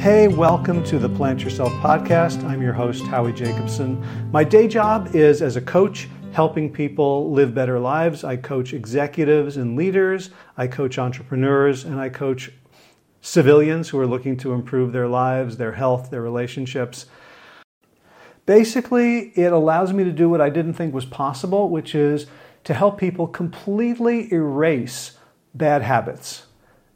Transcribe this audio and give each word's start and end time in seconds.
Hey, 0.00 0.28
welcome 0.28 0.82
to 0.84 0.98
the 0.98 1.10
Plant 1.10 1.44
Yourself 1.44 1.70
podcast. 1.74 2.42
I'm 2.44 2.62
your 2.62 2.72
host, 2.72 3.04
Howie 3.04 3.34
Jacobson. 3.34 4.02
My 4.32 4.42
day 4.42 4.66
job 4.66 5.14
is 5.14 5.42
as 5.42 5.56
a 5.56 5.60
coach, 5.60 6.08
helping 6.32 6.72
people 6.72 7.30
live 7.32 7.54
better 7.54 7.78
lives. 7.78 8.24
I 8.24 8.38
coach 8.38 8.72
executives 8.72 9.58
and 9.58 9.76
leaders, 9.76 10.30
I 10.56 10.68
coach 10.68 10.98
entrepreneurs, 10.98 11.84
and 11.84 12.00
I 12.00 12.08
coach 12.08 12.50
civilians 13.20 13.90
who 13.90 13.98
are 13.98 14.06
looking 14.06 14.38
to 14.38 14.54
improve 14.54 14.92
their 14.94 15.06
lives, 15.06 15.58
their 15.58 15.72
health, 15.72 16.08
their 16.08 16.22
relationships. 16.22 17.04
Basically, 18.46 19.32
it 19.36 19.52
allows 19.52 19.92
me 19.92 20.04
to 20.04 20.12
do 20.12 20.30
what 20.30 20.40
I 20.40 20.48
didn't 20.48 20.72
think 20.72 20.94
was 20.94 21.04
possible, 21.04 21.68
which 21.68 21.94
is 21.94 22.26
to 22.64 22.72
help 22.72 22.96
people 22.96 23.26
completely 23.26 24.32
erase 24.32 25.18
bad 25.54 25.82
habits 25.82 26.46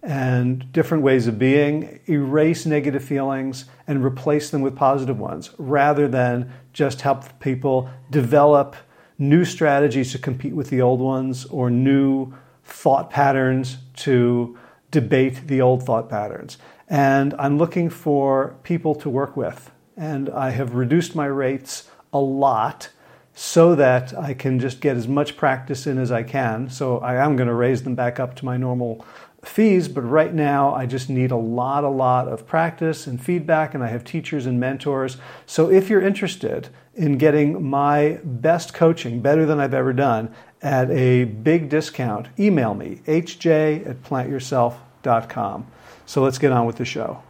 and 0.05 0.71
different 0.71 1.03
ways 1.03 1.27
of 1.27 1.39
being, 1.39 1.99
erase 2.07 2.67
negative 2.67 3.03
feelings 3.03 3.65
and 3.87 4.05
replace 4.05 4.51
them 4.51 4.61
with 4.61 4.77
positive 4.77 5.19
ones, 5.19 5.51
rather 5.59 6.07
than 6.07 6.53
just 6.73 7.01
help 7.01 7.41
people 7.41 7.89
develop 8.11 8.77
new 9.19 9.45
strategies 9.45 10.13
to 10.13 10.19
compete 10.19 10.55
with 10.55 10.69
the 10.69 10.83
old 10.83 11.01
ones 11.01 11.47
or 11.47 11.71
new 11.71 12.33
thought 12.65 13.11
patterns 13.11 13.79
to 13.97 14.59
debate 14.91 15.47
the 15.47 15.61
old 15.61 15.83
thought 15.85 16.09
patterns. 16.09 16.59
And 16.89 17.35
I'm 17.39 17.57
looking 17.57 17.89
for 17.89 18.57
people 18.63 18.95
to 18.97 19.09
work 19.09 19.37
with. 19.37 19.71
And 19.97 20.29
I 20.29 20.51
have 20.51 20.75
reduced 20.75 21.15
my 21.15 21.27
rates 21.27 21.89
a 22.13 22.19
lot 22.19 22.91
so 23.35 23.75
that 23.75 24.17
I 24.17 24.35
can 24.35 24.61
just 24.61 24.81
get 24.81 24.97
as 24.97 25.09
much 25.09 25.37
practice 25.37 25.87
in 25.87 25.99
as 25.99 26.13
I 26.13 26.23
can. 26.23 26.69
So 26.69 26.99
I 26.99 27.17
am 27.25 27.37
going 27.37 27.49
to 27.49 27.55
raise 27.55 27.83
them 27.83 27.95
back 27.95 28.21
up 28.21 28.37
to 28.37 28.45
my 28.45 28.57
normal 28.57 29.05
fees, 29.47 29.89
but 29.89 30.03
right 30.03 30.33
now 30.33 30.75
I 30.75 30.87
just 30.87 31.09
need 31.09 31.31
a 31.31 31.37
lot, 31.37 31.85
a 31.85 31.89
lot 31.89 32.29
of 32.29 32.47
practice 32.47 33.07
and 33.07 33.23
feedback, 33.23 33.75
and 33.75 33.83
I 33.83 33.89
have 33.89 34.05
teachers 34.05 34.47
and 34.47 34.59
mentors. 34.59 35.17
So 35.47 35.71
if 35.71 35.89
you're 35.89 36.03
interested 36.03 36.69
in 36.95 37.19
getting 37.19 37.63
my 37.63 38.21
best 38.25 38.75
coaching, 38.75 39.21
better 39.21 39.47
than 39.47 39.61
I've 39.61 39.75
ever 39.75 39.93
done, 39.93 40.35
at 40.63 40.91
a 40.91 41.25
big 41.25 41.69
discount, 41.69 42.29
email 42.39 42.75
me, 42.75 43.01
hj 43.07 43.89
at 43.89 44.03
plantyourself.com. 44.03 45.67
So 46.07 46.23
let's 46.23 46.39
get 46.39 46.53
on 46.53 46.67
with 46.67 46.77
the 46.77 46.85
show. 46.85 47.23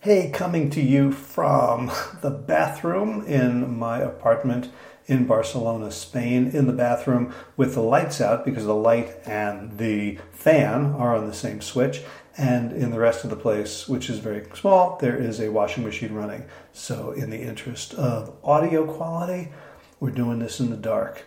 Hey, 0.00 0.30
coming 0.30 0.68
to 0.70 0.82
you 0.82 1.12
from 1.12 1.90
the 2.20 2.30
bathroom 2.30 3.24
in 3.26 3.78
my 3.78 4.00
apartment 4.00 4.70
in 5.06 5.26
Barcelona, 5.26 5.90
Spain, 5.90 6.50
in 6.52 6.66
the 6.66 6.72
bathroom 6.72 7.34
with 7.56 7.74
the 7.74 7.82
lights 7.82 8.20
out 8.20 8.44
because 8.44 8.64
the 8.64 8.74
light 8.74 9.16
and 9.26 9.76
the 9.78 10.18
fan 10.32 10.86
are 10.94 11.14
on 11.14 11.26
the 11.26 11.34
same 11.34 11.60
switch. 11.60 12.02
And 12.36 12.72
in 12.72 12.90
the 12.90 12.98
rest 12.98 13.22
of 13.22 13.30
the 13.30 13.36
place, 13.36 13.86
which 13.86 14.10
is 14.10 14.18
very 14.18 14.44
small, 14.54 14.98
there 15.00 15.16
is 15.16 15.40
a 15.40 15.52
washing 15.52 15.84
machine 15.84 16.12
running. 16.14 16.46
So, 16.72 17.12
in 17.12 17.30
the 17.30 17.40
interest 17.40 17.94
of 17.94 18.34
audio 18.42 18.84
quality, 18.84 19.52
we're 20.00 20.10
doing 20.10 20.40
this 20.40 20.58
in 20.58 20.70
the 20.70 20.76
dark. 20.76 21.24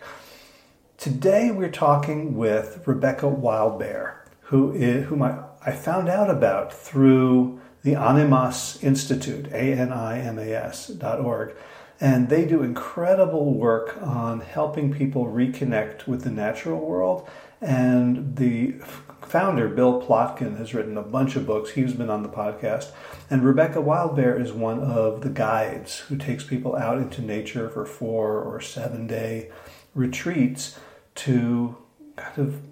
Today, 0.98 1.50
we're 1.50 1.70
talking 1.70 2.36
with 2.36 2.82
Rebecca 2.86 3.24
Wildbear, 3.24 4.16
who 4.42 4.72
is, 4.72 5.06
whom 5.06 5.22
I, 5.22 5.38
I 5.64 5.72
found 5.72 6.10
out 6.10 6.28
about 6.28 6.74
through 6.74 7.58
the 7.82 7.94
Animas 7.94 8.78
Institute, 8.82 9.46
A 9.52 9.72
N 9.72 9.92
I 9.92 10.18
M 10.18 10.38
A 10.38 10.52
S 10.52 10.88
dot 10.88 11.20
org. 11.20 11.54
And 12.00 12.28
they 12.28 12.44
do 12.44 12.62
incredible 12.62 13.54
work 13.54 14.00
on 14.00 14.40
helping 14.40 14.92
people 14.92 15.26
reconnect 15.26 16.06
with 16.06 16.22
the 16.22 16.30
natural 16.30 16.78
world. 16.78 17.28
And 17.60 18.36
the 18.36 18.74
founder, 19.22 19.68
Bill 19.68 20.00
Plotkin, 20.00 20.58
has 20.58 20.74
written 20.74 20.96
a 20.96 21.02
bunch 21.02 21.34
of 21.34 21.44
books. 21.44 21.70
He's 21.70 21.94
been 21.94 22.10
on 22.10 22.22
the 22.22 22.28
podcast. 22.28 22.92
And 23.28 23.44
Rebecca 23.44 23.78
Wildbear 23.78 24.40
is 24.40 24.52
one 24.52 24.80
of 24.80 25.22
the 25.22 25.28
guides 25.28 25.98
who 25.98 26.16
takes 26.16 26.44
people 26.44 26.76
out 26.76 26.98
into 26.98 27.20
nature 27.20 27.68
for 27.68 27.84
four 27.84 28.40
or 28.40 28.60
seven 28.60 29.06
day 29.08 29.50
retreats 29.94 30.78
to 31.16 31.76
kind 32.16 32.38
of 32.38 32.62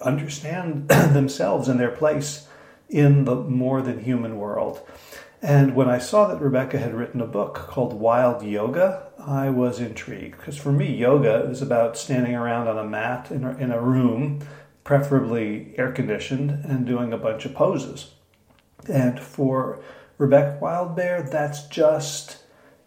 understand 0.00 0.88
themselves 0.88 1.68
and 1.68 1.78
their 1.78 1.90
place 1.90 2.48
in 2.88 3.24
the 3.24 3.36
more 3.36 3.82
than 3.82 4.00
human 4.00 4.36
world. 4.36 4.82
And 5.42 5.74
when 5.74 5.88
I 5.88 5.98
saw 5.98 6.28
that 6.28 6.40
Rebecca 6.40 6.78
had 6.78 6.94
written 6.94 7.20
a 7.20 7.26
book 7.26 7.54
called 7.54 7.94
Wild 7.94 8.44
Yoga, 8.44 9.08
I 9.18 9.50
was 9.50 9.80
intrigued 9.80 10.38
because 10.38 10.56
for 10.56 10.70
me, 10.70 10.94
yoga 10.94 11.50
is 11.50 11.60
about 11.60 11.98
standing 11.98 12.36
around 12.36 12.68
on 12.68 12.78
a 12.78 12.88
mat 12.88 13.32
in 13.32 13.42
a, 13.42 13.56
in 13.56 13.72
a 13.72 13.80
room, 13.80 14.38
preferably 14.84 15.74
air 15.76 15.90
conditioned, 15.90 16.64
and 16.64 16.86
doing 16.86 17.12
a 17.12 17.18
bunch 17.18 17.44
of 17.44 17.54
poses. 17.54 18.12
And 18.88 19.18
for 19.18 19.80
Rebecca 20.16 20.60
Wildbear, 20.62 21.28
that's 21.28 21.66
just 21.66 22.38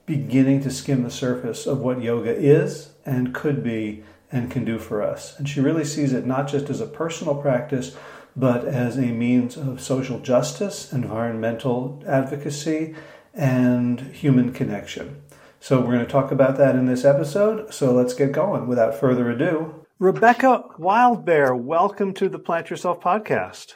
beginning 0.06 0.62
to 0.64 0.72
skim 0.72 1.04
the 1.04 1.12
surface 1.12 1.66
of 1.66 1.80
what 1.80 2.02
yoga 2.02 2.34
is 2.34 2.92
and 3.06 3.36
could 3.36 3.64
be 3.64 4.06
and 4.32 4.50
can 4.50 4.64
do 4.64 4.80
for 4.80 5.02
us. 5.02 5.38
And 5.38 5.48
she 5.48 5.60
really 5.60 5.86
sees 5.86 6.14
it 6.14 6.26
not 6.26 6.48
just 6.48 6.70
as 6.70 6.80
a 6.80 6.88
personal 6.88 7.36
practice, 7.36 7.98
but 8.35 8.66
as 8.66 8.97
a 8.97 9.12
means 9.12 9.56
of 9.56 9.79
social 9.81 10.19
justice, 10.19 10.91
environmental 10.91 12.03
advocacy, 12.06 12.96
and 13.34 14.01
human 14.01 14.51
connection. 14.51 15.22
So, 15.59 15.79
we're 15.79 15.94
going 15.94 16.06
to 16.06 16.12
talk 16.12 16.31
about 16.31 16.57
that 16.57 16.75
in 16.75 16.85
this 16.85 17.06
episode. 17.06 17.73
So, 17.73 17.91
let's 17.94 18.13
get 18.13 18.31
going. 18.31 18.68
Without 18.68 19.00
further 19.00 19.29
ado, 19.29 19.85
Rebecca 20.00 20.63
Wildbear, 20.78 21.57
welcome 21.57 22.13
to 22.16 22.29
the 22.29 22.40
Plant 22.40 22.69
Yourself 22.69 23.00
podcast. 23.00 23.73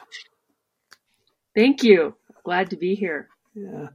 Thank 1.54 1.82
you. 1.82 2.14
Glad 2.44 2.70
to 2.70 2.76
be 2.76 2.94
here. 2.94 3.28
Yeah. 3.54 3.88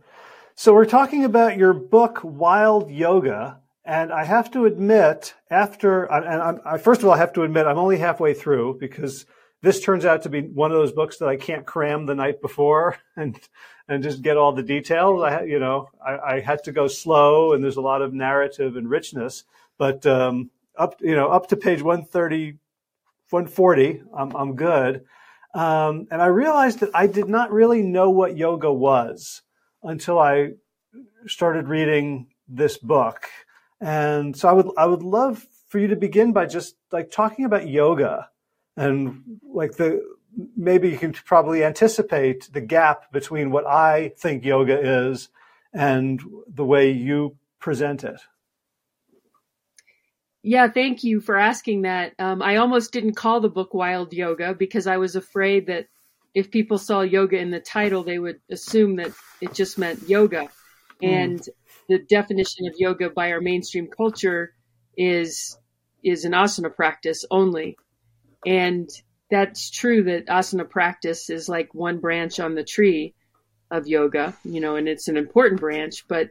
So, 0.56 0.74
we're 0.74 0.86
talking 0.86 1.24
about 1.24 1.58
your 1.58 1.74
book, 1.74 2.22
Wild 2.24 2.90
Yoga. 2.90 3.60
And 3.88 4.12
I 4.12 4.24
have 4.24 4.50
to 4.52 4.66
admit, 4.66 5.36
after, 5.52 6.06
and 6.06 6.60
I, 6.66 6.80
first 6.80 7.02
of 7.02 7.08
all, 7.08 7.14
I 7.14 7.20
have 7.20 7.34
to 7.34 7.44
admit, 7.44 7.68
I'm 7.68 7.78
only 7.78 8.00
halfway 8.00 8.34
through 8.34 8.80
because 8.80 9.28
this 9.66 9.82
turns 9.82 10.06
out 10.06 10.22
to 10.22 10.30
be 10.30 10.42
one 10.42 10.72
of 10.72 10.78
those 10.78 10.92
books 10.92 11.18
that 11.18 11.28
I 11.28 11.38
can't 11.38 11.66
cram 11.66 12.06
the 12.06 12.14
night 12.14 12.40
before 12.40 12.98
and 13.18 13.38
and 13.88 14.02
just 14.02 14.22
get 14.22 14.38
all 14.38 14.52
the 14.52 14.64
details. 14.64 15.24
I 15.24 15.44
you 15.44 15.60
know 15.60 15.90
I, 16.06 16.36
I 16.36 16.40
had 16.40 16.64
to 16.66 16.72
go 16.72 16.88
slow, 16.88 17.54
and 17.54 17.64
there's 17.64 17.78
a 17.78 17.82
lot 17.82 18.02
of 18.02 18.14
narrative 18.14 18.78
and 18.78 18.90
richness. 18.90 19.44
But 19.78 20.06
um, 20.06 20.52
up 20.78 20.96
you 21.02 21.16
know 21.16 21.30
up 21.30 21.48
to 21.48 21.58
page 21.58 21.82
130, 21.82 22.58
140, 23.30 24.04
I'm 24.16 24.36
I'm 24.36 24.56
good. 24.56 25.04
Um, 25.56 26.08
and 26.12 26.22
I 26.22 26.28
realized 26.28 26.80
that 26.82 26.92
I 26.94 27.08
did 27.08 27.28
not 27.28 27.52
really 27.52 27.82
know 27.82 28.10
what 28.10 28.38
yoga 28.38 28.72
was 28.72 29.42
until 29.84 30.20
I 30.20 30.52
started 31.28 31.70
reading 31.70 32.28
this 32.48 32.78
book. 32.78 33.30
And 33.82 34.36
so 34.38 34.48
I 34.48 34.54
would 34.54 34.70
I 34.78 34.86
would 34.86 35.02
love 35.02 35.46
for 35.70 35.80
you 35.80 35.88
to 35.88 35.96
begin 35.96 36.34
by 36.34 36.46
just 36.46 36.76
like 36.92 37.10
talking 37.10 37.46
about 37.46 37.68
yoga 37.68 38.30
and 38.78 39.40
like 39.48 39.74
the 39.74 40.02
maybe 40.56 40.90
you 40.90 40.98
can 40.98 41.14
probably 41.14 41.64
anticipate 41.64 42.50
the 42.52 42.62
gap 42.62 43.12
between 43.12 43.52
what 43.52 43.66
I 43.66 44.12
think 44.18 44.44
yoga 44.44 45.08
is 45.08 45.30
and 45.74 46.22
the 46.48 46.66
way 46.66 46.92
you 46.92 47.38
present 47.60 48.04
it. 48.04 48.20
Yeah, 50.44 50.68
thank 50.68 51.04
you 51.04 51.22
for 51.22 51.38
asking 51.38 51.84
that. 51.84 52.14
Um, 52.20 52.42
I 52.42 52.58
almost 52.58 52.92
didn't 52.92 53.16
call 53.16 53.42
the 53.42 53.50
book 53.50 53.74
Wild 53.74 54.14
Yoga 54.14 54.54
because 54.54 54.86
I 54.86 54.98
was 54.98 55.16
afraid 55.16 55.68
that 55.68 55.88
if 56.36 56.52
people 56.52 56.78
saw 56.78 57.02
yoga 57.02 57.38
in 57.38 57.50
the 57.50 57.60
title, 57.60 58.04
they 58.04 58.20
would 58.20 58.40
assume 58.52 58.98
that 58.98 59.12
it 59.42 59.54
just 59.54 59.80
meant 59.80 60.08
yoga. 60.08 60.50
Mm. 61.02 61.08
And 61.08 61.50
the 61.90 62.00
definition 62.00 62.68
of 62.68 62.76
yoga 62.78 63.10
by 63.10 63.32
our 63.32 63.42
mainstream 63.42 63.88
culture 63.88 64.54
is 64.96 65.58
is 66.04 66.26
an 66.26 66.34
asana 66.34 66.74
practice 66.76 67.26
only. 67.32 67.78
And 68.46 68.90
that's 69.30 69.70
true 69.70 70.04
that 70.04 70.28
asana 70.28 70.70
practice 70.70 71.30
is 71.30 71.50
like 71.50 71.74
one 71.74 72.00
branch 72.00 72.40
on 72.40 72.56
the 72.56 72.64
tree 72.64 73.16
of 73.72 73.88
yoga, 73.88 74.36
you 74.44 74.62
know, 74.62 74.76
and 74.76 74.88
it's 74.88 75.08
an 75.08 75.18
important 75.18 75.60
branch, 75.60 76.08
but 76.08 76.30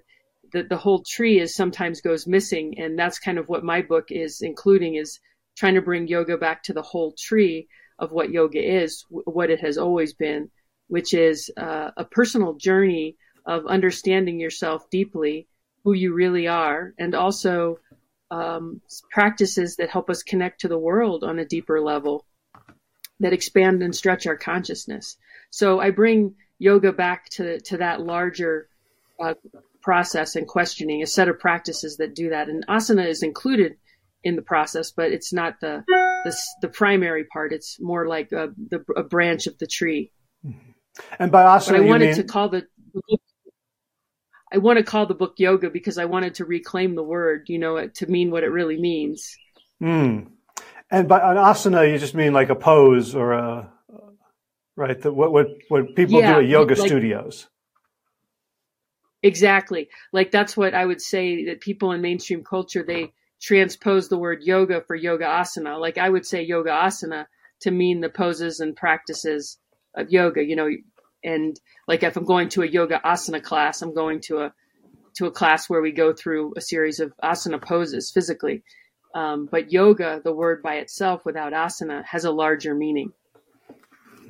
the, 0.52 0.62
the 0.62 0.76
whole 0.76 1.02
tree 1.02 1.40
is 1.40 1.54
sometimes 1.54 2.00
goes 2.00 2.26
missing. 2.26 2.78
And 2.78 2.98
that's 2.98 3.18
kind 3.18 3.38
of 3.38 3.48
what 3.48 3.64
my 3.64 3.82
book 3.82 4.06
is 4.10 4.40
including 4.40 4.94
is 4.94 5.18
trying 5.56 5.74
to 5.74 5.82
bring 5.82 6.06
yoga 6.08 6.38
back 6.38 6.62
to 6.64 6.72
the 6.72 6.82
whole 6.82 7.14
tree 7.18 7.68
of 7.98 8.12
what 8.12 8.30
yoga 8.30 8.60
is, 8.60 9.04
what 9.08 9.50
it 9.50 9.60
has 9.60 9.78
always 9.78 10.14
been, 10.14 10.50
which 10.88 11.14
is 11.14 11.50
uh, 11.56 11.90
a 11.96 12.04
personal 12.04 12.54
journey 12.54 13.16
of 13.46 13.66
understanding 13.66 14.40
yourself 14.40 14.88
deeply, 14.90 15.46
who 15.82 15.92
you 15.92 16.14
really 16.14 16.48
are, 16.48 16.94
and 16.98 17.14
also 17.14 17.78
um, 18.34 18.80
practices 19.16 19.76
that 19.76 19.90
help 19.96 20.08
us 20.10 20.30
connect 20.30 20.60
to 20.60 20.68
the 20.68 20.84
world 20.88 21.20
on 21.24 21.38
a 21.38 21.50
deeper 21.54 21.78
level, 21.92 22.16
that 23.20 23.32
expand 23.32 23.82
and 23.82 23.94
stretch 23.94 24.26
our 24.26 24.36
consciousness. 24.36 25.16
So 25.50 25.66
I 25.86 25.90
bring 25.90 26.34
yoga 26.58 26.92
back 26.92 27.20
to 27.36 27.60
to 27.68 27.76
that 27.78 28.00
larger 28.00 28.68
uh, 29.24 29.34
process 29.82 30.36
and 30.36 30.46
questioning, 30.48 31.02
a 31.02 31.06
set 31.06 31.28
of 31.28 31.38
practices 31.38 31.96
that 31.98 32.14
do 32.14 32.30
that. 32.30 32.48
And 32.48 32.66
asana 32.66 33.06
is 33.06 33.22
included 33.22 33.72
in 34.22 34.36
the 34.36 34.42
process, 34.42 34.92
but 34.96 35.12
it's 35.12 35.32
not 35.32 35.60
the 35.60 35.84
the, 36.24 36.32
the 36.62 36.68
primary 36.68 37.24
part. 37.24 37.52
It's 37.52 37.78
more 37.80 38.08
like 38.16 38.32
a, 38.32 38.48
the, 38.70 38.80
a 38.96 39.02
branch 39.02 39.46
of 39.46 39.58
the 39.58 39.66
tree. 39.66 40.10
And 41.18 41.30
by 41.30 41.42
asana, 41.42 41.72
but 41.72 41.76
I 41.76 41.80
wanted 41.80 42.06
mean... 42.06 42.16
to 42.16 42.24
call 42.24 42.48
the 42.48 42.62
I 44.54 44.58
want 44.58 44.78
to 44.78 44.84
call 44.84 45.06
the 45.06 45.14
book 45.14 45.34
yoga 45.38 45.68
because 45.68 45.98
I 45.98 46.04
wanted 46.04 46.36
to 46.36 46.44
reclaim 46.44 46.94
the 46.94 47.02
word, 47.02 47.48
you 47.48 47.58
know, 47.58 47.88
to 47.88 48.06
mean 48.06 48.30
what 48.30 48.44
it 48.44 48.50
really 48.50 48.80
means. 48.80 49.36
Mm. 49.82 50.28
And 50.90 51.08
by 51.08 51.18
an 51.18 51.36
asana, 51.36 51.90
you 51.90 51.98
just 51.98 52.14
mean 52.14 52.32
like 52.32 52.50
a 52.50 52.54
pose 52.54 53.16
or 53.16 53.32
a 53.32 53.72
right? 54.76 55.00
The, 55.00 55.12
what 55.12 55.32
what 55.32 55.48
what 55.68 55.96
people 55.96 56.20
yeah, 56.20 56.34
do 56.34 56.38
at 56.40 56.46
yoga 56.46 56.76
like, 56.76 56.86
studios. 56.86 57.48
Exactly. 59.24 59.88
Like 60.12 60.30
that's 60.30 60.56
what 60.56 60.72
I 60.72 60.84
would 60.84 61.00
say 61.00 61.46
that 61.46 61.60
people 61.60 61.90
in 61.90 62.00
mainstream 62.00 62.44
culture 62.44 62.84
they 62.86 63.12
transpose 63.40 64.08
the 64.08 64.18
word 64.18 64.42
yoga 64.42 64.82
for 64.86 64.94
yoga 64.94 65.24
asana. 65.24 65.80
Like 65.80 65.98
I 65.98 66.08
would 66.08 66.26
say 66.26 66.42
yoga 66.42 66.70
asana 66.70 67.26
to 67.62 67.72
mean 67.72 68.00
the 68.00 68.08
poses 68.08 68.60
and 68.60 68.76
practices 68.76 69.58
of 69.96 70.10
yoga, 70.10 70.44
you 70.44 70.54
know, 70.54 70.68
and 71.24 71.58
like 71.88 72.02
if 72.02 72.16
I'm 72.16 72.24
going 72.24 72.48
to 72.50 72.62
a 72.62 72.66
yoga 72.66 73.00
asana 73.04 73.42
class, 73.42 73.82
I'm 73.82 73.94
going 73.94 74.20
to 74.22 74.38
a 74.42 74.54
to 75.14 75.26
a 75.26 75.30
class 75.30 75.70
where 75.70 75.80
we 75.80 75.92
go 75.92 76.12
through 76.12 76.54
a 76.56 76.60
series 76.60 77.00
of 77.00 77.12
asana 77.22 77.62
poses 77.62 78.10
physically. 78.10 78.62
Um, 79.14 79.48
but 79.50 79.72
yoga, 79.72 80.20
the 80.22 80.34
word 80.34 80.62
by 80.62 80.76
itself 80.76 81.24
without 81.24 81.52
asana, 81.52 82.04
has 82.04 82.24
a 82.24 82.32
larger 82.32 82.74
meaning. 82.74 83.12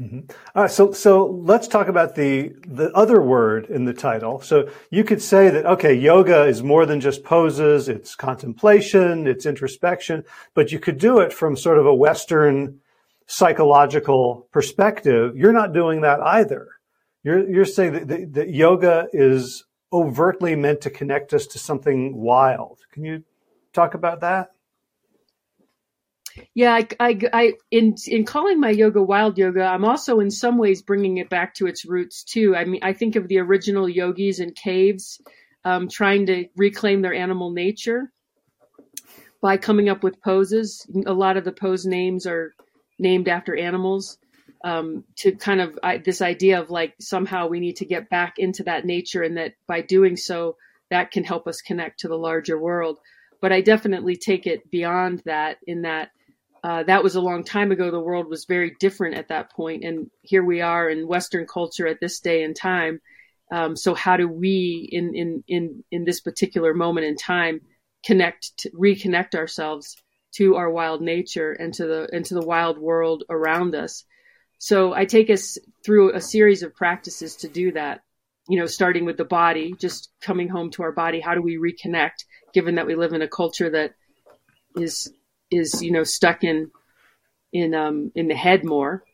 Mm-hmm. 0.01 0.21
All 0.55 0.63
right, 0.63 0.71
so 0.71 0.93
so 0.93 1.27
let's 1.27 1.69
talk 1.69 1.89
about 1.89 2.17
the 2.17 2.53
the 2.67 2.91
other 2.93 3.21
word 3.21 3.67
in 3.67 3.85
the 3.85 3.95
title. 3.95 4.41
So 4.41 4.69
you 4.91 5.05
could 5.05 5.23
say 5.23 5.51
that 5.51 5.67
okay, 5.67 5.95
yoga 5.95 6.45
is 6.45 6.63
more 6.63 6.85
than 6.85 7.01
just 7.01 7.23
poses; 7.23 7.89
it's 7.89 8.15
contemplation, 8.15 9.27
it's 9.27 9.47
introspection. 9.47 10.25
But 10.55 10.73
you 10.73 10.81
could 10.81 10.99
do 10.99 11.21
it 11.21 11.33
from 11.33 11.57
sort 11.57 11.79
of 11.79 11.87
a 11.87 11.95
Western 11.95 12.81
psychological 13.27 14.49
perspective. 14.51 15.37
You're 15.37 15.53
not 15.53 15.73
doing 15.73 16.01
that 16.01 16.21
either. 16.21 16.69
You're 17.25 17.51
you're 17.51 17.65
saying 17.65 17.95
that, 17.95 18.09
that, 18.09 18.35
that 18.35 18.51
yoga 18.51 19.09
is 19.13 19.65
overtly 19.93 20.55
meant 20.57 20.83
to 20.83 20.91
connect 20.91 21.33
us 21.33 21.47
to 21.49 21.59
something 21.59 22.17
wild. 22.17 22.81
Can 22.93 23.05
you 23.05 23.25
talk 23.73 23.95
about 23.95 24.21
that? 24.21 24.51
Yeah, 26.53 26.75
I, 26.75 26.89
I, 26.99 27.21
I, 27.33 27.53
in 27.71 27.95
in 28.07 28.25
calling 28.25 28.61
my 28.61 28.71
yoga 28.71 29.03
wild 29.03 29.39
yoga, 29.39 29.63
I'm 29.63 29.85
also 29.85 30.21
in 30.21 30.31
some 30.31 30.59
ways 30.59 30.83
bringing 30.83 31.19
it 31.19 31.31
back 31.31 31.55
to 31.55 31.67
its 31.67 31.85
roots 31.85 32.25
too. 32.25 32.55
I 32.57 32.65
mean, 32.65 32.81
I 32.83 32.93
think 32.93 33.17
of 33.17 33.29
the 33.29 33.39
original 33.39 33.89
yogis 33.89 34.41
in 34.41 34.53
caves, 34.53 35.21
um, 35.65 35.89
trying 35.89 36.27
to 36.27 36.47
reclaim 36.57 37.03
their 37.03 37.15
animal 37.15 37.53
nature 37.53 38.13
by 39.41 39.57
coming 39.57 39.89
up 39.89 40.03
with 40.03 40.21
poses. 40.21 40.87
A 41.07 41.13
lot 41.13 41.37
of 41.37 41.45
the 41.45 41.53
pose 41.53 41.87
names 41.87 42.27
are 42.27 42.55
named 42.99 43.29
after 43.29 43.57
animals. 43.57 44.19
Um, 44.63 45.05
to 45.17 45.33
kind 45.33 45.61
of 45.61 45.79
I, 45.83 45.99
this 45.99 46.23
idea 46.23 46.61
of 46.61 46.71
like 46.71 46.95
somehow 46.99 47.49
we 47.49 47.61
need 47.61 47.77
to 47.77 47.85
get 47.85 48.09
back 48.09 48.39
into 48.39 48.65
that 48.65 48.85
nature, 48.85 49.23
and 49.23 49.37
that 49.37 49.55
by 49.67 49.83
doing 49.83 50.17
so, 50.17 50.57
that 50.91 51.11
can 51.11 51.25
help 51.25 51.47
us 51.47 51.61
connect 51.61 52.01
to 52.01 52.09
the 52.09 52.17
larger 52.17 52.59
world. 52.59 52.99
But 53.41 53.53
I 53.53 53.61
definitely 53.61 54.17
take 54.17 54.47
it 54.47 54.71
beyond 54.71 55.23
that 55.27 55.59
in 55.67 55.83
that 55.83 56.11
uh, 56.65 56.83
that 56.85 57.03
was 57.03 57.15
a 57.15 57.21
long 57.21 57.45
time 57.45 57.73
ago. 57.73 57.91
The 57.91 58.01
world 58.01 58.27
was 58.27 58.47
very 58.47 58.75
different 58.81 59.17
at 59.17 59.29
that 59.29 59.53
point, 59.53 59.85
and 59.85 60.11
here 60.23 60.43
we 60.43 60.63
are 60.63 60.89
in 60.89 61.07
Western 61.07 61.47
culture 61.47 61.87
at 61.87 62.01
this 62.01 62.21
day 62.21 62.43
and 62.43 62.57
time. 62.57 63.03
Um, 63.53 63.77
so, 63.77 63.95
how 63.95 64.17
do 64.17 64.27
we, 64.27 64.89
in 64.91 65.15
in 65.15 65.45
in 65.47 65.85
in 65.91 66.05
this 66.05 66.23
particular 66.23 66.73
moment 66.73 67.07
in 67.07 67.17
time, 67.17 67.61
connect, 68.03 68.57
to, 68.61 68.71
reconnect 68.71 69.35
ourselves 69.35 69.95
to 70.37 70.57
our 70.57 70.71
wild 70.71 71.03
nature 71.03 71.53
and 71.53 71.75
to 71.75 71.87
the 71.87 72.09
and 72.11 72.25
to 72.25 72.35
the 72.35 72.47
wild 72.47 72.79
world 72.79 73.25
around 73.29 73.75
us? 73.75 74.05
So, 74.65 74.95
I 74.95 75.05
take 75.05 75.29
us 75.29 75.59
through 75.85 76.15
a 76.15 76.23
series 76.23 76.63
of 76.63 76.75
practices 76.75 77.37
to 77.37 77.49
do 77.49 77.73
that. 77.73 78.01
You 78.49 78.59
know, 78.59 78.65
starting 78.65 79.05
with 79.05 79.19
the 79.19 79.25
body, 79.27 79.75
just 79.79 80.11
coming 80.23 80.49
home 80.49 80.71
to 80.71 80.83
our 80.85 80.93
body. 80.93 81.21
How 81.21 81.35
do 81.35 81.43
we 81.43 81.59
reconnect? 81.59 82.25
Given 82.55 82.77
that 82.77 82.87
we 82.87 82.95
live 82.95 83.13
in 83.13 83.21
a 83.21 83.29
culture 83.29 83.69
that 83.69 83.93
is 84.75 85.13
is 85.51 85.83
you 85.83 85.91
know 85.93 86.03
stuck 86.03 86.45
in 86.45 86.71
in 87.53 87.75
um, 87.75 88.11
in 88.15 88.27
the 88.29 88.35
head 88.35 88.65
more 88.65 89.05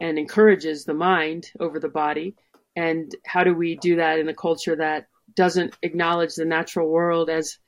and 0.00 0.20
encourages 0.20 0.84
the 0.84 0.94
mind 0.94 1.50
over 1.58 1.80
the 1.80 1.88
body 1.88 2.36
and 2.76 3.12
how 3.26 3.42
do 3.42 3.54
we 3.54 3.74
do 3.74 3.96
that 3.96 4.20
in 4.20 4.28
a 4.28 4.34
culture 4.34 4.76
that 4.76 5.08
doesn't 5.34 5.76
acknowledge 5.82 6.36
the 6.36 6.44
natural 6.44 6.88
world 6.88 7.28
as 7.28 7.58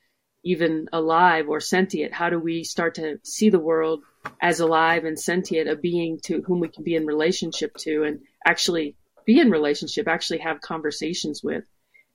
even 0.45 0.87
alive 0.93 1.49
or 1.49 1.59
sentient 1.59 2.13
how 2.13 2.29
do 2.29 2.39
we 2.39 2.63
start 2.63 2.95
to 2.95 3.19
see 3.23 3.49
the 3.49 3.59
world 3.59 4.03
as 4.39 4.59
alive 4.59 5.03
and 5.03 5.19
sentient 5.19 5.67
a 5.67 5.75
being 5.75 6.19
to 6.23 6.41
whom 6.43 6.59
we 6.59 6.69
can 6.69 6.83
be 6.83 6.95
in 6.95 7.05
relationship 7.05 7.75
to 7.75 8.03
and 8.03 8.21
actually 8.45 8.95
be 9.25 9.39
in 9.39 9.49
relationship 9.49 10.07
actually 10.07 10.37
have 10.39 10.61
conversations 10.61 11.41
with? 11.43 11.65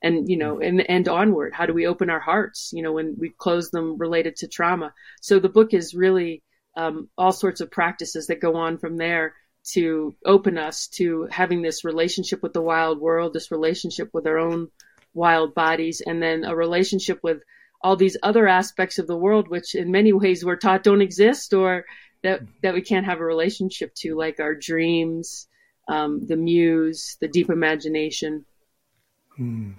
And 0.02 0.30
you 0.30 0.38
know 0.38 0.60
and 0.60 0.80
and 0.80 1.06
onward. 1.08 1.52
How 1.52 1.66
do 1.66 1.74
we 1.74 1.86
open 1.86 2.08
our 2.08 2.20
hearts 2.20 2.70
you 2.72 2.82
know 2.82 2.92
when 2.92 3.16
we 3.18 3.34
close 3.36 3.70
them 3.70 3.98
related 3.98 4.36
to 4.36 4.48
trauma? 4.48 4.94
So 5.20 5.38
the 5.38 5.50
book 5.50 5.74
is 5.74 5.94
really 5.94 6.42
um, 6.74 7.10
all 7.18 7.32
sorts 7.32 7.60
of 7.60 7.70
practices 7.70 8.28
that 8.28 8.40
go 8.40 8.56
on 8.56 8.78
from 8.78 8.96
there 8.96 9.34
to 9.72 10.14
open 10.24 10.56
us 10.56 10.88
to 10.88 11.28
having 11.30 11.60
this 11.60 11.84
relationship 11.84 12.42
with 12.42 12.54
the 12.54 12.62
wild 12.62 12.98
world 12.98 13.34
this 13.34 13.50
relationship 13.50 14.08
with 14.14 14.26
our 14.26 14.38
own 14.38 14.68
wild 15.12 15.54
bodies 15.54 16.00
and 16.00 16.22
then 16.22 16.44
a 16.44 16.54
relationship 16.56 17.18
with 17.22 17.42
all 17.82 17.96
these 17.96 18.16
other 18.22 18.46
aspects 18.46 18.98
of 18.98 19.06
the 19.06 19.16
world 19.16 19.48
which 19.48 19.74
in 19.74 19.90
many 19.90 20.12
ways 20.12 20.44
we're 20.44 20.56
taught 20.56 20.82
don't 20.82 21.02
exist 21.02 21.52
or 21.54 21.84
that 22.22 22.40
that 22.62 22.74
we 22.74 22.82
can't 22.82 23.06
have 23.06 23.20
a 23.20 23.24
relationship 23.24 23.94
to 23.94 24.14
like 24.14 24.40
our 24.40 24.54
dreams 24.54 25.48
um, 25.88 26.26
the 26.26 26.36
muse 26.36 27.16
the 27.20 27.28
deep 27.28 27.50
imagination 27.50 28.44
Hmm. 29.40 29.70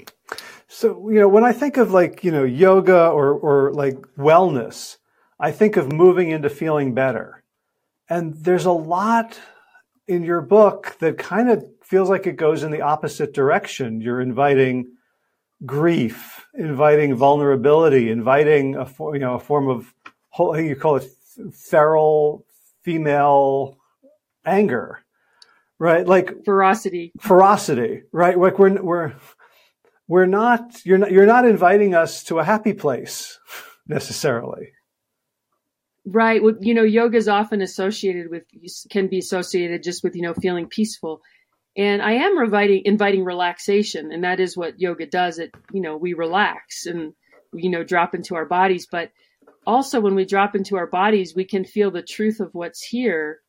So, 0.68 1.10
you 1.10 1.20
know, 1.20 1.28
when 1.28 1.44
I 1.44 1.52
think 1.52 1.78
of 1.78 1.92
like, 1.92 2.24
you 2.24 2.32
know, 2.32 2.44
yoga 2.44 3.10
or, 3.10 3.34
or 3.34 3.74
like 3.74 3.96
wellness, 4.18 4.98
I 5.40 5.52
think 5.52 5.78
of 5.78 5.92
moving 5.92 6.32
into 6.32 6.50
feeling 6.50 6.96
better. 6.96 7.44
And 8.10 8.34
there's 8.34 8.66
a 8.66 8.72
lot 8.72 9.40
in 10.08 10.24
your 10.24 10.42
book 10.42 10.98
that 11.00 11.20
kind 11.20 11.50
of 11.50 11.64
feels 11.84 12.10
like 12.10 12.26
it 12.26 12.38
goes 12.38 12.64
in 12.64 12.72
the 12.72 12.82
opposite 12.82 13.34
direction. 13.34 14.02
You're 14.02 14.22
inviting 14.22 14.94
grief, 15.66 16.46
inviting 16.54 17.16
vulnerability, 17.16 18.10
inviting 18.10 18.76
a, 18.76 18.90
you 19.14 19.20
know, 19.20 19.36
a 19.36 19.40
form 19.40 19.70
of, 19.70 19.94
you 20.58 20.76
call 20.76 20.98
it 20.98 21.06
feral 21.54 22.46
female 22.84 23.78
anger, 24.46 25.04
right? 25.80 26.08
Like 26.08 26.44
ferocity, 26.46 27.12
ferocity, 27.20 28.04
right? 28.12 28.38
Like 28.38 28.58
we're, 28.58 28.82
we're, 28.82 29.14
we're 30.12 30.26
not 30.26 30.86
you're 30.86 30.98
not 30.98 31.10
you're 31.10 31.26
not 31.26 31.46
inviting 31.46 31.96
us 31.96 32.26
to 32.26 32.38
a 32.38 32.44
happy 32.44 32.74
place 32.74 33.40
necessarily 33.88 34.74
right 36.06 36.44
well, 36.44 36.56
you 36.60 36.74
know 36.74 36.84
yoga 36.84 37.18
is 37.18 37.30
often 37.30 37.62
associated 37.62 38.30
with 38.30 38.44
can 38.90 39.08
be 39.08 39.20
associated 39.20 39.82
just 39.82 40.04
with 40.04 40.14
you 40.14 40.22
know 40.22 40.34
feeling 40.34 40.68
peaceful 40.68 41.22
and 41.78 42.02
i 42.02 42.14
am 42.14 42.38
inviting 42.38 42.82
inviting 42.86 43.24
relaxation 43.24 44.12
and 44.12 44.24
that 44.24 44.40
is 44.40 44.58
what 44.58 44.80
yoga 44.80 45.06
does 45.06 45.40
it 45.40 45.52
you 45.72 45.82
know 45.82 45.98
we 45.98 46.14
relax 46.14 46.86
and 46.86 47.14
you 47.54 47.70
know 47.70 47.84
drop 47.84 48.16
into 48.16 48.36
our 48.36 48.46
bodies 48.46 48.88
but 48.92 49.12
also 49.66 50.02
when 50.02 50.16
we 50.16 50.26
drop 50.26 50.56
into 50.56 50.76
our 50.76 50.88
bodies 50.88 51.34
we 51.36 51.46
can 51.46 51.64
feel 51.64 51.92
the 51.92 52.02
truth 52.02 52.40
of 52.40 52.50
what's 52.54 52.84
here 52.84 53.40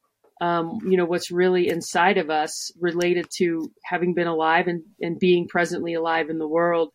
um, 0.42 0.80
you 0.84 0.96
know, 0.96 1.04
what's 1.04 1.30
really 1.30 1.68
inside 1.68 2.18
of 2.18 2.28
us 2.28 2.72
related 2.80 3.28
to 3.36 3.70
having 3.84 4.12
been 4.12 4.26
alive 4.26 4.66
and, 4.66 4.82
and 5.00 5.16
being 5.16 5.46
presently 5.46 5.94
alive 5.94 6.30
in 6.30 6.38
the 6.38 6.48
world. 6.48 6.90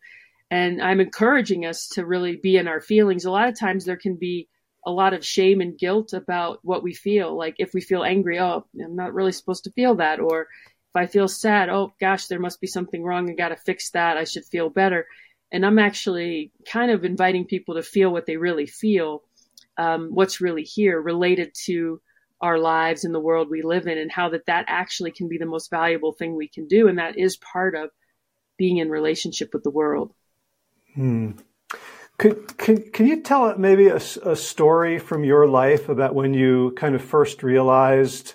And 0.50 0.82
I'm 0.82 1.00
encouraging 1.00 1.64
us 1.64 1.88
to 1.92 2.04
really 2.04 2.36
be 2.36 2.58
in 2.58 2.68
our 2.68 2.82
feelings. 2.82 3.24
A 3.24 3.30
lot 3.30 3.48
of 3.48 3.58
times 3.58 3.86
there 3.86 3.96
can 3.96 4.16
be 4.16 4.48
a 4.86 4.90
lot 4.90 5.14
of 5.14 5.24
shame 5.24 5.62
and 5.62 5.78
guilt 5.78 6.12
about 6.12 6.58
what 6.62 6.82
we 6.82 6.92
feel. 6.92 7.38
Like 7.38 7.54
if 7.56 7.72
we 7.72 7.80
feel 7.80 8.04
angry, 8.04 8.38
oh, 8.38 8.66
I'm 8.78 8.96
not 8.96 9.14
really 9.14 9.32
supposed 9.32 9.64
to 9.64 9.72
feel 9.72 9.94
that. 9.94 10.20
Or 10.20 10.48
if 10.90 10.96
I 10.96 11.06
feel 11.06 11.28
sad, 11.28 11.68
oh 11.68 11.92
gosh, 12.00 12.26
there 12.26 12.40
must 12.40 12.60
be 12.60 12.66
something 12.66 13.02
wrong. 13.02 13.30
I 13.30 13.34
got 13.34 13.48
to 13.50 13.56
fix 13.56 13.90
that. 13.90 14.16
I 14.16 14.24
should 14.24 14.44
feel 14.44 14.70
better. 14.70 15.06
And 15.52 15.64
I'm 15.64 15.78
actually 15.78 16.52
kind 16.70 16.90
of 16.90 17.04
inviting 17.04 17.46
people 17.46 17.74
to 17.74 17.82
feel 17.82 18.10
what 18.10 18.26
they 18.26 18.36
really 18.36 18.66
feel, 18.66 19.22
um, 19.76 20.10
what's 20.12 20.40
really 20.40 20.62
here 20.62 21.00
related 21.00 21.52
to 21.66 22.00
our 22.40 22.58
lives 22.58 23.04
and 23.04 23.14
the 23.14 23.20
world 23.20 23.48
we 23.50 23.62
live 23.62 23.86
in 23.86 23.98
and 23.98 24.12
how 24.12 24.28
that 24.30 24.46
that 24.46 24.64
actually 24.68 25.10
can 25.10 25.28
be 25.28 25.38
the 25.38 25.46
most 25.46 25.70
valuable 25.70 26.12
thing 26.12 26.36
we 26.36 26.48
can 26.48 26.66
do 26.66 26.88
and 26.88 26.98
that 26.98 27.18
is 27.18 27.36
part 27.36 27.74
of 27.74 27.90
being 28.56 28.78
in 28.78 28.90
relationship 28.90 29.52
with 29.52 29.64
the 29.64 29.70
world 29.70 30.12
hmm. 30.94 31.32
could, 32.16 32.56
can, 32.56 32.90
can 32.92 33.06
you 33.06 33.22
tell 33.22 33.56
maybe 33.58 33.88
a, 33.88 33.96
a, 33.96 34.36
story 34.36 34.98
from 34.98 35.24
your 35.24 35.48
life 35.48 35.88
about 35.88 36.14
when 36.14 36.32
you 36.32 36.72
kind 36.76 36.94
of 36.94 37.02
first 37.02 37.42
realized 37.42 38.34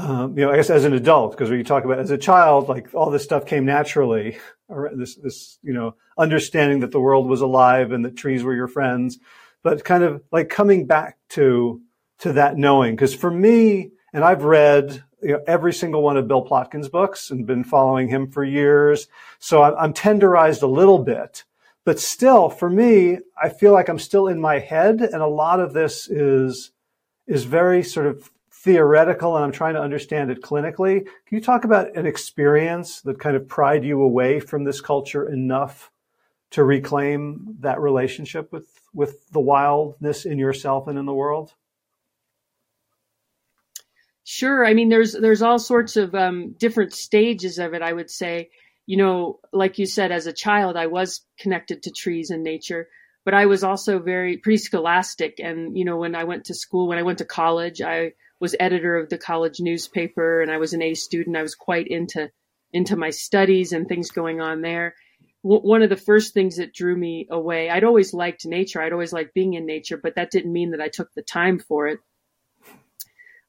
um, 0.00 0.38
you 0.38 0.44
know 0.44 0.52
i 0.52 0.56
guess 0.56 0.70
as 0.70 0.84
an 0.84 0.92
adult 0.92 1.32
because 1.32 1.50
you 1.50 1.62
talk 1.64 1.84
about 1.84 1.98
as 1.98 2.10
a 2.10 2.18
child 2.18 2.68
like 2.68 2.94
all 2.94 3.10
this 3.10 3.24
stuff 3.24 3.46
came 3.46 3.64
naturally 3.64 4.38
this 4.94 5.16
this 5.16 5.58
you 5.62 5.72
know 5.72 5.94
understanding 6.18 6.80
that 6.80 6.92
the 6.92 7.00
world 7.00 7.28
was 7.28 7.40
alive 7.40 7.92
and 7.92 8.04
that 8.04 8.16
trees 8.16 8.42
were 8.42 8.54
your 8.54 8.68
friends 8.68 9.18
but 9.62 9.84
kind 9.84 10.04
of 10.04 10.22
like 10.32 10.48
coming 10.48 10.86
back 10.86 11.18
to 11.30 11.80
to 12.20 12.32
that 12.34 12.56
knowing. 12.56 12.94
Because 12.94 13.14
for 13.14 13.30
me, 13.30 13.90
And 14.12 14.24
I've 14.24 14.42
read 14.42 15.04
you 15.22 15.32
know, 15.32 15.40
every 15.46 15.72
single 15.72 16.02
one 16.02 16.16
of 16.16 16.26
Bill 16.26 16.44
Plotkin's 16.44 16.88
books 16.88 17.30
and 17.30 17.46
been 17.46 17.62
following 17.62 18.08
him 18.08 18.28
for 18.28 18.42
years. 18.42 19.06
So 19.38 19.62
I'm 19.62 19.92
tenderized 19.92 20.62
a 20.62 20.66
little 20.66 20.98
bit. 20.98 21.44
But 21.84 22.00
still, 22.00 22.50
for 22.50 22.68
me, 22.68 23.18
I 23.40 23.48
feel 23.48 23.72
like 23.72 23.88
I'm 23.88 23.98
still 23.98 24.26
in 24.26 24.40
my 24.40 24.58
head, 24.58 25.00
and 25.00 25.22
a 25.22 25.26
lot 25.26 25.60
of 25.60 25.72
this 25.72 26.08
is 26.08 26.72
is 27.26 27.44
very 27.44 27.82
sort 27.82 28.06
of 28.06 28.30
theoretical, 28.62 29.36
and 29.36 29.44
I'm 29.44 29.52
trying 29.52 29.74
to 29.74 29.80
understand 29.80 30.30
it 30.30 30.42
clinically. 30.42 31.04
Can 31.04 31.36
you 31.38 31.40
talk 31.40 31.64
about 31.64 31.96
an 31.96 32.06
experience 32.06 33.00
that 33.02 33.18
kind 33.18 33.34
of 33.36 33.48
pried 33.48 33.84
you 33.84 34.02
away 34.02 34.38
from 34.38 34.64
this 34.64 34.80
culture 34.80 35.28
enough 35.28 35.90
to 36.50 36.64
reclaim 36.64 37.56
that 37.60 37.80
relationship 37.80 38.52
with 38.52 38.68
with 38.92 39.30
the 39.30 39.40
wildness 39.40 40.26
in 40.26 40.38
yourself 40.38 40.88
and 40.88 40.98
in 40.98 41.06
the 41.06 41.14
world? 41.14 41.54
Sure. 44.24 44.66
I 44.66 44.74
mean, 44.74 44.90
there's 44.90 45.12
there's 45.12 45.42
all 45.42 45.58
sorts 45.58 45.96
of 45.96 46.14
um, 46.14 46.54
different 46.58 46.92
stages 46.92 47.58
of 47.58 47.72
it. 47.72 47.82
I 47.82 47.92
would 47.92 48.10
say, 48.10 48.50
you 48.84 48.98
know, 48.98 49.40
like 49.52 49.78
you 49.78 49.86
said, 49.86 50.12
as 50.12 50.26
a 50.26 50.32
child, 50.32 50.76
I 50.76 50.86
was 50.86 51.22
connected 51.38 51.82
to 51.84 51.90
trees 51.90 52.30
and 52.30 52.42
nature, 52.42 52.88
but 53.24 53.32
I 53.32 53.46
was 53.46 53.64
also 53.64 54.00
very 54.00 54.36
pretty 54.36 54.58
scholastic. 54.58 55.40
And 55.42 55.78
you 55.78 55.86
know, 55.86 55.96
when 55.96 56.14
I 56.14 56.24
went 56.24 56.44
to 56.46 56.54
school, 56.54 56.88
when 56.88 56.98
I 56.98 57.04
went 57.04 57.18
to 57.18 57.24
college, 57.24 57.80
I 57.80 58.12
was 58.40 58.56
editor 58.58 58.96
of 58.96 59.08
the 59.10 59.18
college 59.18 59.60
newspaper, 59.60 60.42
and 60.42 60.50
I 60.50 60.58
was 60.58 60.72
an 60.72 60.82
A 60.82 60.94
student. 60.94 61.36
I 61.36 61.42
was 61.42 61.54
quite 61.54 61.88
into 61.88 62.30
into 62.72 62.96
my 62.96 63.10
studies 63.10 63.72
and 63.72 63.88
things 63.88 64.10
going 64.10 64.40
on 64.40 64.62
there. 64.62 64.94
W- 65.44 65.62
one 65.62 65.82
of 65.82 65.90
the 65.90 65.96
first 65.96 66.34
things 66.34 66.56
that 66.56 66.72
drew 66.72 66.96
me 66.96 67.26
away, 67.30 67.68
I'd 67.70 67.84
always 67.84 68.14
liked 68.14 68.46
nature. 68.46 68.80
I'd 68.80 68.92
always 68.92 69.12
liked 69.12 69.34
being 69.34 69.54
in 69.54 69.66
nature, 69.66 69.96
but 69.96 70.14
that 70.16 70.30
didn't 70.30 70.52
mean 70.52 70.70
that 70.70 70.80
I 70.80 70.88
took 70.88 71.12
the 71.14 71.22
time 71.22 71.58
for 71.58 71.88
it 71.88 71.98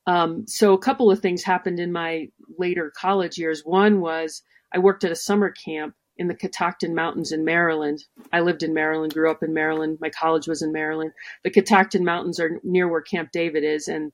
um, 0.08 0.48
so 0.48 0.74
a 0.74 0.80
couple 0.80 1.12
of 1.12 1.20
things 1.20 1.44
happened 1.44 1.80
in 1.80 1.92
my 1.92 2.30
later 2.58 2.92
college 2.96 3.38
years. 3.38 3.62
One 3.64 4.02
was 4.02 4.44
I 4.74 4.80
worked 4.80 5.04
at 5.04 5.12
a 5.12 5.16
summer 5.16 5.52
camp 5.52 5.96
in 6.18 6.28
the 6.28 6.36
Catoctin 6.36 6.96
Mountains 6.96 7.32
in 7.32 7.46
Maryland. 7.46 8.04
I 8.34 8.42
lived 8.42 8.64
in 8.64 8.74
Maryland, 8.74 9.14
grew 9.14 9.32
up 9.32 9.44
in 9.44 9.54
Maryland. 9.54 10.00
My 10.02 10.10
college 10.10 10.48
was 10.48 10.62
in 10.62 10.72
Maryland. 10.72 11.12
The 11.44 11.52
Catoctin 11.52 12.04
Mountains 12.04 12.40
are 12.40 12.60
near 12.64 12.88
where 12.88 13.02
Camp 13.02 13.32
David 13.32 13.64
is, 13.64 13.88
and 13.88 14.12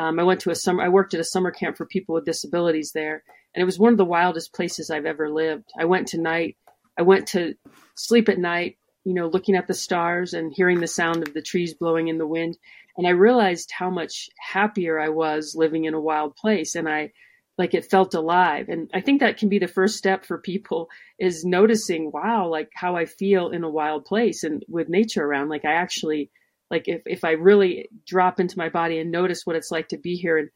um, 0.00 0.18
I 0.18 0.22
went 0.22 0.40
to 0.40 0.50
a 0.50 0.54
summer. 0.54 0.82
I 0.82 0.88
worked 0.88 1.12
at 1.12 1.20
a 1.20 1.24
summer 1.24 1.50
camp 1.50 1.76
for 1.76 1.84
people 1.84 2.14
with 2.14 2.24
disabilities 2.24 2.92
there, 2.94 3.22
and 3.54 3.60
it 3.60 3.66
was 3.66 3.78
one 3.78 3.92
of 3.92 3.98
the 3.98 4.04
wildest 4.06 4.54
places 4.54 4.90
I've 4.90 5.04
ever 5.04 5.28
lived. 5.28 5.70
I 5.78 5.84
went 5.84 6.08
to 6.08 6.20
night. 6.20 6.56
I 6.98 7.02
went 7.02 7.28
to 7.28 7.54
sleep 7.96 8.30
at 8.30 8.38
night, 8.38 8.78
you 9.04 9.12
know, 9.12 9.26
looking 9.26 9.56
at 9.56 9.66
the 9.66 9.74
stars 9.74 10.32
and 10.32 10.54
hearing 10.54 10.80
the 10.80 10.86
sound 10.86 11.28
of 11.28 11.34
the 11.34 11.42
trees 11.42 11.74
blowing 11.74 12.08
in 12.08 12.16
the 12.16 12.26
wind. 12.26 12.56
And 12.96 13.06
I 13.06 13.10
realized 13.10 13.72
how 13.76 13.90
much 13.90 14.30
happier 14.38 14.98
I 14.98 15.10
was 15.10 15.54
living 15.54 15.84
in 15.84 15.92
a 15.92 16.00
wild 16.00 16.34
place. 16.34 16.76
And 16.76 16.88
I, 16.88 17.12
like 17.58 17.74
it 17.74 17.90
felt 17.90 18.14
alive. 18.14 18.70
And 18.70 18.90
I 18.94 19.02
think 19.02 19.20
that 19.20 19.36
can 19.36 19.50
be 19.50 19.58
the 19.58 19.68
first 19.68 19.98
step 19.98 20.24
for 20.24 20.38
people 20.38 20.88
is 21.18 21.44
noticing, 21.44 22.10
wow, 22.10 22.48
like 22.48 22.70
how 22.74 22.96
I 22.96 23.04
feel 23.04 23.50
in 23.50 23.64
a 23.64 23.70
wild 23.70 24.06
place 24.06 24.44
and 24.44 24.64
with 24.66 24.88
nature 24.88 25.22
around. 25.22 25.50
Like 25.50 25.66
I 25.66 25.74
actually, 25.74 26.30
like 26.70 26.84
if, 26.86 27.02
if 27.06 27.24
I 27.24 27.32
really 27.32 27.88
drop 28.06 28.40
into 28.40 28.58
my 28.58 28.68
body 28.68 28.98
and 28.98 29.10
notice 29.10 29.42
what 29.44 29.56
it's 29.56 29.70
like 29.70 29.88
to 29.88 29.98
be 29.98 30.14
here. 30.14 30.38
And 30.38 30.50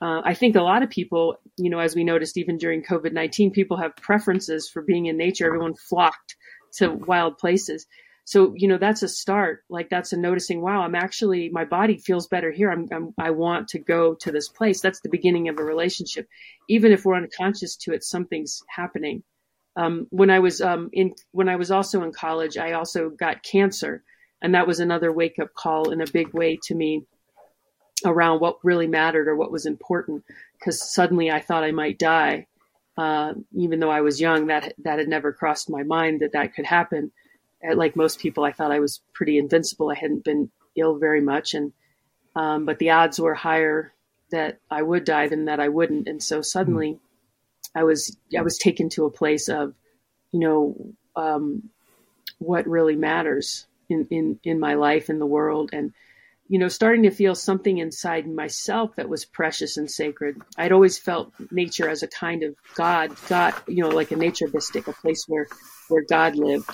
uh, 0.00 0.22
I 0.24 0.34
think 0.34 0.56
a 0.56 0.62
lot 0.62 0.82
of 0.82 0.90
people, 0.90 1.36
you 1.56 1.70
know, 1.70 1.78
as 1.78 1.94
we 1.94 2.04
noticed 2.04 2.36
even 2.36 2.58
during 2.58 2.82
COVID 2.82 3.12
19, 3.12 3.50
people 3.50 3.76
have 3.78 3.96
preferences 3.96 4.68
for 4.68 4.82
being 4.82 5.06
in 5.06 5.16
nature. 5.16 5.46
Everyone 5.46 5.74
flocked 5.74 6.36
to 6.74 6.90
wild 6.92 7.38
places. 7.38 7.86
So 8.24 8.52
you 8.54 8.68
know 8.68 8.76
that's 8.76 9.02
a 9.02 9.08
start. 9.08 9.64
Like 9.70 9.88
that's 9.88 10.12
a 10.12 10.18
noticing 10.18 10.60
wow 10.60 10.82
i'm 10.82 10.94
actually 10.94 11.48
my 11.48 11.64
body 11.64 11.96
feels 11.96 12.28
better 12.28 12.50
here. 12.50 12.70
I'm, 12.70 12.86
I'm, 12.92 13.14
i 13.18 13.30
want 13.30 13.68
to 13.68 13.78
go 13.78 14.16
to 14.20 14.30
this 14.30 14.50
place. 14.50 14.82
That's 14.82 15.00
the 15.00 15.08
beginning 15.08 15.48
of 15.48 15.58
a 15.58 15.64
relationship. 15.64 16.28
Even 16.68 16.92
if 16.92 17.06
we're 17.06 17.16
unconscious 17.16 17.74
to 17.76 17.94
it 17.94 18.04
something's 18.04 18.60
happening. 18.68 19.22
Um, 19.76 20.08
when 20.10 20.28
i 20.28 20.40
was 20.40 20.60
um, 20.60 20.90
in 20.92 21.14
when 21.30 21.48
i 21.48 21.56
was 21.56 21.70
also 21.70 22.02
in 22.02 22.12
college 22.12 22.58
i 22.58 22.72
also 22.72 23.08
got 23.08 23.42
cancer 23.42 24.02
and 24.42 24.54
that 24.54 24.66
was 24.66 24.80
another 24.80 25.12
wake 25.12 25.38
up 25.38 25.54
call 25.54 25.90
in 25.90 26.00
a 26.00 26.06
big 26.06 26.32
way 26.32 26.58
to 26.62 26.74
me 26.74 27.04
around 28.04 28.40
what 28.40 28.58
really 28.62 28.86
mattered 28.86 29.28
or 29.28 29.36
what 29.36 29.50
was 29.50 29.66
important 29.66 30.24
because 30.58 30.92
suddenly 30.94 31.30
i 31.30 31.40
thought 31.40 31.64
i 31.64 31.72
might 31.72 31.98
die 31.98 32.46
uh, 32.96 33.32
even 33.54 33.80
though 33.80 33.90
i 33.90 34.00
was 34.00 34.20
young 34.20 34.46
that 34.46 34.72
that 34.78 34.98
had 34.98 35.08
never 35.08 35.32
crossed 35.32 35.70
my 35.70 35.82
mind 35.82 36.20
that 36.20 36.32
that 36.32 36.54
could 36.54 36.66
happen 36.66 37.10
uh, 37.66 37.74
like 37.74 37.96
most 37.96 38.20
people, 38.20 38.44
I 38.44 38.52
thought 38.52 38.72
I 38.72 38.80
was 38.80 39.00
pretty 39.12 39.38
invincible. 39.38 39.90
I 39.90 39.94
hadn't 39.94 40.24
been 40.24 40.50
ill 40.76 40.96
very 40.96 41.20
much, 41.20 41.54
and 41.54 41.72
um, 42.36 42.66
but 42.66 42.78
the 42.78 42.90
odds 42.90 43.18
were 43.18 43.34
higher 43.34 43.92
that 44.30 44.58
I 44.70 44.82
would 44.82 45.04
die 45.04 45.28
than 45.28 45.46
that 45.46 45.60
I 45.60 45.68
wouldn't. 45.68 46.08
And 46.08 46.22
so 46.22 46.42
suddenly. 46.42 46.98
I 47.74 47.84
was 47.84 48.16
I 48.36 48.40
was 48.40 48.56
taken 48.56 48.88
to 48.90 49.04
a 49.04 49.10
place 49.10 49.48
of, 49.48 49.74
you 50.32 50.40
know, 50.40 50.74
um, 51.14 51.68
what 52.38 52.66
really 52.66 52.96
matters 52.96 53.66
in 53.88 54.06
in 54.10 54.40
in 54.44 54.60
my 54.60 54.74
life 54.74 55.10
in 55.10 55.18
the 55.18 55.26
world, 55.26 55.70
and 55.72 55.92
you 56.48 56.58
know, 56.58 56.68
starting 56.68 57.02
to 57.02 57.10
feel 57.10 57.34
something 57.34 57.76
inside 57.76 58.26
myself 58.26 58.96
that 58.96 59.08
was 59.08 59.26
precious 59.26 59.76
and 59.76 59.90
sacred. 59.90 60.40
I'd 60.56 60.72
always 60.72 60.98
felt 60.98 61.32
nature 61.50 61.88
as 61.88 62.02
a 62.02 62.08
kind 62.08 62.42
of 62.42 62.54
God, 62.74 63.14
God, 63.28 63.54
you 63.66 63.82
know, 63.82 63.90
like 63.90 64.12
a 64.12 64.16
nature 64.16 64.48
mystic, 64.52 64.88
a 64.88 64.92
place 64.92 65.24
where 65.28 65.46
where 65.88 66.04
God 66.08 66.36
lived. 66.36 66.70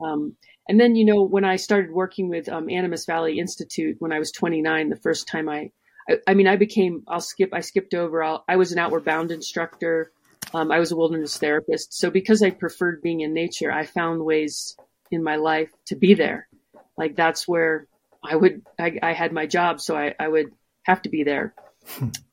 Um, 0.00 0.36
and 0.68 0.78
then, 0.78 0.94
you 0.94 1.04
know, 1.04 1.22
when 1.22 1.44
I 1.44 1.56
started 1.56 1.90
working 1.90 2.28
with 2.28 2.48
um, 2.48 2.68
Animas 2.68 3.06
Valley 3.06 3.38
Institute 3.38 3.96
when 4.00 4.12
I 4.12 4.18
was 4.18 4.30
29, 4.32 4.90
the 4.90 4.96
first 4.96 5.26
time 5.26 5.48
I, 5.48 5.70
I, 6.08 6.18
I 6.28 6.34
mean, 6.34 6.46
I 6.46 6.56
became, 6.56 7.04
I'll 7.08 7.20
skip, 7.20 7.50
I 7.54 7.60
skipped 7.60 7.94
over, 7.94 8.22
I'll, 8.22 8.44
i 8.46 8.56
was 8.56 8.72
an 8.72 8.78
outward 8.78 9.04
bound 9.04 9.30
instructor. 9.30 10.12
Um, 10.52 10.70
I 10.70 10.78
was 10.78 10.92
a 10.92 10.96
wilderness 10.96 11.36
therapist. 11.38 11.94
So 11.94 12.10
because 12.10 12.42
I 12.42 12.50
preferred 12.50 13.02
being 13.02 13.20
in 13.20 13.32
nature, 13.32 13.72
I 13.72 13.86
found 13.86 14.22
ways 14.24 14.76
in 15.10 15.22
my 15.22 15.36
life 15.36 15.70
to 15.86 15.96
be 15.96 16.14
there. 16.14 16.48
Like 16.96 17.16
that's 17.16 17.46
where 17.46 17.86
I 18.22 18.34
would, 18.34 18.62
I, 18.78 18.98
I 19.02 19.12
had 19.12 19.32
my 19.32 19.46
job. 19.46 19.80
So 19.80 19.96
I, 19.96 20.14
I 20.18 20.28
would 20.28 20.52
have 20.84 21.02
to 21.02 21.08
be 21.08 21.22
there 21.22 21.54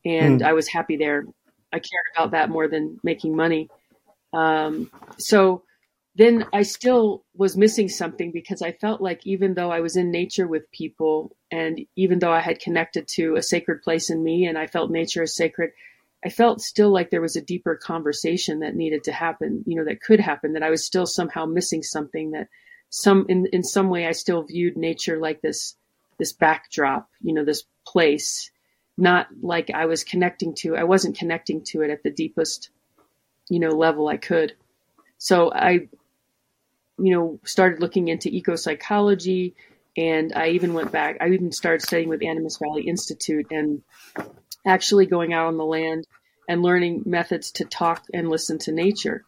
and 0.05 0.41
mm. 0.41 0.45
I 0.45 0.53
was 0.53 0.67
happy 0.67 0.97
there. 0.97 1.25
I 1.71 1.79
cared 1.79 2.05
about 2.15 2.31
that 2.31 2.49
more 2.49 2.67
than 2.67 2.99
making 3.03 3.35
money. 3.35 3.69
Um, 4.33 4.91
so 5.17 5.63
then 6.15 6.45
I 6.53 6.63
still 6.63 7.25
was 7.35 7.57
missing 7.57 7.89
something 7.89 8.31
because 8.31 8.61
I 8.61 8.71
felt 8.71 9.01
like 9.01 9.25
even 9.27 9.53
though 9.53 9.71
I 9.71 9.81
was 9.81 9.97
in 9.97 10.11
nature 10.11 10.47
with 10.47 10.71
people 10.71 11.35
and 11.51 11.81
even 11.95 12.19
though 12.19 12.31
I 12.31 12.39
had 12.39 12.59
connected 12.59 13.07
to 13.15 13.35
a 13.35 13.43
sacred 13.43 13.81
place 13.81 14.09
in 14.09 14.23
me 14.23 14.45
and 14.45 14.57
I 14.57 14.67
felt 14.67 14.91
nature 14.91 15.23
as 15.23 15.35
sacred, 15.35 15.71
I 16.23 16.29
felt 16.29 16.61
still 16.61 16.89
like 16.89 17.09
there 17.09 17.21
was 17.21 17.35
a 17.35 17.41
deeper 17.41 17.75
conversation 17.75 18.59
that 18.59 18.75
needed 18.75 19.03
to 19.05 19.11
happen, 19.11 19.63
you 19.67 19.75
know, 19.75 19.85
that 19.85 20.01
could 20.01 20.21
happen, 20.21 20.53
that 20.53 20.63
I 20.63 20.69
was 20.69 20.85
still 20.85 21.05
somehow 21.05 21.45
missing 21.45 21.83
something 21.83 22.31
that 22.31 22.47
some 22.95 23.25
in, 23.27 23.45
in 23.47 23.61
some 23.61 23.89
way 23.89 24.07
I 24.07 24.13
still 24.13 24.43
viewed 24.43 24.77
nature 24.77 25.19
like 25.19 25.41
this 25.41 25.75
this 26.17 26.31
backdrop, 26.31 27.09
you 27.21 27.33
know, 27.33 27.43
this 27.43 27.65
place, 27.85 28.51
not 28.97 29.27
like 29.41 29.69
I 29.69 29.85
was 29.85 30.05
connecting 30.05 30.55
to 30.55 30.77
I 30.77 30.83
wasn't 30.85 31.17
connecting 31.17 31.63
to 31.65 31.81
it 31.81 31.91
at 31.91 32.03
the 32.03 32.09
deepest, 32.09 32.69
you 33.49 33.59
know, 33.59 33.71
level 33.71 34.07
I 34.07 34.15
could. 34.15 34.53
So 35.17 35.51
I 35.51 35.89
you 36.97 37.13
know, 37.13 37.39
started 37.43 37.81
looking 37.81 38.07
into 38.07 38.29
eco 38.29 38.55
psychology, 38.55 39.55
and 39.97 40.31
I 40.33 40.51
even 40.51 40.73
went 40.73 40.93
back. 40.93 41.17
I 41.19 41.27
even 41.27 41.51
started 41.51 41.85
studying 41.85 42.07
with 42.07 42.23
Animas 42.23 42.57
Valley 42.57 42.83
Institute 42.83 43.47
and 43.51 43.81
actually 44.65 45.05
going 45.05 45.33
out 45.33 45.47
on 45.47 45.57
the 45.57 45.65
land 45.65 46.07
and 46.47 46.63
learning 46.63 47.03
methods 47.05 47.51
to 47.53 47.65
talk 47.65 48.05
and 48.13 48.29
listen 48.29 48.57
to 48.59 48.71
nature. 48.71 49.25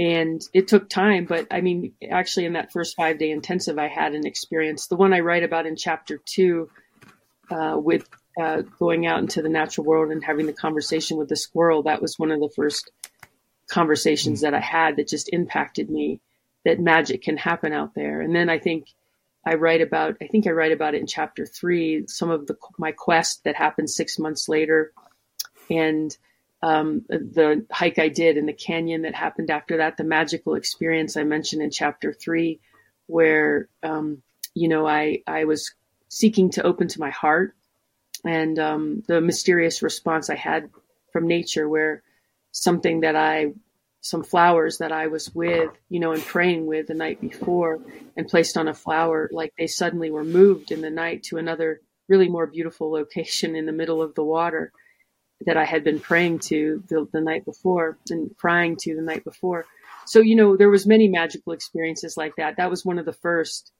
And 0.00 0.40
it 0.54 0.66
took 0.66 0.88
time, 0.88 1.26
but 1.26 1.46
I 1.50 1.60
mean, 1.60 1.92
actually, 2.10 2.46
in 2.46 2.54
that 2.54 2.72
first 2.72 2.96
five 2.96 3.18
day 3.18 3.30
intensive, 3.30 3.78
I 3.78 3.88
had 3.88 4.14
an 4.14 4.26
experience. 4.26 4.86
The 4.86 4.96
one 4.96 5.12
I 5.12 5.20
write 5.20 5.42
about 5.42 5.66
in 5.66 5.76
chapter 5.76 6.18
two, 6.24 6.70
uh, 7.50 7.76
with 7.76 8.08
uh, 8.40 8.62
going 8.78 9.06
out 9.06 9.18
into 9.18 9.42
the 9.42 9.50
natural 9.50 9.84
world 9.84 10.10
and 10.10 10.24
having 10.24 10.46
the 10.46 10.54
conversation 10.54 11.18
with 11.18 11.28
the 11.28 11.36
squirrel, 11.36 11.82
that 11.82 12.00
was 12.00 12.18
one 12.18 12.30
of 12.30 12.40
the 12.40 12.48
first 12.56 12.90
conversations 13.70 14.38
mm. 14.38 14.42
that 14.42 14.54
I 14.54 14.60
had 14.60 14.96
that 14.96 15.08
just 15.08 15.28
impacted 15.34 15.90
me 15.90 16.20
that 16.64 16.80
magic 16.80 17.22
can 17.22 17.36
happen 17.36 17.74
out 17.74 17.94
there. 17.94 18.22
And 18.22 18.34
then 18.34 18.48
I 18.48 18.58
think 18.58 18.86
I 19.44 19.56
write 19.56 19.82
about, 19.82 20.16
I 20.22 20.28
think 20.28 20.46
I 20.46 20.52
write 20.52 20.72
about 20.72 20.94
it 20.94 21.02
in 21.02 21.06
chapter 21.06 21.44
three, 21.44 22.04
some 22.06 22.30
of 22.30 22.46
the, 22.46 22.56
my 22.78 22.92
quest 22.92 23.44
that 23.44 23.54
happened 23.54 23.90
six 23.90 24.18
months 24.18 24.48
later 24.48 24.92
and, 25.68 26.16
um, 26.62 27.04
the 27.08 27.66
hike 27.70 27.98
I 27.98 28.08
did 28.08 28.36
in 28.36 28.46
the 28.46 28.52
canyon 28.52 29.02
that 29.02 29.14
happened 29.14 29.50
after 29.50 29.78
that, 29.78 29.96
the 29.96 30.04
magical 30.04 30.54
experience 30.54 31.16
I 31.16 31.24
mentioned 31.24 31.62
in 31.62 31.70
chapter 31.70 32.12
three, 32.12 32.60
where, 33.06 33.68
um, 33.82 34.22
you 34.54 34.68
know, 34.68 34.86
I, 34.86 35.22
I 35.26 35.44
was 35.44 35.74
seeking 36.08 36.50
to 36.52 36.62
open 36.62 36.88
to 36.88 37.00
my 37.00 37.10
heart 37.10 37.54
and, 38.24 38.58
um, 38.58 39.02
the 39.06 39.20
mysterious 39.20 39.82
response 39.82 40.28
I 40.28 40.36
had 40.36 40.70
from 41.12 41.26
nature 41.26 41.68
where 41.68 42.02
something 42.52 43.00
that 43.00 43.16
I 43.16 43.52
some 44.02 44.24
flowers 44.24 44.78
that 44.78 44.92
I 44.92 45.08
was 45.08 45.34
with, 45.34 45.70
you 45.88 46.00
know, 46.00 46.12
and 46.12 46.22
praying 46.22 46.66
with 46.66 46.86
the 46.86 46.94
night 46.94 47.20
before 47.20 47.80
and 48.16 48.26
placed 48.26 48.56
on 48.56 48.68
a 48.68 48.74
flower, 48.74 49.28
like 49.30 49.52
they 49.58 49.66
suddenly 49.66 50.10
were 50.10 50.24
moved 50.24 50.72
in 50.72 50.80
the 50.80 50.90
night 50.90 51.24
to 51.24 51.36
another 51.36 51.80
really 52.08 52.28
more 52.28 52.46
beautiful 52.46 52.90
location 52.90 53.54
in 53.54 53.66
the 53.66 53.72
middle 53.72 54.00
of 54.00 54.14
the 54.14 54.24
water. 54.24 54.72
That 55.46 55.56
I 55.56 55.64
had 55.64 55.84
been 55.84 56.00
praying 56.00 56.40
to 56.40 56.82
the, 56.88 57.08
the 57.12 57.20
night 57.20 57.44
before 57.44 57.96
and 58.10 58.36
crying 58.36 58.76
to 58.80 58.94
the 58.94 59.02
night 59.02 59.24
before. 59.24 59.66
So, 60.06 60.20
you 60.20 60.36
know, 60.36 60.56
there 60.56 60.70
was 60.70 60.86
many 60.86 61.08
magical 61.08 61.52
experiences 61.52 62.16
like 62.16 62.36
that. 62.36 62.56
That 62.56 62.70
was 62.70 62.84
one 62.84 62.98
of 62.98 63.06
the 63.06 63.12
first. 63.12 63.72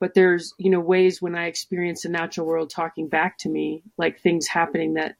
But 0.00 0.14
there's, 0.14 0.54
you 0.58 0.70
know, 0.70 0.78
ways 0.78 1.20
when 1.20 1.34
I 1.34 1.46
experience 1.46 2.02
the 2.02 2.08
natural 2.08 2.46
world 2.46 2.70
talking 2.70 3.08
back 3.08 3.38
to 3.38 3.48
me, 3.48 3.82
like 3.96 4.20
things 4.20 4.46
happening 4.46 4.94
that 4.94 5.16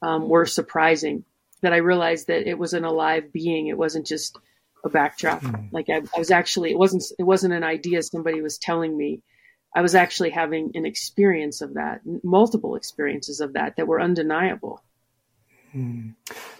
um, 0.00 0.28
were 0.28 0.46
surprising, 0.46 1.24
that 1.60 1.72
I 1.72 1.78
realized 1.78 2.28
that 2.28 2.48
it 2.48 2.56
was 2.56 2.72
an 2.72 2.84
alive 2.84 3.32
being. 3.32 3.66
It 3.66 3.76
wasn't 3.76 4.06
just 4.06 4.38
a 4.84 4.88
backdrop. 4.88 5.42
Mm. 5.42 5.72
Like 5.72 5.88
I, 5.88 6.02
I 6.14 6.18
was 6.18 6.30
actually, 6.30 6.70
it 6.70 6.78
wasn't, 6.78 7.02
it 7.18 7.24
wasn't 7.24 7.54
an 7.54 7.64
idea 7.64 8.00
somebody 8.02 8.42
was 8.42 8.58
telling 8.58 8.96
me. 8.96 9.22
I 9.74 9.80
was 9.80 9.94
actually 9.94 10.30
having 10.30 10.72
an 10.74 10.86
experience 10.86 11.60
of 11.60 11.74
that, 11.74 12.02
multiple 12.22 12.76
experiences 12.76 13.40
of 13.40 13.54
that 13.54 13.76
that 13.76 13.88
were 13.88 14.00
undeniable. 14.00 14.84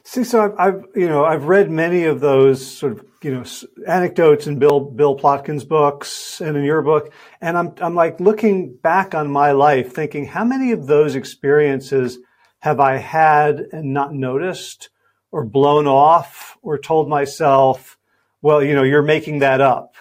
See, 0.04 0.24
so 0.24 0.42
I've, 0.42 0.54
I've, 0.58 0.84
you 0.96 1.08
know 1.08 1.24
I've 1.24 1.44
read 1.44 1.70
many 1.70 2.04
of 2.04 2.20
those 2.20 2.66
sort 2.66 2.92
of 2.92 3.04
you 3.22 3.34
know 3.34 3.44
anecdotes 3.86 4.46
in 4.46 4.58
Bill 4.58 4.80
Bill 4.80 5.16
Plotkin's 5.16 5.64
books 5.64 6.40
and 6.40 6.56
in 6.56 6.64
your 6.64 6.80
book, 6.82 7.12
and 7.40 7.58
I'm 7.58 7.74
I'm 7.80 7.94
like 7.94 8.20
looking 8.20 8.74
back 8.74 9.14
on 9.14 9.30
my 9.30 9.52
life, 9.52 9.92
thinking 9.92 10.24
how 10.24 10.44
many 10.44 10.72
of 10.72 10.86
those 10.86 11.14
experiences 11.14 12.18
have 12.60 12.80
I 12.80 12.96
had 12.96 13.60
and 13.72 13.92
not 13.92 14.14
noticed, 14.14 14.88
or 15.30 15.44
blown 15.44 15.86
off, 15.86 16.56
or 16.62 16.78
told 16.78 17.08
myself, 17.08 17.98
well, 18.40 18.62
you 18.62 18.74
know, 18.74 18.82
you're 18.82 19.02
making 19.02 19.40
that 19.40 19.60
up, 19.60 19.94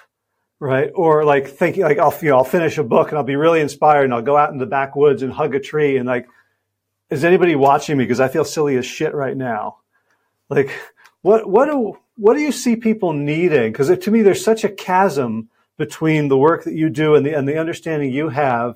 right? 0.60 0.90
Or 0.96 1.26
like 1.26 1.48
thinking 1.50 1.84
like 1.84 2.00
I'll 2.00 2.18
you 2.22 2.30
know 2.30 2.38
I'll 2.38 2.44
finish 2.46 2.78
a 2.78 2.84
book 2.84 3.10
and 3.10 3.18
I'll 3.18 3.26
be 3.26 3.36
really 3.36 3.60
inspired 3.60 4.06
and 4.06 4.14
I'll 4.14 4.22
go 4.22 4.38
out 4.38 4.54
in 4.54 4.58
the 4.58 4.66
backwoods 4.66 5.22
and 5.22 5.34
hug 5.34 5.54
a 5.54 5.60
tree 5.60 5.98
and 5.98 6.08
like 6.08 6.28
is 7.12 7.26
anybody 7.26 7.56
watching 7.56 7.98
me? 7.98 8.06
Because 8.06 8.22
I 8.22 8.30
feel 8.30 8.46
silly 8.46 8.78
as 8.78 8.86
shit 8.86 9.14
right 9.14 9.36
now. 9.36 9.78
Like, 10.50 10.72
what 11.22 11.48
what 11.48 11.66
do 11.66 11.98
what 12.16 12.36
do 12.36 12.42
you 12.42 12.52
see 12.52 12.76
people 12.76 13.14
needing? 13.14 13.72
Because 13.72 13.96
to 13.96 14.12
me, 14.12 14.22
there's 14.22 14.44
such 14.44 14.64
a 14.64 14.70
chasm 14.70 15.50
between 15.78 16.30
the 16.30 16.38
work 16.38 16.64
that 16.64 16.74
you 16.74 16.90
do 16.90 17.16
and 17.16 17.26
the 17.26 17.34
and 17.34 17.48
the 17.48 17.60
understanding 17.60 18.12
you 18.12 18.30
have, 18.30 18.76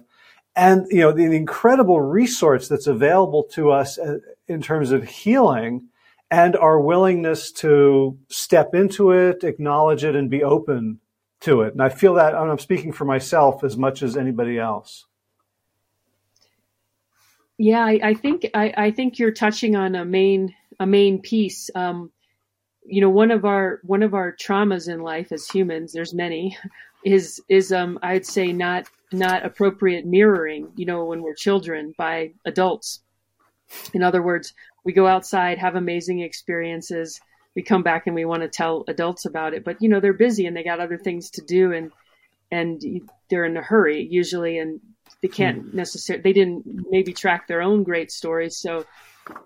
and 0.56 0.86
you 0.90 1.00
know 1.00 1.12
the, 1.12 1.28
the 1.28 1.36
incredible 1.36 2.02
resource 2.02 2.68
that's 2.68 2.88
available 2.88 3.44
to 3.54 3.72
us 3.72 3.98
uh, 3.98 4.18
in 4.48 4.62
terms 4.62 4.92
of 4.92 5.06
healing, 5.06 5.88
and 6.30 6.56
our 6.56 6.80
willingness 6.80 7.52
to 7.52 8.18
step 8.30 8.76
into 8.76 9.12
it, 9.12 9.44
acknowledge 9.44 10.04
it, 10.04 10.16
and 10.16 10.30
be 10.30 10.44
open 10.44 11.00
to 11.42 11.62
it. 11.62 11.74
And 11.74 11.82
I 11.82 11.90
feel 11.90 12.16
that 12.16 12.36
I'm 12.36 12.60
speaking 12.60 12.92
for 12.92 13.06
myself 13.06 13.64
as 13.64 13.78
much 13.78 14.04
as 14.04 14.18
anybody 14.18 14.60
else. 14.60 15.06
Yeah, 17.58 17.86
I, 17.86 18.00
I 18.04 18.14
think 18.14 18.48
I, 18.54 18.74
I, 18.76 18.92
think 18.92 19.18
you're 19.18 19.32
touching 19.32 19.76
on 19.76 19.96
a 19.96 20.04
main 20.04 20.54
a 20.80 20.86
main 20.86 21.22
piece. 21.22 21.70
Um, 21.74 22.12
you 22.86 23.02
know, 23.02 23.10
one 23.10 23.32
of 23.32 23.46
our 23.46 23.80
one 23.84 24.04
of 24.04 24.14
our 24.14 24.36
traumas 24.36 24.90
in 24.92 25.00
life 25.00 25.32
as 25.32 25.48
humans, 25.48 25.94
there's 25.94 26.14
many, 26.14 26.58
is 27.06 27.42
is 27.48 27.72
um 27.72 27.98
I'd 28.04 28.26
say 28.26 28.52
not 28.52 28.88
not 29.14 29.46
appropriate 29.46 30.06
mirroring. 30.06 30.74
You 30.76 30.86
know, 30.86 31.06
when 31.06 31.22
we're 31.22 31.36
children 31.36 31.94
by 31.98 32.34
adults. 32.46 33.02
In 33.94 34.04
other 34.04 34.22
words, 34.22 34.54
we 34.84 34.94
go 34.94 35.08
outside, 35.08 35.58
have 35.58 35.76
amazing 35.76 36.20
experiences. 36.20 37.20
We 37.56 37.64
come 37.64 37.82
back 37.84 38.06
and 38.06 38.16
we 38.16 38.26
want 38.26 38.44
to 38.44 38.50
tell 38.50 38.84
adults 38.88 39.26
about 39.26 39.54
it, 39.54 39.64
but 39.64 39.82
you 39.82 39.88
know 39.88 40.02
they're 40.02 40.14
busy 40.14 40.46
and 40.46 40.56
they 40.56 40.64
got 40.64 40.82
other 40.82 40.98
things 40.98 41.30
to 41.32 41.42
do, 41.42 41.72
and 41.72 41.92
and 42.52 42.82
they're 43.30 43.46
in 43.46 43.56
a 43.56 43.62
hurry 43.62 44.06
usually, 44.12 44.60
and 44.60 44.82
they 45.22 45.28
can't 45.28 45.62
hmm. 45.62 45.78
necessarily 45.78 46.22
they 46.22 46.34
didn't 46.34 46.64
maybe 46.90 47.14
track 47.14 47.48
their 47.48 47.62
own 47.62 47.84
great 47.84 48.12
stories. 48.12 48.58
So 48.58 48.86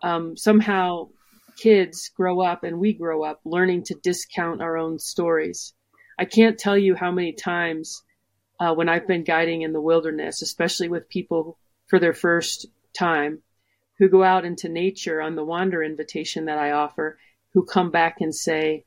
um, 0.03 0.35
somehow 0.35 1.09
kids 1.57 2.09
grow 2.15 2.41
up 2.41 2.63
and 2.63 2.79
we 2.79 2.93
grow 2.93 3.23
up 3.23 3.41
learning 3.45 3.83
to 3.83 3.95
discount 3.95 4.61
our 4.61 4.77
own 4.77 4.99
stories. 4.99 5.73
I 6.17 6.25
can't 6.25 6.57
tell 6.57 6.77
you 6.77 6.95
how 6.95 7.11
many 7.11 7.33
times 7.33 8.03
uh, 8.59 8.73
when 8.73 8.89
i've 8.89 9.07
been 9.07 9.23
guiding 9.23 9.61
in 9.61 9.73
the 9.73 9.81
wilderness 9.81 10.41
especially 10.41 10.89
with 10.89 11.09
people 11.09 11.57
for 11.87 11.99
their 11.99 12.13
first 12.13 12.67
time 12.97 13.39
who 13.97 14.09
go 14.09 14.23
out 14.23 14.45
into 14.45 14.69
nature 14.69 15.21
on 15.21 15.35
the 15.35 15.43
wander 15.43 15.83
invitation 15.83 16.45
that 16.45 16.57
i 16.57 16.71
offer 16.71 17.17
who 17.53 17.63
come 17.63 17.91
back 17.91 18.17
and 18.19 18.35
say 18.35 18.83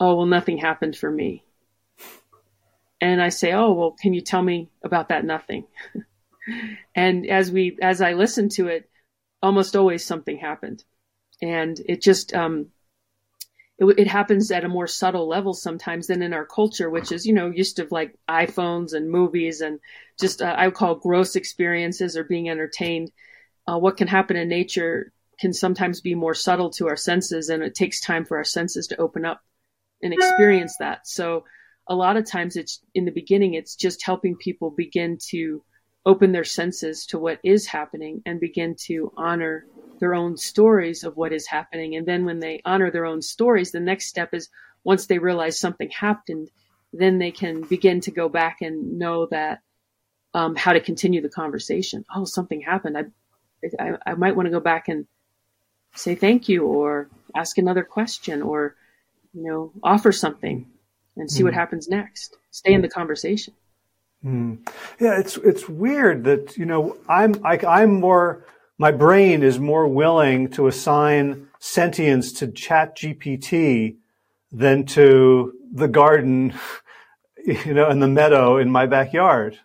oh 0.00 0.16
well 0.16 0.26
nothing 0.26 0.58
happened 0.58 0.96
for 0.96 1.10
me 1.10 1.44
and 3.00 3.22
I 3.22 3.28
say, 3.28 3.52
"Oh, 3.52 3.72
well, 3.72 3.92
can 3.92 4.12
you 4.12 4.20
tell 4.20 4.42
me 4.42 4.70
about 4.82 5.08
that 5.08 5.24
nothing?" 5.24 5.66
and 6.94 7.26
as 7.26 7.50
we 7.50 7.78
as 7.80 8.00
I 8.00 8.14
listened 8.14 8.52
to 8.52 8.68
it, 8.68 8.90
almost 9.42 9.76
always 9.76 10.04
something 10.04 10.38
happened, 10.38 10.84
and 11.40 11.78
it 11.86 12.02
just 12.02 12.34
um, 12.34 12.68
it, 13.78 13.98
it, 13.98 14.08
happens 14.08 14.50
at 14.50 14.64
a 14.64 14.68
more 14.68 14.86
subtle 14.86 15.28
level 15.28 15.54
sometimes 15.54 16.08
than 16.08 16.22
in 16.22 16.32
our 16.32 16.44
culture, 16.44 16.90
which 16.90 17.12
is 17.12 17.26
you 17.26 17.32
know 17.32 17.50
used 17.50 17.76
to 17.76 17.86
like 17.90 18.16
iPhones 18.28 18.92
and 18.92 19.10
movies 19.10 19.60
and 19.60 19.78
just 20.20 20.42
uh, 20.42 20.54
I 20.56 20.66
would 20.66 20.74
call 20.74 20.96
gross 20.96 21.36
experiences 21.36 22.16
or 22.16 22.24
being 22.24 22.48
entertained. 22.48 23.12
Uh, 23.66 23.78
what 23.78 23.96
can 23.96 24.08
happen 24.08 24.36
in 24.36 24.48
nature 24.48 25.12
can 25.38 25.52
sometimes 25.52 26.00
be 26.00 26.14
more 26.14 26.34
subtle 26.34 26.70
to 26.70 26.88
our 26.88 26.96
senses, 26.96 27.48
and 27.48 27.62
it 27.62 27.74
takes 27.74 28.00
time 28.00 28.24
for 28.24 28.38
our 28.38 28.44
senses 28.44 28.88
to 28.88 28.96
open 28.96 29.24
up 29.24 29.40
and 30.02 30.12
experience 30.12 30.76
that. 30.78 31.06
So 31.06 31.44
a 31.88 31.94
lot 31.94 32.16
of 32.16 32.26
times 32.26 32.56
it's 32.56 32.80
in 32.94 33.04
the 33.04 33.10
beginning, 33.10 33.54
it's 33.54 33.74
just 33.74 34.04
helping 34.04 34.36
people 34.36 34.70
begin 34.70 35.18
to 35.30 35.62
open 36.04 36.32
their 36.32 36.44
senses 36.44 37.06
to 37.06 37.18
what 37.18 37.38
is 37.42 37.66
happening 37.66 38.22
and 38.24 38.40
begin 38.40 38.76
to 38.86 39.12
honor 39.16 39.66
their 40.00 40.14
own 40.14 40.36
stories 40.36 41.04
of 41.04 41.16
what 41.16 41.32
is 41.32 41.46
happening. 41.46 41.96
And 41.96 42.06
then 42.06 42.24
when 42.24 42.40
they 42.40 42.60
honor 42.64 42.90
their 42.90 43.04
own 43.04 43.22
stories, 43.22 43.72
the 43.72 43.80
next 43.80 44.06
step 44.06 44.32
is 44.32 44.48
once 44.84 45.06
they 45.06 45.18
realize 45.18 45.58
something 45.58 45.90
happened, 45.90 46.50
then 46.92 47.18
they 47.18 47.30
can 47.30 47.62
begin 47.62 48.00
to 48.02 48.10
go 48.10 48.28
back 48.28 48.58
and 48.60 48.98
know 48.98 49.26
that 49.26 49.60
um, 50.34 50.56
how 50.56 50.72
to 50.72 50.80
continue 50.80 51.20
the 51.20 51.28
conversation. 51.28 52.04
Oh, 52.14 52.24
something 52.24 52.60
happened. 52.60 52.96
I, 52.96 53.04
I, 53.78 53.96
I 54.06 54.14
might 54.14 54.36
want 54.36 54.46
to 54.46 54.52
go 54.52 54.60
back 54.60 54.88
and 54.88 55.06
say 55.94 56.14
thank 56.14 56.48
you 56.48 56.64
or 56.64 57.08
ask 57.34 57.58
another 57.58 57.82
question 57.82 58.42
or, 58.42 58.76
you 59.34 59.42
know, 59.42 59.72
offer 59.82 60.12
something 60.12 60.66
and 61.18 61.30
see 61.30 61.40
mm. 61.40 61.44
what 61.44 61.54
hmm. 61.54 61.60
happens 61.60 61.88
next. 61.88 62.36
Stay 62.50 62.72
in 62.72 62.80
the 62.80 62.88
conversation. 62.88 63.54
Mm. 64.24 64.66
Yeah, 64.98 65.18
it's 65.18 65.36
it's 65.38 65.68
weird 65.68 66.24
that 66.24 66.56
you 66.56 66.66
know 66.66 66.96
I'm 67.08 67.44
I, 67.44 67.58
I'm 67.66 68.00
more 68.00 68.44
my 68.78 68.90
brain 68.90 69.42
is 69.42 69.58
more 69.58 69.86
willing 69.86 70.50
to 70.50 70.66
assign 70.66 71.48
sentience 71.58 72.32
to 72.34 72.48
Chat 72.48 72.96
GPT 72.96 73.96
than 74.52 74.86
to 74.86 75.52
the 75.72 75.88
garden, 75.88 76.54
you 77.44 77.74
know, 77.74 77.88
and 77.88 78.02
the 78.02 78.08
meadow 78.08 78.56
in 78.56 78.70
my 78.70 78.86
backyard. 78.86 79.58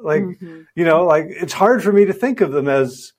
Like, 0.00 0.22
mm-hmm. 0.22 0.62
you 0.74 0.84
know, 0.84 1.04
like 1.04 1.26
it's 1.28 1.52
hard 1.52 1.82
for 1.82 1.92
me 1.92 2.04
to 2.04 2.12
think 2.12 2.40
of 2.40 2.52
them 2.52 2.68
as 2.68 3.12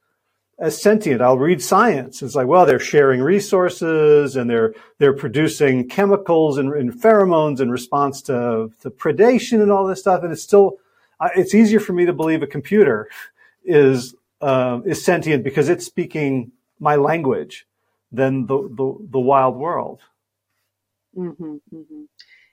as 0.60 0.82
sentient. 0.82 1.22
I'll 1.22 1.38
read 1.38 1.62
science. 1.62 2.22
It's 2.22 2.36
like, 2.36 2.48
well, 2.48 2.66
they're 2.66 2.80
sharing 2.80 3.22
resources 3.22 4.36
and 4.36 4.50
they're 4.50 4.74
they're 4.98 5.14
producing 5.14 5.88
chemicals 5.88 6.58
and, 6.58 6.74
and 6.74 6.92
pheromones 6.92 7.60
in 7.62 7.72
response 7.72 8.22
to, 8.24 8.72
to 8.82 8.90
predation 8.90 9.62
and 9.62 9.72
all 9.72 9.88
this 9.88 10.02
stuff. 10.02 10.24
And 10.24 10.32
it's 10.32 10.44
still, 10.44 10.78
it's 11.36 11.56
easier 11.56 11.80
for 11.80 11.94
me 11.94 12.06
to 12.06 12.14
believe 12.14 12.44
a 12.44 12.48
computer 12.48 13.08
is 13.64 14.16
uh, 14.42 14.82
is 14.86 15.04
sentient 15.04 15.44
because 15.44 15.70
it's 15.70 15.86
speaking 15.86 16.52
my 16.80 16.96
language 16.96 17.66
than 18.12 18.46
the 18.46 18.58
the, 18.58 19.08
the 19.12 19.20
wild 19.20 19.56
world. 19.56 20.02
Mm-hmm, 21.18 21.56
mm-hmm. 21.74 22.04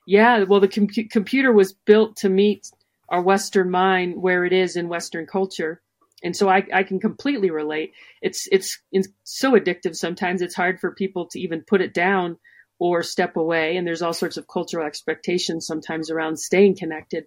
Yeah, 0.07 0.45
well, 0.45 0.61
the 0.61 0.69
com- 0.69 0.87
computer 0.87 1.53
was 1.53 1.73
built 1.73 2.17
to 2.19 2.29
meet 2.29 2.71
our 3.09 3.21
Western 3.21 3.71
mind 3.71 4.21
where 4.21 4.45
it 4.45 4.53
is 4.53 4.77
in 4.77 4.89
Western 4.89 5.27
culture 5.27 5.81
and 6.23 6.35
so 6.35 6.49
I, 6.49 6.67
I 6.73 6.83
can 6.83 6.99
completely 6.99 7.51
relate. 7.51 7.93
It's, 8.23 8.49
it's 8.51 8.79
it's 8.91 9.09
so 9.23 9.53
addictive. 9.53 9.95
Sometimes 9.95 10.41
it's 10.41 10.55
hard 10.55 10.81
for 10.81 10.95
people 10.95 11.27
to 11.29 11.41
even 11.41 11.65
put 11.67 11.83
it 11.83 11.93
down 11.93 12.39
or 12.79 13.03
step 13.03 13.37
away. 13.37 13.77
And 13.77 13.87
there's 13.87 14.03
all 14.03 14.13
sorts 14.13 14.37
of 14.37 14.49
cultural 14.49 14.87
expectations 14.87 15.67
sometimes 15.67 16.11
around 16.11 16.39
staying 16.39 16.77
connected. 16.77 17.25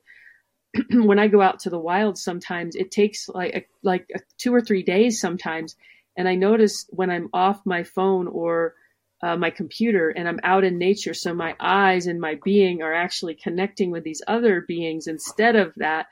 when 0.91 1.19
I 1.19 1.27
go 1.27 1.41
out 1.41 1.59
to 1.61 1.69
the 1.69 1.79
wild, 1.79 2.17
sometimes 2.17 2.75
it 2.75 2.91
takes 2.91 3.29
like 3.29 3.55
a, 3.55 3.65
like 3.83 4.05
a 4.15 4.19
two 4.37 4.53
or 4.53 4.61
three 4.61 4.83
days 4.83 5.19
sometimes. 5.19 5.75
And 6.17 6.27
I 6.27 6.35
notice 6.35 6.85
when 6.89 7.09
I'm 7.09 7.29
off 7.33 7.61
my 7.65 7.83
phone 7.83 8.27
or 8.27 8.73
uh, 9.21 9.35
my 9.35 9.49
computer 9.49 10.09
and 10.09 10.27
I'm 10.27 10.39
out 10.43 10.63
in 10.63 10.77
nature, 10.77 11.13
so 11.13 11.33
my 11.33 11.55
eyes 11.59 12.07
and 12.07 12.21
my 12.21 12.39
being 12.43 12.81
are 12.81 12.93
actually 12.93 13.35
connecting 13.35 13.91
with 13.91 14.03
these 14.03 14.21
other 14.27 14.61
beings 14.61 15.07
instead 15.07 15.55
of 15.55 15.73
that 15.77 16.07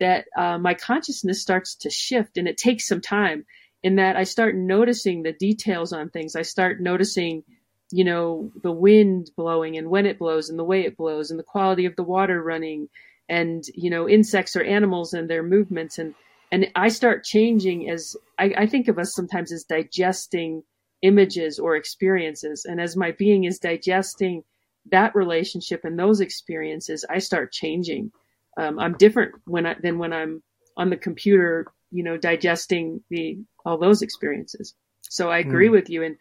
that 0.00 0.26
uh, 0.36 0.58
my 0.58 0.74
consciousness 0.74 1.40
starts 1.40 1.74
to 1.76 1.90
shift 1.90 2.36
and 2.36 2.48
it 2.48 2.56
takes 2.56 2.86
some 2.86 3.00
time 3.00 3.44
in 3.82 3.96
that 3.96 4.16
I 4.16 4.24
start 4.24 4.56
noticing 4.56 5.22
the 5.22 5.32
details 5.32 5.92
on 5.92 6.10
things. 6.10 6.34
I 6.34 6.42
start 6.42 6.80
noticing, 6.80 7.44
you 7.90 8.04
know, 8.04 8.50
the 8.62 8.72
wind 8.72 9.30
blowing 9.36 9.76
and 9.76 9.88
when 9.88 10.06
it 10.06 10.18
blows 10.18 10.50
and 10.50 10.58
the 10.58 10.64
way 10.64 10.84
it 10.84 10.96
blows 10.96 11.30
and 11.30 11.38
the 11.38 11.44
quality 11.44 11.86
of 11.86 11.96
the 11.96 12.02
water 12.02 12.42
running 12.42 12.88
and, 13.28 13.64
you 13.74 13.90
know, 13.90 14.08
insects 14.08 14.56
or 14.56 14.62
animals 14.62 15.12
and 15.12 15.28
their 15.28 15.42
movements. 15.42 15.98
And, 15.98 16.14
and 16.50 16.68
I 16.74 16.88
start 16.88 17.24
changing 17.24 17.88
as 17.90 18.16
I, 18.38 18.54
I 18.56 18.66
think 18.66 18.88
of 18.88 18.98
us 18.98 19.14
sometimes 19.14 19.52
as 19.52 19.64
digesting 19.64 20.62
images 21.02 21.58
or 21.58 21.76
experiences. 21.76 22.64
And 22.64 22.80
as 22.80 22.96
my 22.96 23.12
being 23.12 23.44
is 23.44 23.58
digesting 23.58 24.42
that 24.90 25.14
relationship 25.14 25.84
and 25.84 25.98
those 25.98 26.20
experiences, 26.20 27.04
I 27.08 27.18
start 27.18 27.52
changing. 27.52 28.10
Um, 28.58 28.78
I'm 28.78 28.94
different 28.94 29.36
when 29.44 29.66
I, 29.66 29.76
than 29.80 29.98
when 29.98 30.12
I'm 30.12 30.42
on 30.76 30.90
the 30.90 30.96
computer, 30.96 31.66
you 31.90 32.02
know, 32.02 32.16
digesting 32.16 33.02
the 33.08 33.38
all 33.64 33.78
those 33.78 34.02
experiences. 34.02 34.74
So 35.02 35.30
I 35.30 35.38
agree 35.38 35.68
mm. 35.68 35.72
with 35.72 35.88
you. 35.88 36.02
And 36.02 36.16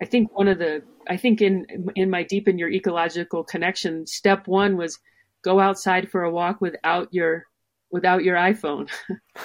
I 0.00 0.04
think 0.04 0.36
one 0.36 0.48
of 0.48 0.58
the, 0.58 0.82
I 1.08 1.16
think 1.16 1.40
in 1.40 1.66
in 1.96 2.10
my 2.10 2.22
deepen 2.22 2.58
your 2.58 2.68
ecological 2.68 3.42
connection, 3.42 4.06
step 4.06 4.46
one 4.46 4.76
was 4.76 4.98
go 5.42 5.58
outside 5.60 6.10
for 6.10 6.22
a 6.22 6.30
walk 6.30 6.60
without 6.60 7.08
your 7.12 7.46
without 7.90 8.22
your 8.22 8.36
iPhone, 8.36 8.88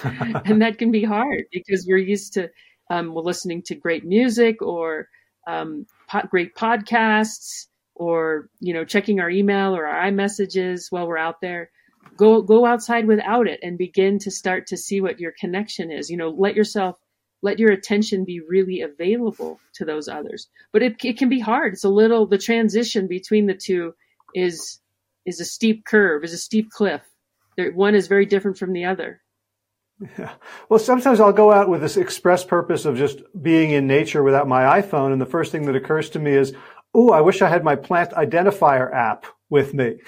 and 0.44 0.60
that 0.60 0.78
can 0.78 0.90
be 0.90 1.02
hard 1.02 1.44
because 1.50 1.86
we're 1.88 1.96
used 1.96 2.34
to 2.34 2.50
um, 2.90 3.14
listening 3.14 3.62
to 3.62 3.74
great 3.74 4.04
music 4.04 4.60
or 4.60 5.08
um, 5.46 5.86
po- 6.08 6.28
great 6.30 6.54
podcasts 6.54 7.66
or 7.94 8.48
you 8.60 8.74
know 8.74 8.84
checking 8.84 9.20
our 9.20 9.30
email 9.30 9.74
or 9.74 9.86
our 9.86 10.10
iMessages 10.10 10.86
while 10.90 11.06
we're 11.06 11.18
out 11.18 11.40
there. 11.40 11.70
Go 12.16 12.42
go 12.42 12.64
outside 12.64 13.06
without 13.06 13.46
it 13.48 13.60
and 13.62 13.76
begin 13.76 14.18
to 14.20 14.30
start 14.30 14.66
to 14.68 14.76
see 14.76 15.00
what 15.00 15.18
your 15.18 15.32
connection 15.38 15.90
is. 15.90 16.10
You 16.10 16.16
know, 16.16 16.30
let 16.30 16.54
yourself 16.54 16.96
let 17.42 17.58
your 17.58 17.72
attention 17.72 18.24
be 18.24 18.40
really 18.40 18.80
available 18.80 19.60
to 19.74 19.84
those 19.84 20.08
others. 20.08 20.48
But 20.72 20.82
it 20.82 20.96
it 21.04 21.18
can 21.18 21.28
be 21.28 21.40
hard. 21.40 21.74
It's 21.74 21.84
a 21.84 21.88
little 21.88 22.26
the 22.26 22.38
transition 22.38 23.06
between 23.08 23.46
the 23.46 23.54
two 23.54 23.94
is 24.34 24.80
is 25.26 25.40
a 25.40 25.44
steep 25.44 25.84
curve, 25.84 26.24
is 26.24 26.32
a 26.32 26.38
steep 26.38 26.70
cliff. 26.70 27.02
There, 27.56 27.72
one 27.72 27.94
is 27.94 28.08
very 28.08 28.26
different 28.26 28.58
from 28.58 28.72
the 28.72 28.84
other. 28.84 29.20
Yeah. 30.18 30.32
Well, 30.68 30.80
sometimes 30.80 31.20
I'll 31.20 31.32
go 31.32 31.52
out 31.52 31.68
with 31.68 31.80
this 31.80 31.96
express 31.96 32.44
purpose 32.44 32.84
of 32.84 32.96
just 32.96 33.20
being 33.40 33.70
in 33.70 33.86
nature 33.86 34.22
without 34.22 34.48
my 34.48 34.80
iPhone, 34.80 35.12
and 35.12 35.20
the 35.20 35.26
first 35.26 35.52
thing 35.52 35.66
that 35.66 35.76
occurs 35.76 36.10
to 36.10 36.18
me 36.18 36.32
is, 36.32 36.52
"Oh, 36.92 37.10
I 37.10 37.20
wish 37.20 37.42
I 37.42 37.48
had 37.48 37.62
my 37.62 37.76
plant 37.76 38.10
identifier 38.10 38.92
app 38.92 39.26
with 39.50 39.72
me." 39.72 40.00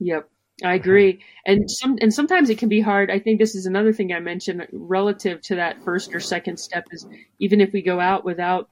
Yep, 0.00 0.28
I 0.64 0.74
agree. 0.74 1.20
And 1.44 1.70
some 1.70 1.98
and 2.00 2.12
sometimes 2.12 2.50
it 2.50 2.58
can 2.58 2.68
be 2.68 2.80
hard. 2.80 3.10
I 3.10 3.18
think 3.18 3.38
this 3.38 3.54
is 3.54 3.66
another 3.66 3.92
thing 3.92 4.12
I 4.12 4.20
mentioned 4.20 4.66
relative 4.72 5.40
to 5.42 5.56
that 5.56 5.82
first 5.82 6.14
or 6.14 6.20
second 6.20 6.58
step 6.58 6.86
is 6.90 7.06
even 7.38 7.60
if 7.60 7.72
we 7.72 7.82
go 7.82 8.00
out 8.00 8.24
without 8.24 8.68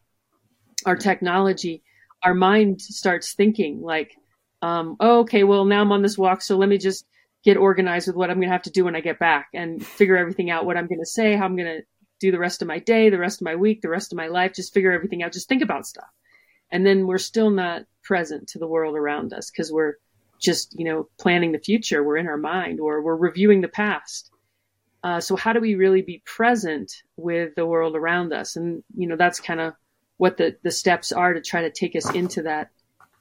our 0.85 0.97
technology, 0.97 1.83
our 2.23 2.35
mind 2.35 2.81
starts 2.81 3.35
thinking 3.35 3.83
like, 3.83 4.17
um, 4.63 4.97
oh, 5.01 5.21
okay, 5.21 5.45
well 5.45 5.65
now 5.65 5.81
I'm 5.81 5.93
on 5.93 6.03
this 6.03 6.19
walk, 6.19 6.43
so 6.43 6.57
let 6.57 6.69
me 6.69 6.79
just 6.79 7.07
get 7.45 7.57
organized 7.57 8.09
with 8.09 8.17
what 8.17 8.31
I'm 8.31 8.37
going 8.37 8.49
to 8.49 8.53
have 8.53 8.63
to 8.63 8.71
do 8.71 8.85
when 8.85 8.97
I 8.97 9.01
get 9.01 9.19
back 9.19 9.49
and 9.55 9.85
figure 9.85 10.17
everything 10.17 10.51
out, 10.51 10.67
what 10.67 10.77
I'm 10.77 10.89
going 10.89 11.01
to 11.01 11.07
say, 11.07 11.37
how 11.37 11.45
I'm 11.45 11.57
going 11.57 11.79
to 11.79 11.83
do 12.19 12.33
the 12.33 12.39
rest 12.39 12.63
of 12.63 12.69
my 12.69 12.79
day, 12.81 13.11
the 13.11 13.19
rest 13.19 13.41
of 13.41 13.45
my 13.45 13.55
week, 13.55 13.83
the 13.83 13.89
rest 13.89 14.13
of 14.13 14.17
my 14.17 14.27
life, 14.27 14.53
just 14.55 14.75
figure 14.75 14.93
everything 14.93 15.23
out, 15.23 15.33
just 15.33 15.49
think 15.49 15.63
about 15.63 15.87
stuff. 15.87 16.09
And 16.71 16.85
then 16.85 17.07
we're 17.07 17.19
still 17.19 17.51
not 17.51 17.83
present 18.03 18.49
to 18.49 18.59
the 18.59 18.67
world 18.67 18.97
around 18.97 19.33
us 19.33 19.51
because 19.51 19.71
we're 19.71 19.95
just, 20.41 20.79
you 20.79 20.85
know, 20.85 21.09
planning 21.19 21.53
the 21.53 21.59
future. 21.59 22.03
We're 22.03 22.17
in 22.17 22.27
our 22.27 22.37
mind 22.37 22.81
or 22.81 23.03
we're 23.03 23.17
reviewing 23.17 23.61
the 23.61 23.69
past. 23.69 24.31
Uh, 25.03 25.21
so 25.21 25.37
how 25.37 25.53
do 25.53 25.61
we 25.61 25.75
really 25.75 26.03
be 26.03 26.23
present 26.25 26.93
with 27.17 27.55
the 27.55 27.67
world 27.67 27.95
around 27.95 28.33
us? 28.33 28.57
And, 28.57 28.83
you 28.97 29.07
know, 29.07 29.17
that's 29.17 29.41
kind 29.41 29.61
of 29.61 29.75
what 30.17 30.37
the, 30.37 30.57
the 30.63 30.71
steps 30.71 31.13
are 31.13 31.35
to 31.35 31.41
try 31.41 31.63
to 31.63 31.71
take 31.71 31.95
us 31.95 32.11
into 32.15 32.43
that 32.43 32.71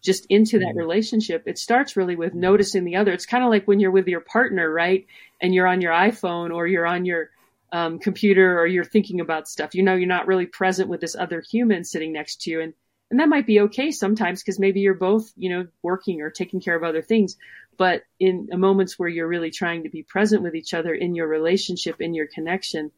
just 0.05 0.27
into 0.29 0.59
that 0.59 0.69
mm-hmm. 0.69 0.77
relationship, 0.77 1.43
it 1.47 1.57
starts 1.57 1.97
really 1.97 2.15
with 2.15 2.33
noticing 2.33 2.85
the 2.85 2.95
other. 2.95 3.11
It's 3.11 3.25
kind 3.25 3.43
of 3.43 3.49
like 3.49 3.67
when 3.67 3.79
you're 3.79 3.91
with 3.91 4.07
your 4.07 4.21
partner, 4.21 4.71
right? 4.71 5.07
And 5.41 5.53
you're 5.53 5.67
on 5.67 5.81
your 5.81 5.91
iPhone 5.91 6.53
or 6.53 6.67
you're 6.67 6.85
on 6.85 7.05
your 7.05 7.31
um, 7.73 7.97
computer 7.97 8.57
or 8.59 8.67
you're 8.67 8.85
thinking 8.85 9.19
about 9.19 9.49
stuff. 9.49 9.73
You 9.73 9.81
know, 9.81 9.95
you're 9.95 10.07
not 10.07 10.27
really 10.27 10.45
present 10.45 10.89
with 10.89 11.01
this 11.01 11.15
other 11.15 11.41
human 11.41 11.83
sitting 11.83 12.13
next 12.13 12.43
to 12.43 12.51
you. 12.51 12.61
And, 12.61 12.73
and 13.11 13.19
that 13.19 13.29
might 13.29 13.45
be 13.45 13.61
okay 13.61 13.91
sometimes 13.91 14.41
because 14.41 14.59
maybe 14.59 14.79
you're 14.79 14.93
both, 14.93 15.31
you 15.35 15.49
know, 15.49 15.67
working 15.83 16.21
or 16.21 16.29
taking 16.29 16.59
care 16.59 16.75
of 16.75 16.83
other 16.83 17.01
things. 17.01 17.37
But 17.77 18.03
in 18.19 18.49
moments 18.51 18.97
where 18.97 19.09
you're 19.09 19.27
really 19.27 19.51
trying 19.51 19.83
to 19.83 19.89
be 19.89 20.03
present 20.03 20.41
with 20.41 20.55
each 20.55 20.73
other 20.73 20.93
in 20.93 21.13
your 21.13 21.27
relationship, 21.27 22.01
in 22.01 22.13
your 22.13 22.27
connection, 22.27 22.91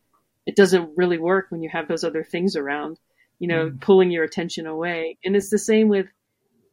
it 0.46 0.56
doesn't 0.56 0.96
really 0.96 1.18
work 1.18 1.48
when 1.50 1.62
you 1.62 1.70
have 1.70 1.88
those 1.88 2.04
other 2.04 2.24
things 2.24 2.56
around, 2.56 3.00
you 3.40 3.48
know, 3.48 3.70
mm. 3.70 3.82
pulling 3.82 4.12
your 4.12 4.24
attention 4.24 4.66
away. 4.66 5.18
And 5.26 5.36
it's 5.36 5.50
the 5.50 5.58
same 5.58 5.90
with 5.90 6.08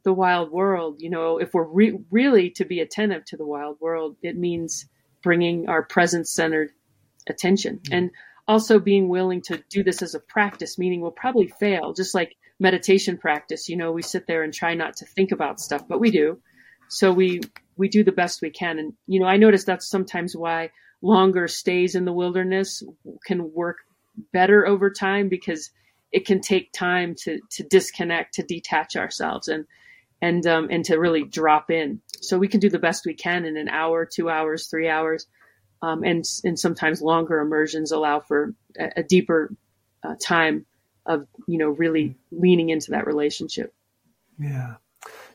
the 0.05 0.12
wild 0.12 0.53
world. 0.53 1.01
You 1.01 1.11
know, 1.11 1.38
if 1.38 1.55
we're 1.55 1.64
re- 1.64 1.99
really 2.11 2.51
to 2.51 2.64
be 2.64 2.81
attentive 2.81 3.25
to 3.27 3.37
the 3.37 3.47
wild 3.47 3.81
world, 3.81 4.16
it 4.23 4.37
means 4.37 4.87
bringing 5.23 5.68
our 5.68 5.83
presence 5.83 6.31
centered 6.31 6.70
attention 7.29 7.79
mm-hmm. 7.79 7.94
and 7.94 8.11
also 8.47 8.79
being 8.79 9.09
willing 9.09 9.40
to 9.40 9.62
do 9.70 9.83
this 9.83 10.03
as 10.03 10.14
a 10.14 10.20
practice, 10.20 10.79
meaning 10.79 11.01
we'll 11.01 11.11
probably 11.11 11.49
fail, 11.49 11.94
just 11.94 12.14
like 12.14 12.37
meditation 12.60 13.18
practice. 13.18 13.68
You 13.68 13.76
know, 13.76 13.92
we 13.92 14.02
sit 14.02 14.26
there 14.26 14.42
and 14.42 14.52
try 14.52 14.74
not 14.74 14.96
to 14.96 15.06
think 15.06 15.32
about 15.32 15.60
stuff, 15.60 15.86
but 15.88 16.00
we 16.00 16.10
do. 16.10 16.40
So 16.88 17.12
we, 17.12 17.40
we 17.76 17.88
do 17.88 18.04
the 18.04 18.12
best 18.12 18.42
we 18.42 18.50
can. 18.50 18.78
And, 18.78 18.92
you 19.06 19.20
know, 19.20 19.26
I 19.26 19.36
notice 19.36 19.64
that's 19.64 19.88
sometimes 19.88 20.36
why 20.36 20.70
longer 21.02 21.48
stays 21.48 21.94
in 21.94 22.04
the 22.04 22.12
wilderness 22.12 22.82
can 23.26 23.52
work 23.52 23.78
better 24.32 24.66
over 24.66 24.90
time 24.90 25.28
because 25.28 25.70
it 26.12 26.26
can 26.26 26.40
take 26.40 26.72
time 26.72 27.16
to, 27.22 27.40
to 27.50 27.64
disconnect, 27.64 28.34
to 28.34 28.42
detach 28.42 28.96
ourselves. 28.96 29.48
And 29.48 29.66
and 30.24 30.46
um, 30.46 30.68
and 30.70 30.84
to 30.86 30.96
really 30.96 31.24
drop 31.24 31.70
in. 31.70 32.00
So 32.22 32.38
we 32.38 32.48
can 32.48 32.60
do 32.60 32.70
the 32.70 32.78
best 32.78 33.04
we 33.04 33.12
can 33.12 33.44
in 33.44 33.58
an 33.58 33.68
hour, 33.68 34.06
two 34.06 34.30
hours, 34.30 34.68
three 34.68 34.88
hours, 34.88 35.26
um, 35.82 36.02
and 36.02 36.24
and 36.44 36.58
sometimes 36.58 37.02
longer 37.02 37.40
immersions 37.40 37.92
allow 37.92 38.20
for 38.20 38.54
a, 38.78 39.00
a 39.00 39.02
deeper 39.02 39.54
uh, 40.02 40.14
time 40.22 40.64
of 41.06 41.26
you 41.46 41.58
know 41.58 41.68
really 41.68 42.04
mm. 42.04 42.14
leaning 42.32 42.70
into 42.70 42.92
that 42.92 43.06
relationship. 43.06 43.74
Yeah. 44.38 44.74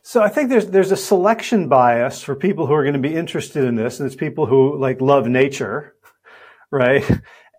So 0.02 0.22
I 0.22 0.30
think 0.30 0.50
there's 0.50 0.68
there's 0.68 0.92
a 0.92 0.98
selection 0.98 1.68
bias 1.68 2.22
for 2.24 2.36
people 2.36 2.68
who 2.68 2.74
are 2.74 2.84
going 2.84 2.94
to 2.94 3.00
be 3.00 3.16
interested 3.16 3.66
in 3.66 3.76
this, 3.76 4.00
and 4.00 4.08
it's 4.08 4.16
people 4.16 4.46
who 4.46 4.78
like 4.78 5.02
love 5.02 5.28
nature, 5.28 5.96
right? 6.72 7.04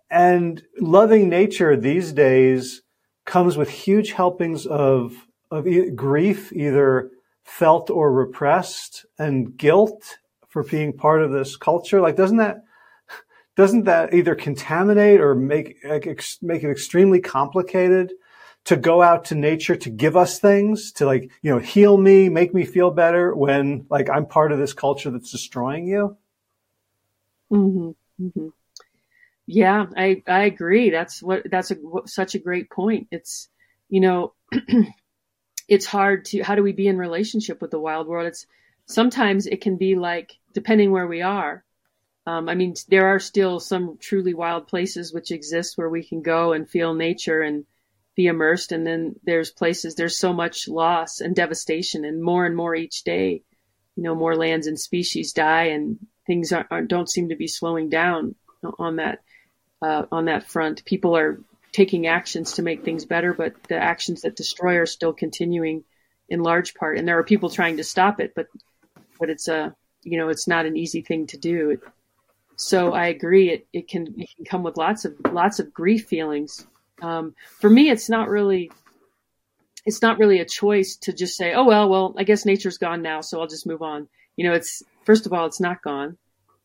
And 0.09 0.61
loving 0.79 1.29
nature 1.29 1.77
these 1.77 2.11
days 2.11 2.81
comes 3.25 3.55
with 3.55 3.69
huge 3.69 4.11
helpings 4.11 4.65
of 4.65 5.15
of 5.51 5.65
grief, 5.95 6.51
either 6.53 7.11
felt 7.43 7.89
or 7.89 8.11
repressed 8.11 9.05
and 9.19 9.57
guilt 9.57 10.17
for 10.49 10.63
being 10.63 10.93
part 10.93 11.21
of 11.21 11.31
this 11.31 11.55
culture? 11.55 12.01
Like, 12.01 12.15
doesn't 12.15 12.37
that, 12.37 12.63
doesn't 13.55 13.85
that 13.85 14.13
either 14.13 14.35
contaminate 14.35 15.19
or 15.19 15.35
make, 15.35 15.83
make 16.41 16.63
it 16.63 16.69
extremely 16.69 17.19
complicated 17.19 18.13
to 18.65 18.75
go 18.75 19.01
out 19.01 19.25
to 19.25 19.35
nature 19.35 19.75
to 19.75 19.89
give 19.89 20.15
us 20.15 20.39
things 20.39 20.91
to 20.93 21.05
like, 21.05 21.31
you 21.41 21.51
know, 21.51 21.59
heal 21.59 21.97
me, 21.97 22.29
make 22.29 22.53
me 22.53 22.63
feel 22.65 22.91
better 22.91 23.35
when 23.35 23.85
like 23.89 24.09
I'm 24.09 24.25
part 24.25 24.51
of 24.51 24.59
this 24.59 24.73
culture 24.73 25.09
that's 25.09 25.31
destroying 25.31 25.87
you? 25.87 26.17
Mm-hmm. 27.51 28.23
Mm-hmm. 28.23 28.47
Yeah, 29.47 29.85
I, 29.97 30.23
I 30.27 30.43
agree. 30.43 30.91
That's 30.91 31.21
what, 31.21 31.43
that's 31.49 31.71
a, 31.71 31.75
such 32.05 32.35
a 32.35 32.39
great 32.39 32.69
point. 32.69 33.07
It's, 33.11 33.49
you 33.89 33.99
know, 33.99 34.33
it's 35.71 35.85
hard 35.85 36.25
to 36.25 36.43
how 36.43 36.53
do 36.55 36.61
we 36.61 36.73
be 36.73 36.87
in 36.87 36.97
relationship 36.97 37.61
with 37.61 37.71
the 37.71 37.79
wild 37.79 38.05
world 38.05 38.27
it's 38.27 38.45
sometimes 38.87 39.47
it 39.47 39.61
can 39.61 39.77
be 39.77 39.95
like 39.95 40.37
depending 40.53 40.91
where 40.91 41.07
we 41.07 41.21
are 41.21 41.63
um, 42.25 42.49
i 42.49 42.55
mean 42.55 42.73
there 42.87 43.07
are 43.07 43.19
still 43.19 43.59
some 43.59 43.97
truly 43.99 44.33
wild 44.33 44.67
places 44.67 45.13
which 45.13 45.31
exist 45.31 45.77
where 45.77 45.89
we 45.89 46.03
can 46.03 46.21
go 46.21 46.53
and 46.53 46.69
feel 46.69 46.93
nature 46.93 47.41
and 47.41 47.65
be 48.15 48.27
immersed 48.27 48.71
and 48.71 48.85
then 48.85 49.15
there's 49.23 49.51
places 49.51 49.95
there's 49.95 50.17
so 50.17 50.33
much 50.33 50.67
loss 50.67 51.21
and 51.21 51.35
devastation 51.35 52.03
and 52.03 52.21
more 52.21 52.45
and 52.45 52.55
more 52.55 52.75
each 52.75 53.03
day 53.03 53.41
you 53.95 54.03
know 54.03 54.15
more 54.15 54.35
lands 54.35 54.67
and 54.67 54.79
species 54.79 55.33
die 55.33 55.65
and 55.65 55.97
things 56.27 56.51
aren't, 56.51 56.67
aren't 56.71 56.89
don't 56.89 57.09
seem 57.09 57.29
to 57.29 57.35
be 57.35 57.47
slowing 57.47 57.89
down 57.89 58.35
on 58.77 58.97
that 58.97 59.19
uh, 59.81 60.03
on 60.11 60.25
that 60.25 60.43
front 60.43 60.85
people 60.85 61.17
are 61.17 61.39
taking 61.71 62.07
actions 62.07 62.53
to 62.53 62.61
make 62.61 62.83
things 62.83 63.05
better, 63.05 63.33
but 63.33 63.53
the 63.63 63.77
actions 63.77 64.21
that 64.21 64.35
destroy 64.35 64.77
are 64.77 64.85
still 64.85 65.13
continuing 65.13 65.83
in 66.29 66.43
large 66.43 66.73
part. 66.73 66.97
And 66.97 67.07
there 67.07 67.17
are 67.17 67.23
people 67.23 67.49
trying 67.49 67.77
to 67.77 67.83
stop 67.83 68.19
it, 68.19 68.33
but 68.35 68.47
but 69.19 69.29
it's 69.29 69.47
a 69.47 69.75
you 70.03 70.17
know 70.17 70.29
it's 70.29 70.47
not 70.47 70.65
an 70.65 70.77
easy 70.77 71.01
thing 71.01 71.27
to 71.27 71.37
do. 71.37 71.77
So 72.61 72.93
I 72.93 73.07
agree. 73.07 73.49
It 73.49 73.67
it 73.73 73.87
can 73.87 74.13
it 74.17 74.29
can 74.35 74.45
come 74.45 74.63
with 74.63 74.77
lots 74.77 75.05
of 75.05 75.13
lots 75.31 75.59
of 75.59 75.73
grief 75.73 76.05
feelings. 76.07 76.65
Um, 77.01 77.35
for 77.59 77.69
me, 77.69 77.89
it's 77.89 78.09
not 78.09 78.29
really 78.29 78.71
it's 79.85 80.01
not 80.01 80.19
really 80.19 80.39
a 80.39 80.45
choice 80.45 80.95
to 80.97 81.13
just 81.13 81.35
say, 81.35 81.53
oh 81.53 81.65
well, 81.65 81.89
well 81.89 82.13
I 82.17 82.23
guess 82.23 82.45
nature's 82.45 82.77
gone 82.77 83.01
now, 83.01 83.21
so 83.21 83.39
I'll 83.39 83.47
just 83.47 83.65
move 83.67 83.81
on. 83.81 84.07
You 84.35 84.47
know, 84.47 84.53
it's 84.53 84.83
first 85.05 85.25
of 85.25 85.33
all, 85.33 85.45
it's 85.45 85.59
not 85.59 85.81
gone. 85.81 86.17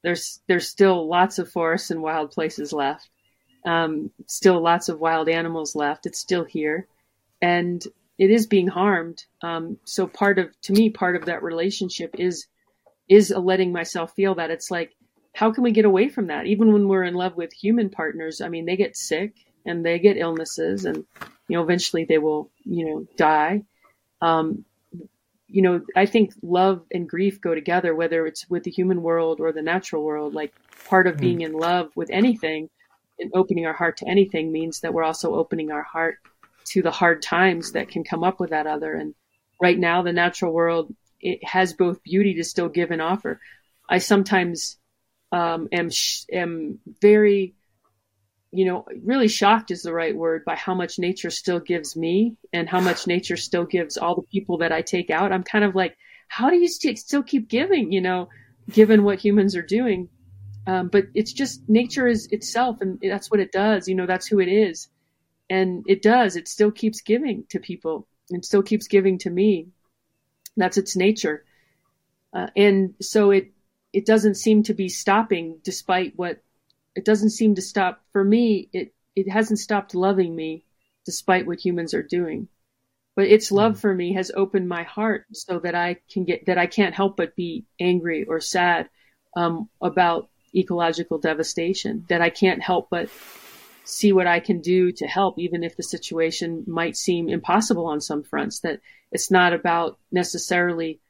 There's 0.03 0.41
there's 0.47 0.69
still 0.69 1.09
lots 1.09 1.39
of 1.39 1.51
forests 1.51 1.91
and 1.91 2.03
wild 2.03 2.31
places 2.31 2.73
left 2.73 3.09
um, 3.67 4.13
still 4.27 4.63
lots 4.63 4.89
of 4.89 5.01
wild 5.01 5.29
animals 5.29 5.75
left. 5.75 6.07
It's 6.07 6.21
still 6.21 6.45
here, 6.45 6.87
and 7.43 7.85
it 8.17 8.31
is 8.31 8.47
being 8.47 8.69
harmed. 8.69 9.25
Um, 9.43 9.79
so 9.85 10.07
part 10.07 10.39
of, 10.39 10.59
to 10.63 10.73
me, 10.73 10.89
part 10.89 11.17
of 11.17 11.27
that 11.27 11.43
relationship 11.43 12.15
is 12.19 12.47
is 13.09 13.31
letting 13.31 13.73
myself 13.73 14.13
feel 14.15 14.35
that 14.37 14.51
it's 14.51 14.71
like, 14.71 14.96
how 15.37 15.53
can 15.53 15.63
we 15.63 15.71
get 15.71 15.85
away 15.85 16.09
from 16.09 16.29
that? 16.29 16.47
Even 16.47 16.73
when 16.73 16.89
we're 16.89 17.05
in 17.05 17.13
love 17.13 17.37
with 17.37 17.53
human 17.53 17.91
partners, 17.91 18.41
I 18.41 18.49
mean, 18.49 18.65
they 18.65 18.77
get 18.77 18.97
sick 18.97 19.35
and 19.67 19.85
they 19.85 19.99
get 19.99 20.17
illnesses 20.17 20.87
and, 20.87 21.05
you 21.47 21.57
know, 21.59 21.63
eventually 21.63 22.07
they 22.07 22.17
will, 22.17 22.51
you 22.65 22.87
know, 22.87 23.07
die. 23.19 23.65
Um, 24.23 24.65
you 25.47 25.61
know, 25.61 25.83
I 25.95 26.07
think 26.07 26.33
love 26.41 26.85
and 26.91 27.07
grief 27.07 27.43
go 27.43 27.55
together, 27.55 27.95
whether 27.95 28.27
it's 28.27 28.49
with 28.49 28.63
the 28.63 28.71
human 28.71 29.03
world 29.03 29.41
or 29.41 29.53
the 29.53 29.61
natural 29.61 30.03
world. 30.03 30.33
Like 30.33 30.55
part 30.89 31.07
of 31.07 31.17
mm. 31.17 31.21
being 31.21 31.41
in 31.43 31.53
love 31.53 31.91
with 31.95 32.09
anything 32.11 32.71
and 33.19 33.31
opening 33.35 33.67
our 33.67 33.75
heart 33.75 33.99
to 33.99 34.09
anything 34.09 34.51
means 34.51 34.81
that 34.81 34.95
we're 34.95 35.05
also 35.05 35.35
opening 35.35 35.71
our 35.71 35.83
heart 35.83 36.17
to 36.69 36.81
the 36.81 36.91
hard 36.91 37.21
times 37.21 37.73
that 37.73 37.91
can 37.91 38.05
come 38.05 38.25
up 38.25 38.41
with 38.41 38.51
that 38.51 38.67
other. 38.67 38.95
And 38.95 39.15
right 39.61 39.79
now, 39.79 40.01
the 40.01 40.15
natural 40.15 40.55
world, 40.55 40.95
it 41.21 41.45
has 41.45 41.75
both 41.75 42.03
beauty 42.03 42.37
to 42.37 42.45
still 42.45 42.71
give 42.71 42.91
and 42.91 43.03
offer. 43.03 43.39
I 43.87 43.99
sometimes 43.99 44.79
um, 45.33 45.69
am, 45.73 45.91
am 46.33 46.79
very 47.01 47.55
you 48.57 48.65
know, 48.65 48.87
really 49.03 49.29
shocked 49.29 49.71
is 49.71 49.83
the 49.83 49.93
right 49.93 50.17
word 50.17 50.45
by 50.45 50.55
how 50.55 50.75
much 50.75 50.99
nature 50.99 51.31
still 51.31 51.61
gives 51.61 51.95
me 51.95 52.37
and 52.53 52.69
how 52.69 52.81
much 52.81 53.07
nature 53.07 53.37
still 53.37 53.65
gives 53.65 53.99
all 53.99 54.15
the 54.15 54.23
people 54.23 54.59
that 54.59 54.73
I 54.73 54.81
take 54.81 55.11
out. 55.11 55.31
I'm 55.31 55.43
kind 55.43 55.65
of 55.65 55.75
like, 55.75 55.97
how 56.29 56.49
do 56.49 56.57
you 56.57 56.69
st- 56.69 56.99
still 56.99 57.23
keep 57.23 57.49
giving, 57.49 57.93
you 57.93 58.01
know, 58.01 58.31
given 58.71 59.05
what 59.05 59.19
humans 59.19 59.57
are 59.57 59.63
doing? 59.63 60.09
Um, 60.67 60.89
but 60.89 61.05
it's 61.15 61.33
just 61.33 61.69
nature 61.69 62.07
is 62.07 62.29
itself 62.31 62.81
and 62.81 62.99
that's 63.03 63.31
what 63.31 63.41
it 63.41 63.53
does. 63.53 63.89
You 63.89 63.95
know, 63.95 64.07
that's 64.07 64.27
who 64.27 64.41
it 64.41 64.49
is. 64.49 64.89
And 65.51 65.85
it 65.87 66.01
does, 66.01 66.37
it 66.37 66.49
still 66.49 66.71
keeps 66.71 67.03
giving 67.03 67.45
to 67.51 67.61
people 67.61 68.07
and 68.31 68.45
still 68.45 68.63
keeps 68.63 68.89
giving 68.89 69.19
to 69.19 69.31
me. 69.31 69.69
That's 70.57 70.79
its 70.79 70.97
nature. 70.97 71.45
Uh, 72.33 72.49
and 72.57 72.95
so 73.01 73.33
it, 73.33 73.53
it 73.97 74.05
doesn't 74.05 74.35
seem 74.35 74.63
to 74.63 74.75
be 74.75 74.91
stopping 74.91 75.59
despite 75.65 76.13
what 76.17 76.43
it 76.95 77.07
doesn't 77.07 77.31
seem 77.31 77.55
to 77.55 77.63
stop 77.63 78.03
for 78.13 78.23
me 78.23 78.69
it 78.75 78.93
it 79.15 79.27
hasn't 79.27 79.59
stopped 79.59 79.95
loving 79.95 80.37
me 80.37 80.63
despite 81.07 81.47
what 81.47 81.65
humans 81.65 81.95
are 81.95 82.03
doing 82.03 82.47
but 83.15 83.25
its 83.25 83.51
love 83.51 83.73
mm. 83.73 83.81
for 83.81 83.95
me 83.95 84.13
has 84.13 84.31
opened 84.37 84.69
my 84.69 84.83
heart 84.83 85.25
so 85.33 85.59
that 85.59 85.75
i 85.75 85.97
can 86.11 86.27
get 86.27 86.45
that 86.45 86.59
i 86.59 86.67
can't 86.67 86.95
help 86.95 87.17
but 87.17 87.35
be 87.37 87.65
angry 87.81 88.25
or 88.25 88.39
sad 88.39 88.91
um, 89.35 89.67
about 89.81 90.29
ecological 90.55 91.17
devastation 91.17 92.05
that 92.11 92.21
i 92.21 92.29
can't 92.29 92.63
help 92.63 92.89
but 92.91 93.09
see 93.85 94.13
what 94.13 94.27
i 94.27 94.41
can 94.41 94.61
do 94.61 94.93
to 94.93 95.07
help 95.07 95.39
even 95.39 95.65
if 95.65 95.75
the 95.75 95.83
situation 95.83 96.65
might 96.67 96.99
seem 96.99 97.31
impossible 97.31 97.87
on 97.87 98.03
some 98.03 98.23
fronts 98.23 98.61
that 98.61 98.79
it's 99.11 99.31
not 99.31 99.55
about 99.55 99.99
necessarily 100.13 101.01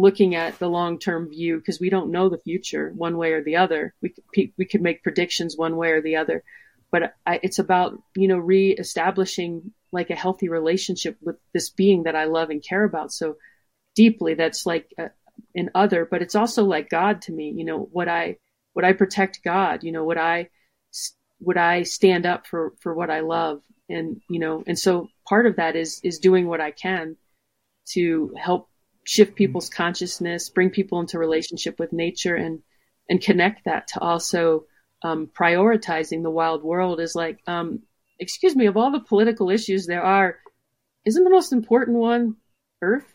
looking 0.00 0.34
at 0.34 0.58
the 0.58 0.68
long 0.68 0.98
term 0.98 1.28
view 1.28 1.58
because 1.58 1.80
we 1.80 1.90
don't 1.90 2.10
know 2.10 2.28
the 2.28 2.38
future 2.38 2.92
one 2.96 3.16
way 3.16 3.32
or 3.32 3.42
the 3.42 3.56
other. 3.56 3.94
We 4.00 4.14
we 4.56 4.64
could 4.64 4.82
make 4.82 5.02
predictions 5.02 5.56
one 5.56 5.76
way 5.76 5.90
or 5.90 6.00
the 6.00 6.16
other, 6.16 6.42
but 6.90 7.14
I, 7.26 7.40
it's 7.42 7.58
about 7.58 8.00
you 8.16 8.28
know 8.28 8.38
reestablishing 8.38 9.72
like 9.92 10.10
a 10.10 10.14
healthy 10.14 10.48
relationship 10.48 11.16
with 11.20 11.36
this 11.52 11.70
being 11.70 12.04
that 12.04 12.16
I 12.16 12.24
love 12.24 12.50
and 12.50 12.64
care 12.64 12.84
about 12.84 13.12
so 13.12 13.36
deeply. 13.94 14.34
That's 14.34 14.64
like 14.64 14.92
a, 14.98 15.10
an 15.54 15.70
other, 15.74 16.06
but 16.08 16.22
it's 16.22 16.36
also 16.36 16.64
like 16.64 16.88
God 16.88 17.22
to 17.22 17.32
me. 17.32 17.50
You 17.50 17.64
know, 17.64 17.88
would 17.92 18.08
I 18.08 18.38
would 18.74 18.84
I 18.84 18.92
protect 18.92 19.44
God? 19.44 19.84
You 19.84 19.92
know, 19.92 20.04
would 20.04 20.18
I 20.18 20.48
would 21.40 21.56
I 21.58 21.82
stand 21.82 22.26
up 22.26 22.46
for 22.46 22.72
for 22.80 22.94
what 22.94 23.10
I 23.10 23.20
love? 23.20 23.62
And 23.88 24.20
you 24.30 24.38
know, 24.38 24.62
and 24.66 24.78
so 24.78 25.08
part 25.28 25.46
of 25.46 25.56
that 25.56 25.76
is 25.76 26.00
is 26.02 26.18
doing 26.18 26.46
what 26.46 26.60
I 26.60 26.70
can 26.70 27.16
to 27.92 28.32
help 28.38 28.69
shift 29.10 29.34
people's 29.34 29.68
consciousness, 29.68 30.50
bring 30.50 30.70
people 30.70 31.00
into 31.00 31.18
relationship 31.18 31.80
with 31.80 31.92
nature, 31.92 32.36
and 32.36 32.62
and 33.08 33.20
connect 33.20 33.64
that 33.64 33.88
to 33.88 33.98
also 33.98 34.66
um, 35.02 35.28
prioritizing 35.36 36.22
the 36.22 36.30
wild 36.30 36.62
world 36.62 37.00
is 37.00 37.16
like, 37.16 37.40
um, 37.48 37.82
excuse 38.20 38.54
me, 38.54 38.66
of 38.66 38.76
all 38.76 38.92
the 38.92 39.00
political 39.00 39.50
issues 39.50 39.84
there 39.84 40.04
are, 40.04 40.38
isn't 41.04 41.24
the 41.24 41.30
most 41.30 41.52
important 41.52 41.96
one 41.96 42.36
Earth? 42.82 43.12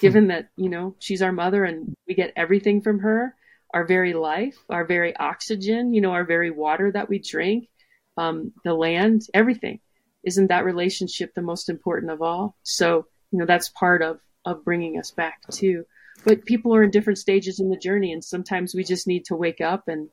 Given 0.00 0.26
that 0.28 0.48
you 0.56 0.70
know 0.70 0.96
she's 0.98 1.22
our 1.22 1.30
mother 1.30 1.64
and 1.64 1.94
we 2.08 2.14
get 2.14 2.32
everything 2.34 2.80
from 2.82 2.98
her, 2.98 3.36
our 3.72 3.86
very 3.86 4.14
life, 4.14 4.56
our 4.68 4.84
very 4.84 5.14
oxygen, 5.14 5.94
you 5.94 6.00
know, 6.00 6.10
our 6.10 6.24
very 6.24 6.50
water 6.50 6.90
that 6.90 7.08
we 7.08 7.20
drink, 7.20 7.68
um, 8.16 8.52
the 8.64 8.74
land, 8.74 9.22
everything. 9.32 9.78
Isn't 10.24 10.48
that 10.48 10.64
relationship 10.64 11.32
the 11.34 11.42
most 11.42 11.68
important 11.68 12.10
of 12.10 12.22
all? 12.22 12.56
So 12.64 13.06
you 13.30 13.38
know 13.38 13.46
that's 13.46 13.68
part 13.68 14.02
of 14.02 14.18
of 14.44 14.64
bringing 14.64 14.98
us 14.98 15.10
back 15.10 15.40
too. 15.50 15.84
But 16.24 16.44
people 16.44 16.74
are 16.74 16.82
in 16.82 16.90
different 16.90 17.18
stages 17.18 17.60
in 17.60 17.70
the 17.70 17.76
journey, 17.76 18.12
and 18.12 18.24
sometimes 18.24 18.74
we 18.74 18.84
just 18.84 19.06
need 19.06 19.26
to 19.26 19.36
wake 19.36 19.60
up 19.60 19.88
and 19.88 20.08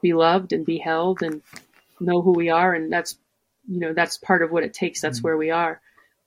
be 0.00 0.14
loved 0.14 0.52
and 0.52 0.64
be 0.64 0.78
held 0.78 1.22
and 1.22 1.42
know 2.00 2.22
who 2.22 2.32
we 2.32 2.48
are, 2.50 2.74
and 2.74 2.92
that's 2.92 3.18
you 3.68 3.80
know 3.80 3.92
that's 3.92 4.18
part 4.18 4.42
of 4.42 4.50
what 4.50 4.64
it 4.64 4.74
takes. 4.74 5.00
That's 5.00 5.18
mm-hmm. 5.18 5.24
where 5.26 5.36
we 5.36 5.50
are. 5.50 5.80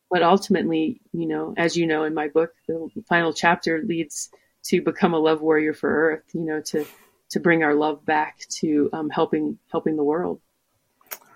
But 0.09 0.23
ultimately, 0.23 0.99
you 1.13 1.25
know, 1.27 1.53
as 1.55 1.77
you 1.77 1.87
know 1.87 2.03
in 2.03 2.13
my 2.13 2.27
book, 2.27 2.53
the 2.67 2.89
final 3.07 3.31
chapter 3.31 3.81
leads 3.81 4.29
to 4.65 4.81
become 4.81 5.13
a 5.13 5.19
love 5.19 5.41
warrior 5.41 5.73
for 5.73 5.89
Earth. 5.89 6.23
You 6.33 6.41
know, 6.41 6.61
to 6.67 6.85
to 7.31 7.39
bring 7.39 7.63
our 7.63 7.73
love 7.73 8.05
back 8.05 8.39
to 8.59 8.89
um, 8.91 9.09
helping 9.09 9.57
helping 9.71 9.95
the 9.95 10.03
world. 10.03 10.41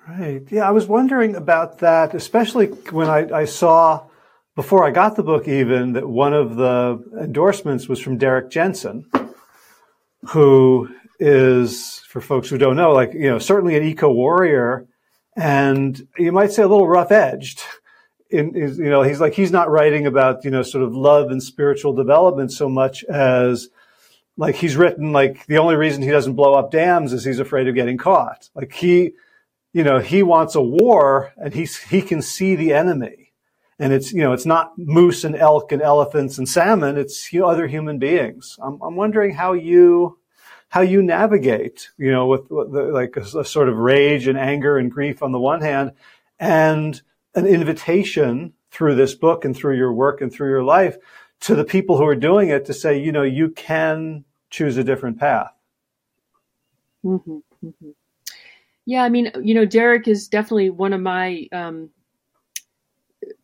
Right. 0.08 0.44
Yeah, 0.52 0.68
I 0.68 0.72
was 0.72 0.86
wondering 0.86 1.36
about 1.36 1.80
that, 1.80 2.14
especially 2.14 2.68
when 2.68 3.10
I, 3.10 3.40
I 3.40 3.46
saw 3.46 4.04
before 4.56 4.86
I 4.86 4.92
got 4.92 5.16
the 5.16 5.24
book 5.24 5.48
even 5.48 5.94
that 5.94 6.08
one 6.08 6.34
of 6.34 6.56
the 6.56 7.04
endorsements 7.22 7.88
was 7.88 8.00
from 8.00 8.18
Derrick 8.18 8.50
Jensen, 8.50 9.06
who 10.30 10.90
is, 11.20 12.00
for 12.08 12.22
folks 12.22 12.50
who 12.50 12.58
don't 12.58 12.78
know, 12.78 12.92
like, 12.92 13.14
you 13.14 13.30
know, 13.30 13.40
certainly 13.40 13.76
an 13.76 13.84
eco 13.84 14.12
warrior 14.12 14.88
and 15.36 16.08
you 16.18 16.32
might 16.32 16.54
say 16.54 16.64
a 16.64 16.68
little 16.68 16.88
rough 16.88 17.12
edged. 17.12 17.62
In, 18.30 18.56
is, 18.56 18.78
you 18.80 18.90
know, 18.90 19.04
he's 19.04 19.20
like, 19.20 19.34
he's 19.34 19.52
not 19.52 19.70
writing 19.70 20.08
about, 20.08 20.46
you 20.46 20.52
know, 20.52 20.64
sort 20.64 20.84
of 20.84 20.96
love 20.96 21.30
and 21.30 21.44
spiritual 21.44 21.94
development 21.94 22.52
so 22.52 22.70
much 22.70 23.04
as 23.04 23.70
like 24.38 24.56
he's 24.56 24.76
written 24.76 25.12
like 25.12 25.46
the 25.46 25.58
only 25.58 25.76
reason 25.76 26.02
he 26.02 26.10
doesn't 26.10 26.34
blow 26.34 26.56
up 26.56 26.72
dams 26.72 27.14
is 27.14 27.24
he's 27.24 27.40
afraid 27.40 27.68
of 27.68 27.76
getting 27.76 27.98
caught. 27.98 28.50
Like 28.56 28.72
he, 28.72 29.12
you 29.74 29.84
know, 29.84 30.00
he 30.00 30.24
wants 30.24 30.56
a 30.56 30.62
war 30.62 31.34
and 31.38 31.54
he's, 31.54 31.78
he 31.78 32.02
can 32.02 32.22
see 32.22 32.56
the 32.56 32.74
enemy 32.74 33.25
and 33.80 33.92
it's 33.92 34.14
you 34.14 34.22
know 34.22 34.34
it's 34.34 34.46
not 34.46 34.78
moose 34.78 35.24
and 35.24 35.36
elk 35.36 35.72
and 35.72 35.82
elephants 35.82 36.38
and 36.38 36.48
salmon. 36.48 36.98
It's 36.98 37.32
you 37.34 37.42
know, 37.42 37.48
other 37.48 37.68
human 37.68 38.00
beings. 38.00 38.58
I'm, 38.62 38.82
I'm 38.82 38.96
wondering 38.96 39.34
how 39.34 39.54
you 39.54 40.18
how 40.70 40.82
you 40.82 41.02
navigate 41.02 41.90
you 41.98 42.12
know 42.12 42.28
with, 42.28 42.50
with 42.50 42.72
the, 42.72 42.84
like 42.84 43.16
a, 43.18 43.40
a, 43.40 43.46
sort 43.46 43.70
of 43.70 43.78
rage 43.78 44.28
and 44.28 44.38
anger 44.38 44.78
and 44.78 44.92
grief 44.92 45.22
on 45.22 45.32
the 45.32 45.40
one 45.40 45.62
hand 45.62 45.92
and 46.40 47.02
an 47.36 47.46
invitation 47.46 48.54
through 48.72 48.96
this 48.96 49.14
book 49.14 49.46
and 49.46 49.56
through 49.56 49.78
your 49.78 49.94
work 49.94 50.22
and 50.22 50.32
through 50.32 50.50
your 50.50 50.64
life 50.64 50.98
to 51.42 51.56
the 51.56 51.66
people 51.66 51.98
who 51.98 52.06
are 52.06 52.16
doing 52.16 52.50
it 52.50 52.66
to 52.66 52.74
say 52.74 52.98
you 52.98 53.12
know 53.12 53.24
you 53.24 53.50
can 53.50 54.24
choose 54.50 54.78
a 54.78 54.84
different 54.84 55.20
path. 55.20 55.52
Mm-hmm, 57.04 57.38
mm-hmm. 57.64 57.90
yeah 58.86 59.04
i 59.04 59.10
mean 59.10 59.32
you 59.44 59.54
know 59.54 59.66
derrick 59.66 60.08
is 60.08 60.28
definitely 60.28 60.72
one 60.72 60.92
of 60.92 61.02
my 61.02 61.48
um, 61.52 61.90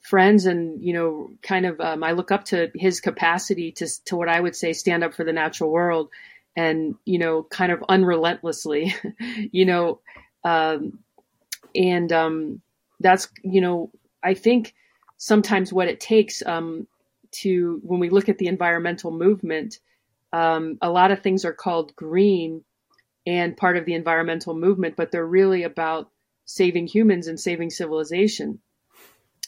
friends 0.02 0.46
and 0.46 0.84
you 0.84 0.94
know 0.94 1.32
kind 1.42 1.66
of 1.66 1.80
um, 1.80 2.04
i 2.04 2.12
look 2.12 2.32
up 2.32 2.46
to 2.46 2.72
his 2.76 3.02
capacity 3.02 3.72
to 3.72 3.88
to 4.06 4.16
what 4.16 4.30
i 4.30 4.40
would 4.40 4.56
say 4.56 4.74
stand 4.74 5.04
up 5.04 5.14
for 5.14 5.24
the 5.24 5.34
natural 5.34 5.72
world 5.72 6.10
and 6.56 6.96
you 7.06 7.18
know 7.18 7.44
kind 7.44 7.72
of 7.72 7.84
unrelentlessly 7.88 8.94
you 9.52 9.66
know 9.66 10.00
um, 10.44 11.00
and 11.76 12.12
um, 12.12 12.62
that's 13.00 13.28
you 13.44 13.62
know 13.62 13.92
i 14.24 14.34
think 14.34 14.74
sometimes 15.18 15.72
what 15.72 15.88
it 15.88 16.00
takes 16.00 16.44
um, 16.46 16.88
to 17.32 17.80
when 17.84 18.00
we 18.00 18.10
look 18.10 18.30
at 18.30 18.38
the 18.38 18.48
environmental 18.48 19.12
movement 19.12 19.80
um, 20.34 20.78
a 20.82 20.90
lot 20.90 21.12
of 21.12 21.22
things 21.22 21.46
are 21.46 21.54
called 21.54 21.96
green 21.96 22.64
and 23.26 23.56
part 23.56 23.78
of 23.78 23.86
the 23.86 23.94
environmental 23.94 24.56
movement 24.56 24.96
but 24.96 25.12
they're 25.12 25.26
really 25.26 25.64
about 25.64 26.10
saving 26.46 26.88
humans 26.88 27.28
and 27.28 27.40
saving 27.40 27.70
civilization 27.70 28.60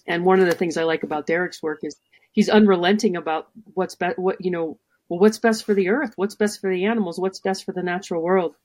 and 0.08 0.26
one 0.26 0.40
of 0.40 0.48
the 0.48 0.56
things 0.56 0.78
I 0.78 0.84
like 0.84 1.04
about 1.04 1.28
Derrick's 1.28 1.64
work 1.64 1.80
is 1.84 1.96
he's 2.32 2.50
unrelenting 2.50 3.16
about 3.16 3.48
what's 3.74 3.96
best, 3.96 4.20
what, 4.20 4.44
you 4.44 4.52
know, 4.52 4.78
well, 5.10 5.20
what's 5.20 5.40
best 5.40 5.66
for 5.66 5.74
the 5.74 5.90
earth? 5.90 6.14
What's 6.16 6.36
best 6.36 6.60
for 6.60 6.70
the 6.70 6.86
animals? 6.86 7.20
What's 7.20 7.40
best 7.40 7.66
for 7.66 7.72
the 7.72 7.84
natural 7.84 8.22
world? 8.22 8.56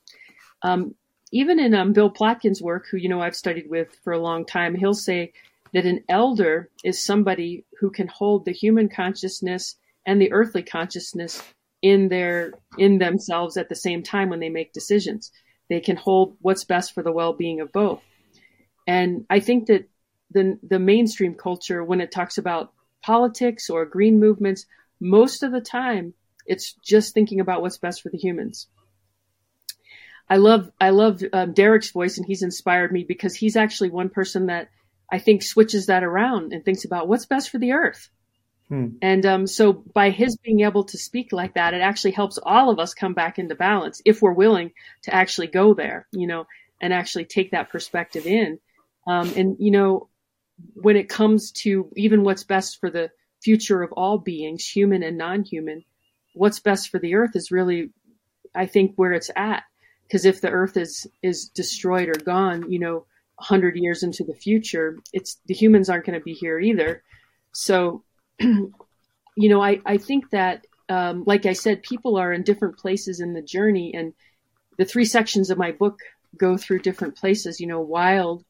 Um, 0.62 0.94
even 1.30 1.58
in 1.58 1.74
um, 1.74 1.92
Bill 1.92 2.10
Plotkin's 2.10 2.62
work, 2.62 2.86
who, 2.90 2.96
you 2.96 3.08
know, 3.08 3.20
I've 3.20 3.36
studied 3.36 3.68
with 3.68 3.88
for 4.02 4.12
a 4.12 4.18
long 4.18 4.46
time, 4.46 4.74
he'll 4.74 4.94
say 4.94 5.32
that 5.74 5.84
an 5.84 6.02
elder 6.08 6.70
is 6.84 7.04
somebody 7.04 7.64
who 7.80 7.90
can 7.90 8.08
hold 8.08 8.44
the 8.44 8.52
human 8.52 8.88
consciousness 8.88 9.76
and 10.06 10.20
the 10.20 10.32
earthly 10.32 10.62
consciousness 10.62 11.42
in 11.82 12.08
their 12.08 12.52
in 12.76 12.98
themselves 12.98 13.56
at 13.56 13.68
the 13.68 13.76
same 13.76 14.02
time 14.02 14.30
when 14.30 14.40
they 14.40 14.48
make 14.48 14.72
decisions. 14.72 15.30
They 15.68 15.80
can 15.80 15.96
hold 15.96 16.36
what's 16.40 16.64
best 16.64 16.94
for 16.94 17.02
the 17.02 17.12
well-being 17.12 17.60
of 17.60 17.72
both. 17.72 18.02
And 18.86 19.26
I 19.28 19.40
think 19.40 19.66
that 19.66 19.86
the 20.30 20.58
the 20.62 20.78
mainstream 20.78 21.34
culture 21.34 21.82
when 21.82 22.00
it 22.00 22.12
talks 22.12 22.38
about 22.38 22.72
politics 23.02 23.70
or 23.70 23.84
green 23.84 24.18
movements 24.18 24.66
most 25.00 25.42
of 25.42 25.52
the 25.52 25.60
time 25.60 26.12
it's 26.46 26.72
just 26.74 27.14
thinking 27.14 27.40
about 27.40 27.62
what's 27.62 27.78
best 27.78 28.02
for 28.02 28.10
the 28.10 28.18
humans 28.18 28.66
I 30.28 30.36
love 30.36 30.70
I 30.80 30.90
love 30.90 31.22
um, 31.32 31.54
Derrick's 31.54 31.90
voice, 31.90 32.18
and 32.18 32.26
he's 32.26 32.42
inspired 32.42 32.92
me 32.92 33.04
because 33.04 33.34
he's 33.34 33.56
actually 33.56 33.90
one 33.90 34.10
person 34.10 34.46
that 34.46 34.68
I 35.10 35.18
think 35.18 35.42
switches 35.42 35.86
that 35.86 36.04
around 36.04 36.52
and 36.52 36.64
thinks 36.64 36.84
about 36.84 37.08
what's 37.08 37.26
best 37.26 37.50
for 37.50 37.58
the 37.58 37.72
earth. 37.72 38.10
Hmm. 38.68 38.88
And 39.00 39.24
um, 39.24 39.46
so 39.46 39.72
by 39.72 40.10
his 40.10 40.36
being 40.36 40.60
able 40.60 40.84
to 40.84 40.98
speak 40.98 41.32
like 41.32 41.54
that, 41.54 41.72
it 41.72 41.80
actually 41.80 42.10
helps 42.10 42.38
all 42.42 42.68
of 42.68 42.78
us 42.78 42.92
come 42.92 43.14
back 43.14 43.38
into 43.38 43.54
balance 43.54 44.02
if 44.04 44.20
we're 44.20 44.32
willing 44.32 44.72
to 45.04 45.14
actually 45.14 45.46
go 45.46 45.72
there, 45.72 46.06
you 46.12 46.26
know, 46.26 46.46
and 46.80 46.92
actually 46.92 47.24
take 47.24 47.52
that 47.52 47.70
perspective 47.70 48.26
in. 48.26 48.58
Um, 49.06 49.32
and 49.34 49.56
you 49.58 49.70
know, 49.70 50.08
when 50.74 50.96
it 50.96 51.08
comes 51.08 51.52
to 51.52 51.90
even 51.96 52.22
what's 52.22 52.44
best 52.44 52.78
for 52.80 52.90
the 52.90 53.10
future 53.42 53.82
of 53.82 53.92
all 53.92 54.18
beings, 54.18 54.66
human 54.66 55.02
and 55.02 55.16
non-human, 55.16 55.84
what's 56.34 56.60
best 56.60 56.88
for 56.90 56.98
the 56.98 57.14
earth 57.14 57.32
is 57.34 57.50
really, 57.50 57.90
I 58.54 58.66
think, 58.66 58.92
where 58.96 59.12
it's 59.12 59.30
at. 59.36 59.64
Because 60.04 60.24
if 60.24 60.40
the 60.40 60.50
earth 60.50 60.76
is 60.76 61.06
is 61.22 61.48
destroyed 61.48 62.08
or 62.08 62.14
gone, 62.14 62.70
you 62.70 62.78
know, 62.78 63.04
hundred 63.38 63.76
years 63.76 64.02
into 64.02 64.24
the 64.24 64.34
future, 64.34 64.96
it's 65.12 65.38
the 65.46 65.54
humans 65.54 65.90
aren't 65.90 66.06
going 66.06 66.18
to 66.18 66.24
be 66.24 66.32
here 66.32 66.58
either. 66.58 67.02
So, 67.52 68.04
you 68.40 68.72
know, 69.36 69.62
I 69.62 69.80
I 69.84 69.98
think 69.98 70.30
that, 70.30 70.66
um, 70.88 71.24
like 71.26 71.44
I 71.44 71.52
said, 71.52 71.82
people 71.82 72.16
are 72.16 72.32
in 72.32 72.42
different 72.42 72.78
places 72.78 73.20
in 73.20 73.34
the 73.34 73.42
journey, 73.42 73.92
and 73.94 74.14
the 74.78 74.86
three 74.86 75.04
sections 75.04 75.50
of 75.50 75.58
my 75.58 75.72
book 75.72 75.98
go 76.36 76.56
through 76.56 76.80
different 76.80 77.16
places. 77.16 77.60
You 77.60 77.66
know, 77.66 77.80
wild, 77.80 78.44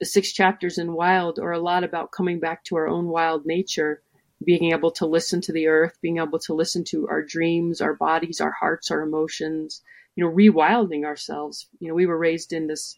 the 0.00 0.06
six 0.06 0.32
chapters 0.32 0.78
in 0.78 0.92
wild 0.92 1.38
are 1.38 1.52
a 1.52 1.60
lot 1.60 1.84
about 1.84 2.12
coming 2.12 2.40
back 2.40 2.64
to 2.64 2.76
our 2.76 2.88
own 2.88 3.06
wild 3.06 3.46
nature 3.46 4.02
being 4.44 4.72
able 4.72 4.90
to 4.92 5.06
listen 5.06 5.40
to 5.42 5.52
the 5.52 5.68
earth, 5.68 5.96
being 6.02 6.18
able 6.18 6.38
to 6.38 6.54
listen 6.54 6.84
to 6.84 7.08
our 7.08 7.22
dreams, 7.22 7.80
our 7.80 7.94
bodies, 7.94 8.40
our 8.40 8.50
hearts, 8.50 8.90
our 8.90 9.02
emotions, 9.02 9.82
you 10.16 10.24
know, 10.24 10.30
rewilding 10.30 11.04
ourselves. 11.04 11.66
You 11.80 11.88
know, 11.88 11.94
we 11.94 12.06
were 12.06 12.18
raised 12.18 12.52
in 12.52 12.66
this 12.66 12.96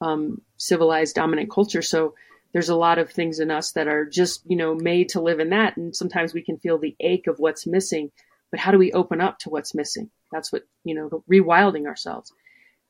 um, 0.00 0.40
civilized 0.56 1.14
dominant 1.14 1.50
culture, 1.50 1.82
so 1.82 2.14
there's 2.52 2.68
a 2.68 2.76
lot 2.76 2.98
of 2.98 3.10
things 3.10 3.38
in 3.38 3.50
us 3.50 3.72
that 3.72 3.86
are 3.86 4.04
just, 4.04 4.42
you 4.46 4.56
know, 4.56 4.74
made 4.74 5.10
to 5.10 5.20
live 5.20 5.38
in 5.38 5.50
that. 5.50 5.76
And 5.76 5.94
sometimes 5.94 6.34
we 6.34 6.42
can 6.42 6.58
feel 6.58 6.78
the 6.78 6.96
ache 6.98 7.26
of 7.28 7.38
what's 7.38 7.66
missing, 7.66 8.10
but 8.50 8.58
how 8.58 8.72
do 8.72 8.78
we 8.78 8.92
open 8.92 9.20
up 9.20 9.38
to 9.40 9.50
what's 9.50 9.74
missing? 9.74 10.10
That's 10.32 10.52
what, 10.52 10.64
you 10.84 10.94
know, 10.94 11.22
rewilding 11.30 11.86
ourselves. 11.86 12.32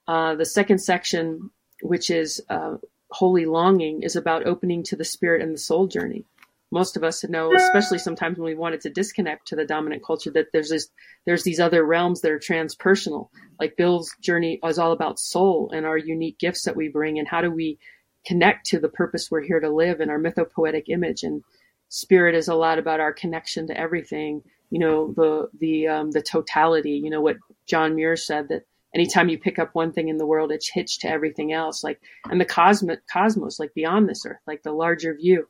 Uh, 0.09 0.35
the 0.35 0.47
second 0.47 0.79
section, 0.79 1.51
which 1.83 2.11
is 2.11 2.41
uh, 2.49 2.77
holy 3.13 3.47
longing, 3.47 4.03
is 4.03 4.17
about 4.17 4.47
opening 4.47 4.83
to 4.85 4.97
the 4.97 5.05
spirit 5.05 5.43
and 5.43 5.55
the 5.55 5.59
soul 5.59 5.87
journey 5.87 6.25
most 6.71 6.97
of 6.97 7.03
us 7.03 7.25
know, 7.25 7.53
especially 7.55 7.99
sometimes 7.99 8.39
when 8.39 8.47
we 8.47 8.55
wanted 8.55 8.81
to 8.83 8.91
disconnect 8.91 9.49
to 9.49 9.57
the 9.57 9.65
dominant 9.65 10.05
culture, 10.05 10.31
that 10.31 10.53
there's 10.53 10.69
this, 10.69 10.89
there's 11.27 11.43
these 11.43 11.59
other 11.59 11.85
realms 11.85 12.21
that 12.21 12.31
are 12.31 12.39
transpersonal. 12.39 13.29
Like 13.59 13.77
Bill's 13.77 14.15
journey 14.21 14.61
is 14.65 14.79
all 14.79 14.93
about 14.93 15.19
soul 15.19 15.71
and 15.75 15.85
our 15.85 15.99
unique 15.99 16.39
gifts 16.39 16.65
that 16.65 16.77
we 16.77 16.89
bring, 16.89 17.19
and 17.19 17.27
how 17.27 17.41
do 17.41 17.51
we 17.51 17.79
connect 18.25 18.67
to 18.67 18.79
the 18.79 18.89
purpose 18.89 19.31
we're 19.31 19.43
here 19.43 19.61
to 19.61 19.71
live 19.71 20.01
and 20.01 20.11
our 20.11 20.21
mythopoetic 20.21 20.85
image. 20.89 21.25
And 21.25 21.43
spirit 21.89 22.37
is 22.37 22.49
a 22.49 22.55
lot 22.55 22.79
about 22.79 23.01
our 23.01 23.13
connection 23.13 23.67
to 23.67 23.77
everything. 23.77 24.43
You 24.71 24.79
know, 24.79 25.13
the 25.13 25.49
the 25.59 25.89
um, 25.89 26.11
the 26.13 26.23
totality. 26.23 26.93
You 26.93 27.11
know 27.11 27.21
what 27.21 27.39
John 27.67 27.97
Muir 27.97 28.15
said 28.15 28.49
that 28.51 28.63
anytime 28.95 29.29
you 29.29 29.39
pick 29.39 29.59
up 29.59 29.75
one 29.75 29.93
thing 29.93 30.09
in 30.09 30.19
the 30.19 30.27
world, 30.27 30.53
it's 30.53 30.71
hitched 30.71 31.03
to 31.03 31.11
everything 31.11 31.53
else. 31.53 31.85
Like 31.85 32.01
and 32.31 32.41
the 32.41 32.45
cosmic 32.45 33.07
cosmos, 33.07 33.59
like 33.59 33.75
beyond 33.75 34.09
this 34.09 34.25
earth, 34.27 34.41
like 34.47 34.63
the 34.63 34.73
larger 34.73 35.15
view 35.15 35.49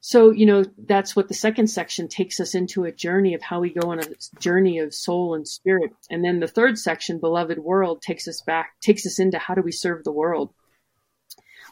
so, 0.00 0.30
you 0.30 0.46
know, 0.46 0.64
that's 0.86 1.16
what 1.16 1.28
the 1.28 1.34
second 1.34 1.66
section 1.66 2.06
takes 2.08 2.38
us 2.38 2.54
into 2.54 2.84
a 2.84 2.92
journey 2.92 3.34
of 3.34 3.42
how 3.42 3.60
we 3.60 3.70
go 3.70 3.90
on 3.90 3.98
a 3.98 4.04
journey 4.38 4.78
of 4.78 4.94
soul 4.94 5.34
and 5.34 5.46
spirit. 5.46 5.92
And 6.08 6.24
then 6.24 6.38
the 6.38 6.46
third 6.46 6.78
section, 6.78 7.18
Beloved 7.18 7.58
World, 7.58 8.00
takes 8.00 8.28
us 8.28 8.40
back, 8.40 8.80
takes 8.80 9.04
us 9.06 9.18
into 9.18 9.38
how 9.38 9.54
do 9.54 9.62
we 9.62 9.72
serve 9.72 10.04
the 10.04 10.12
world, 10.12 10.54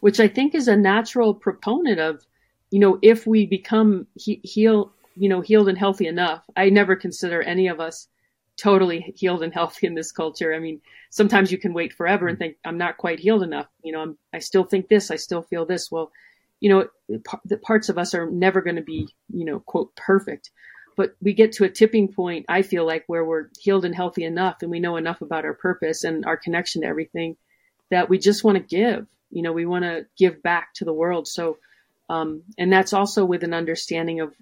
which 0.01 0.18
I 0.18 0.27
think 0.27 0.55
is 0.55 0.66
a 0.66 0.77
natural 0.77 1.35
proponent 1.35 2.01
of, 2.01 2.27
you 2.70 2.81
know, 2.81 2.99
if 3.01 3.27
we 3.27 3.46
become 3.46 4.09
he- 4.14 4.40
heal, 4.42 4.92
you 5.14 5.29
know, 5.29 5.40
healed 5.40 5.68
and 5.68 5.79
healthy 5.79 6.09
enough. 6.09 6.44
I 6.57 6.70
never 6.70 6.96
consider 6.96 7.40
any 7.40 7.68
of 7.68 7.79
us 7.79 8.09
totally 8.57 9.14
healed 9.16 9.42
and 9.42 9.53
healthy 9.53 9.87
in 9.87 9.95
this 9.95 10.12
culture. 10.12 10.55
I 10.55 10.59
mean, 10.59 10.81
sometimes 11.11 11.53
you 11.53 11.59
can 11.59 11.75
wait 11.75 11.92
forever 11.92 12.27
and 12.27 12.37
mm-hmm. 12.37 12.45
think, 12.45 12.57
I'm 12.64 12.79
not 12.79 12.97
quite 12.97 13.21
healed 13.21 13.42
enough. 13.42 13.66
You 13.83 13.92
know, 13.92 14.01
I'm, 14.01 14.19
I 14.33 14.38
still 14.38 14.64
think 14.64 14.88
this, 14.88 15.11
I 15.11 15.16
still 15.16 15.42
feel 15.42 15.66
this. 15.66 15.90
Well, 15.90 16.11
you 16.61 16.71
know, 16.71 16.88
the 17.45 17.59
parts 17.59 17.90
of 17.90 17.99
us 17.99 18.14
are 18.14 18.31
never 18.31 18.62
going 18.62 18.77
to 18.77 18.83
be, 18.83 19.09
you 19.33 19.45
know, 19.45 19.61
quote, 19.61 19.95
perfect. 19.95 20.51
But 20.97 21.14
we 21.21 21.35
get 21.35 21.53
to 21.53 21.64
a 21.64 21.69
tipping 21.69 22.09
point, 22.09 22.47
I 22.49 22.62
feel 22.62 22.87
like, 22.87 23.05
where 23.07 23.25
we're 23.25 23.49
healed 23.61 23.85
and 23.85 23.95
healthy 23.95 24.25
enough 24.25 24.62
and 24.62 24.71
we 24.71 24.81
know 24.81 24.97
enough 24.97 25.21
about 25.21 25.45
our 25.45 25.53
purpose 25.53 26.05
and 26.05 26.25
our 26.25 26.38
connection 26.38 26.81
to 26.81 26.88
everything 26.88 27.37
that 27.90 28.09
we 28.09 28.19
just 28.19 28.42
want 28.42 28.57
to 28.57 28.64
give. 28.64 29.07
You 29.31 29.42
know, 29.42 29.53
we 29.53 29.66
want 29.66 29.85
to 29.85 30.07
give 30.16 30.42
back 30.42 30.73
to 30.77 30.87
the 30.87 30.95
world. 30.95 31.29
So, 31.29 31.59
um, 32.09 32.42
and 32.59 32.73
that's 32.73 32.92
also 32.92 33.25
with 33.25 33.42
an 33.42 33.55
understanding 33.55 34.21
of, 34.21 34.35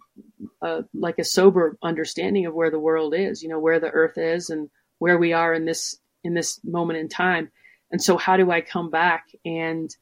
uh, 0.60 0.82
like 0.92 1.18
a 1.18 1.24
sober 1.24 1.76
understanding 1.82 2.46
of 2.46 2.54
where 2.54 2.70
the 2.70 2.78
world 2.78 3.14
is, 3.14 3.42
you 3.42 3.48
know, 3.48 3.58
where 3.58 3.80
the 3.80 3.90
earth 3.90 4.18
is 4.18 4.50
and 4.50 4.70
where 4.98 5.18
we 5.18 5.32
are 5.32 5.54
in 5.54 5.64
this, 5.64 5.96
in 6.22 6.34
this 6.34 6.60
moment 6.64 6.98
in 6.98 7.08
time. 7.08 7.50
And 7.90 8.02
so 8.02 8.16
how 8.16 8.36
do 8.36 8.50
I 8.50 8.60
come 8.60 8.90
back 8.90 9.28
and, 9.44 9.94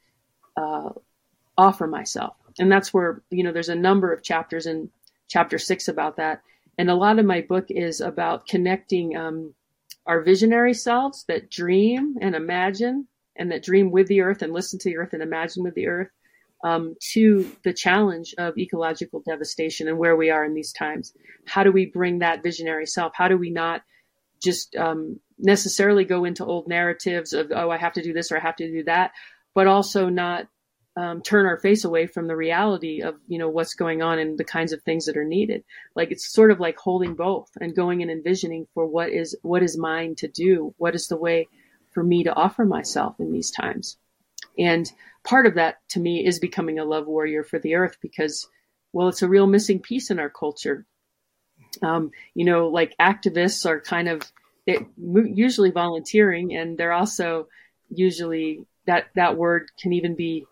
uh, 0.56 0.90
offer 1.56 1.86
myself. 1.86 2.34
And 2.58 2.70
that's 2.70 2.92
where, 2.92 3.22
you 3.30 3.44
know, 3.44 3.52
there's 3.52 3.68
a 3.68 3.74
number 3.74 4.12
of 4.12 4.22
chapters 4.22 4.66
in 4.66 4.90
chapter 5.28 5.58
six 5.58 5.88
about 5.88 6.16
that. 6.16 6.42
And 6.78 6.90
a 6.90 6.94
lot 6.94 7.18
of 7.18 7.26
my 7.26 7.42
book 7.42 7.66
is 7.68 8.00
about 8.00 8.46
connecting 8.46 9.16
um, 9.16 9.54
our 10.06 10.22
visionary 10.22 10.74
selves 10.74 11.24
that 11.28 11.50
dream 11.50 12.16
and 12.20 12.34
imagine 12.34 13.06
and 13.36 13.52
that 13.52 13.62
dream 13.62 13.90
with 13.90 14.08
the 14.08 14.22
earth 14.22 14.42
and 14.42 14.52
listen 14.52 14.78
to 14.80 14.88
the 14.88 14.96
earth 14.96 15.12
and 15.12 15.22
imagine 15.22 15.62
with 15.62 15.74
the 15.74 15.86
earth 15.86 16.08
um, 16.62 16.94
to 17.12 17.50
the 17.64 17.72
challenge 17.72 18.34
of 18.38 18.56
ecological 18.56 19.22
devastation 19.26 19.88
and 19.88 19.98
where 19.98 20.16
we 20.16 20.30
are 20.30 20.44
in 20.44 20.54
these 20.54 20.72
times. 20.72 21.12
How 21.46 21.64
do 21.64 21.72
we 21.72 21.86
bring 21.86 22.20
that 22.20 22.42
visionary 22.42 22.86
self? 22.86 23.12
How 23.14 23.28
do 23.28 23.36
we 23.36 23.50
not 23.50 23.82
just 24.42 24.76
um, 24.76 25.20
necessarily 25.38 26.04
go 26.04 26.24
into 26.24 26.44
old 26.44 26.68
narratives 26.68 27.32
of, 27.32 27.52
oh, 27.54 27.70
I 27.70 27.78
have 27.78 27.94
to 27.94 28.02
do 28.02 28.12
this 28.12 28.30
or 28.30 28.36
I 28.36 28.40
have 28.40 28.56
to 28.56 28.70
do 28.70 28.84
that, 28.84 29.12
but 29.54 29.66
also 29.66 30.08
not 30.08 30.46
um, 30.96 31.22
turn 31.22 31.46
our 31.46 31.56
face 31.56 31.84
away 31.84 32.06
from 32.06 32.26
the 32.26 32.36
reality 32.36 33.02
of 33.02 33.14
you 33.26 33.38
know 33.38 33.48
what's 33.48 33.74
going 33.74 34.02
on 34.02 34.18
and 34.18 34.36
the 34.36 34.44
kinds 34.44 34.72
of 34.72 34.82
things 34.82 35.06
that 35.06 35.16
are 35.16 35.24
needed 35.24 35.64
like 35.96 36.10
it's 36.10 36.30
sort 36.30 36.50
of 36.50 36.60
like 36.60 36.76
holding 36.76 37.14
both 37.14 37.48
and 37.58 37.74
going 37.74 38.02
and 38.02 38.10
envisioning 38.10 38.66
for 38.74 38.86
what 38.86 39.08
is 39.08 39.34
what 39.40 39.62
is 39.62 39.78
mine 39.78 40.14
to 40.16 40.28
do 40.28 40.74
what 40.76 40.94
is 40.94 41.06
the 41.06 41.16
way 41.16 41.48
for 41.92 42.02
me 42.02 42.24
to 42.24 42.34
offer 42.34 42.66
myself 42.66 43.18
in 43.20 43.32
these 43.32 43.50
times 43.50 43.96
and 44.58 44.92
part 45.24 45.46
of 45.46 45.54
that 45.54 45.76
to 45.90 46.00
me 46.00 46.24
is 46.24 46.38
becoming 46.38 46.78
a 46.78 46.84
love 46.84 47.06
warrior 47.06 47.44
for 47.44 47.58
the 47.58 47.74
earth 47.74 47.96
because 48.00 48.48
well 48.92 49.08
it's 49.08 49.22
a 49.22 49.28
real 49.28 49.46
missing 49.46 49.80
piece 49.80 50.10
in 50.10 50.18
our 50.18 50.30
culture. 50.30 50.86
Um, 51.82 52.10
you 52.34 52.44
know 52.44 52.68
like 52.68 52.94
activists 53.00 53.64
are 53.66 53.80
kind 53.80 54.08
of 54.08 54.22
usually 54.96 55.70
volunteering 55.70 56.54
and 56.54 56.78
they're 56.78 56.92
also 56.92 57.48
usually 57.88 58.66
that 58.86 59.06
that 59.14 59.36
word 59.36 59.70
can 59.80 59.92
even 59.92 60.14
be 60.14 60.46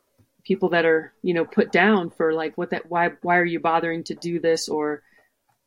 people 0.44 0.70
that 0.70 0.84
are 0.84 1.12
you 1.22 1.34
know 1.34 1.44
put 1.44 1.70
down 1.70 2.10
for 2.10 2.32
like 2.32 2.56
what 2.56 2.70
that 2.70 2.90
why 2.90 3.10
why 3.22 3.36
are 3.38 3.44
you 3.44 3.60
bothering 3.60 4.02
to 4.04 4.14
do 4.14 4.40
this 4.40 4.68
or 4.68 5.02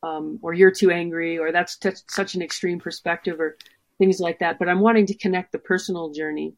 um, 0.02 0.38
or 0.42 0.52
you're 0.52 0.70
too 0.70 0.90
angry 0.90 1.38
or 1.38 1.52
that's 1.52 1.76
t- 1.76 1.90
such 2.08 2.34
an 2.34 2.42
extreme 2.42 2.78
perspective 2.78 3.40
or 3.40 3.56
things 3.96 4.20
like 4.20 4.40
that. 4.40 4.58
But 4.58 4.68
i'm 4.68 4.80
wanting 4.80 5.06
to 5.06 5.14
connect 5.14 5.52
the 5.52 5.58
personal 5.58 6.10
journey 6.10 6.54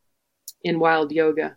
in 0.65 0.79
wild 0.79 1.13
yoga 1.13 1.57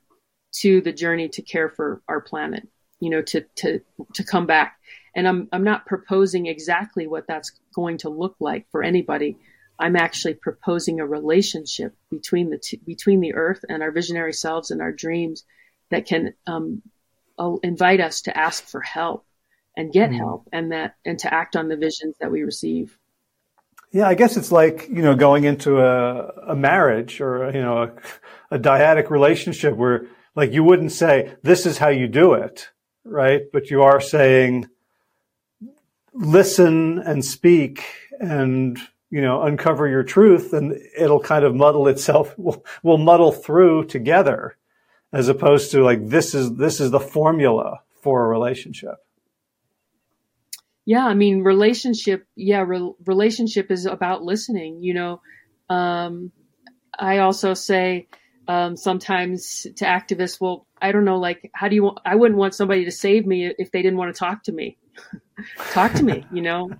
to 0.51 0.81
the 0.81 0.93
journey 0.93 1.29
to 1.29 1.41
care 1.41 1.69
for 1.69 2.01
our 2.07 2.21
planet 2.21 2.67
you 2.99 3.09
know 3.09 3.21
to 3.21 3.41
to 3.55 3.81
to 4.13 4.23
come 4.23 4.45
back. 4.45 4.77
And 5.15 5.27
i'm 5.27 5.47
i'm 5.51 5.63
not 5.63 5.85
proposing 5.85 6.45
exactly 6.45 7.07
what 7.07 7.27
that's 7.27 7.51
going 7.73 7.99
to 7.99 8.09
look 8.09 8.35
like 8.39 8.67
for 8.71 8.83
anybody. 8.83 9.37
I'm 9.81 9.95
actually 9.95 10.33
proposing 10.33 10.99
a 10.99 11.07
relationship 11.07 11.95
between 12.11 12.49
the 12.49 12.57
two, 12.57 12.77
between 12.85 13.21
the 13.21 13.35
earth 13.35 13.63
and 13.69 13.81
our 13.81 13.91
visionary 13.91 14.33
selves 14.33 14.71
and 14.71 14.81
our 14.81 14.91
dreams 14.91 15.45
that 15.89 16.05
can 16.05 16.33
um, 16.45 16.81
invite 17.63 18.01
us 18.01 18.23
to 18.23 18.37
ask 18.37 18.65
for 18.65 18.81
help 18.81 19.25
and 19.77 19.93
get 19.93 20.09
mm 20.09 20.17
help 20.17 20.49
and 20.51 20.73
that 20.73 20.95
and 21.05 21.19
to 21.19 21.33
act 21.33 21.55
on 21.55 21.69
the 21.69 21.77
visions 21.77 22.15
that 22.19 22.31
we 22.31 22.43
receive. 22.43 22.97
Yeah 23.91 24.07
i 24.07 24.13
guess 24.13 24.37
it's 24.37 24.51
like 24.51 24.87
you 24.89 25.01
know 25.01 25.15
going 25.15 25.45
into 25.45 25.79
a, 25.79 26.27
a 26.49 26.55
marriage 26.55 27.21
or 27.21 27.49
you 27.51 27.61
know 27.61 27.83
a, 27.83 28.55
a 28.55 28.59
dyadic 28.59 29.09
relationship 29.09 29.75
where 29.75 30.07
like 30.39 30.53
you 30.53 30.63
wouldn't 30.63 30.91
say 30.91 31.35
this 31.43 31.65
is 31.65 31.77
how 31.77 31.89
you 31.89 32.07
do 32.07 32.33
it 32.33 32.69
right? 33.09 33.43
But 33.51 33.69
you 33.69 33.83
are 33.83 33.99
saying 33.99 34.67
listen 36.13 36.99
and 36.99 37.23
speak 37.23 37.85
and 38.19 38.77
you 39.09 39.21
know 39.21 39.43
uncover 39.43 39.87
your 39.87 40.03
truth 40.03 40.53
and 40.53 40.77
it'll 40.97 41.19
kind 41.19 41.45
of 41.45 41.55
muddle 41.55 41.87
itself 41.87 42.37
will 42.37 42.63
will 42.83 42.97
muddle 42.97 43.31
through 43.31 43.85
together 43.85 44.57
as 45.13 45.27
opposed 45.27 45.71
to 45.71 45.83
like 45.83 46.07
this 46.07 46.33
is 46.33 46.55
this 46.55 46.79
is 46.79 46.91
the 46.91 46.99
formula 46.99 47.81
for 48.01 48.25
a 48.25 48.27
relationship. 48.27 48.95
Yeah 50.85 51.05
i 51.05 51.13
mean 51.13 51.43
relationship 51.43 52.27
yeah 52.35 52.61
re- 52.61 52.93
relationship 53.05 53.71
is 53.71 53.85
about 53.85 54.23
listening 54.23 54.83
you 54.83 54.93
know? 54.93 55.21
Um 55.69 56.31
I 56.97 57.19
also 57.19 57.53
say 57.53 58.07
um, 58.49 58.75
sometimes 58.75 59.67
to 59.75 59.85
activists, 59.85 60.41
well, 60.41 60.65
I 60.81 60.91
don't 60.91 61.05
know, 61.05 61.19
like, 61.19 61.51
how 61.53 61.67
do 61.67 61.75
you, 61.75 61.83
want, 61.83 61.99
I 62.03 62.15
wouldn't 62.15 62.39
want 62.39 62.55
somebody 62.55 62.83
to 62.85 62.91
save 62.91 63.27
me 63.27 63.53
if 63.59 63.71
they 63.71 63.83
didn't 63.83 63.99
want 63.99 64.13
to 64.13 64.19
talk 64.19 64.41
to 64.45 64.51
me. 64.51 64.75
talk 65.69 65.93
to 65.93 66.03
me, 66.03 66.25
you 66.33 66.41
know, 66.41 66.71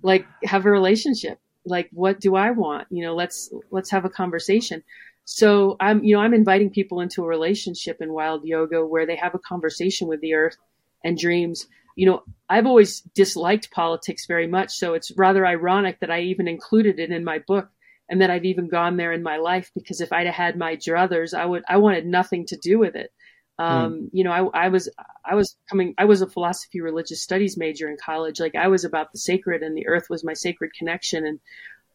like 0.00 0.26
have 0.42 0.64
a 0.64 0.70
relationship. 0.70 1.38
Like, 1.66 1.90
what 1.92 2.18
do 2.18 2.34
I 2.34 2.52
want? 2.52 2.88
You 2.90 3.04
know, 3.04 3.14
let's, 3.14 3.52
let's 3.70 3.90
have 3.90 4.06
a 4.06 4.10
conversation. 4.10 4.82
So 5.26 5.76
I'm, 5.80 6.02
you 6.02 6.16
know, 6.16 6.22
I'm 6.22 6.32
inviting 6.32 6.70
people 6.70 7.02
into 7.02 7.22
a 7.22 7.26
relationship 7.26 7.98
in 8.00 8.14
wild 8.14 8.46
yoga 8.46 8.86
where 8.86 9.04
they 9.04 9.16
have 9.16 9.34
a 9.34 9.38
conversation 9.38 10.08
with 10.08 10.22
the 10.22 10.32
earth 10.32 10.56
and 11.04 11.18
dreams. 11.18 11.66
You 11.96 12.06
know, 12.06 12.22
I've 12.48 12.66
always 12.66 13.02
disliked 13.14 13.70
politics 13.70 14.24
very 14.26 14.46
much. 14.46 14.72
So 14.72 14.94
it's 14.94 15.12
rather 15.14 15.44
ironic 15.44 16.00
that 16.00 16.10
I 16.10 16.20
even 16.22 16.48
included 16.48 16.98
it 16.98 17.10
in 17.10 17.22
my 17.22 17.40
book 17.40 17.68
and 18.08 18.20
that 18.20 18.30
I've 18.30 18.44
even 18.44 18.68
gone 18.68 18.96
there 18.96 19.12
in 19.12 19.22
my 19.22 19.38
life 19.38 19.70
because 19.74 20.00
if 20.00 20.12
I'd 20.12 20.26
had 20.26 20.56
my 20.56 20.76
druthers, 20.76 21.34
I 21.34 21.44
would, 21.44 21.64
I 21.68 21.78
wanted 21.78 22.06
nothing 22.06 22.46
to 22.46 22.56
do 22.56 22.78
with 22.78 22.94
it. 22.94 23.10
Um, 23.58 23.92
mm. 23.92 24.08
you 24.12 24.22
know, 24.22 24.32
I, 24.32 24.66
I 24.66 24.68
was, 24.68 24.88
I 25.24 25.34
was 25.34 25.56
coming, 25.68 25.94
I 25.98 26.04
was 26.04 26.22
a 26.22 26.28
philosophy 26.28 26.80
religious 26.80 27.22
studies 27.22 27.56
major 27.56 27.88
in 27.88 27.96
college. 28.02 28.38
Like 28.38 28.54
I 28.54 28.68
was 28.68 28.84
about 28.84 29.12
the 29.12 29.18
sacred 29.18 29.62
and 29.62 29.76
the 29.76 29.88
earth 29.88 30.08
was 30.08 30.22
my 30.24 30.34
sacred 30.34 30.72
connection. 30.78 31.26
And 31.26 31.40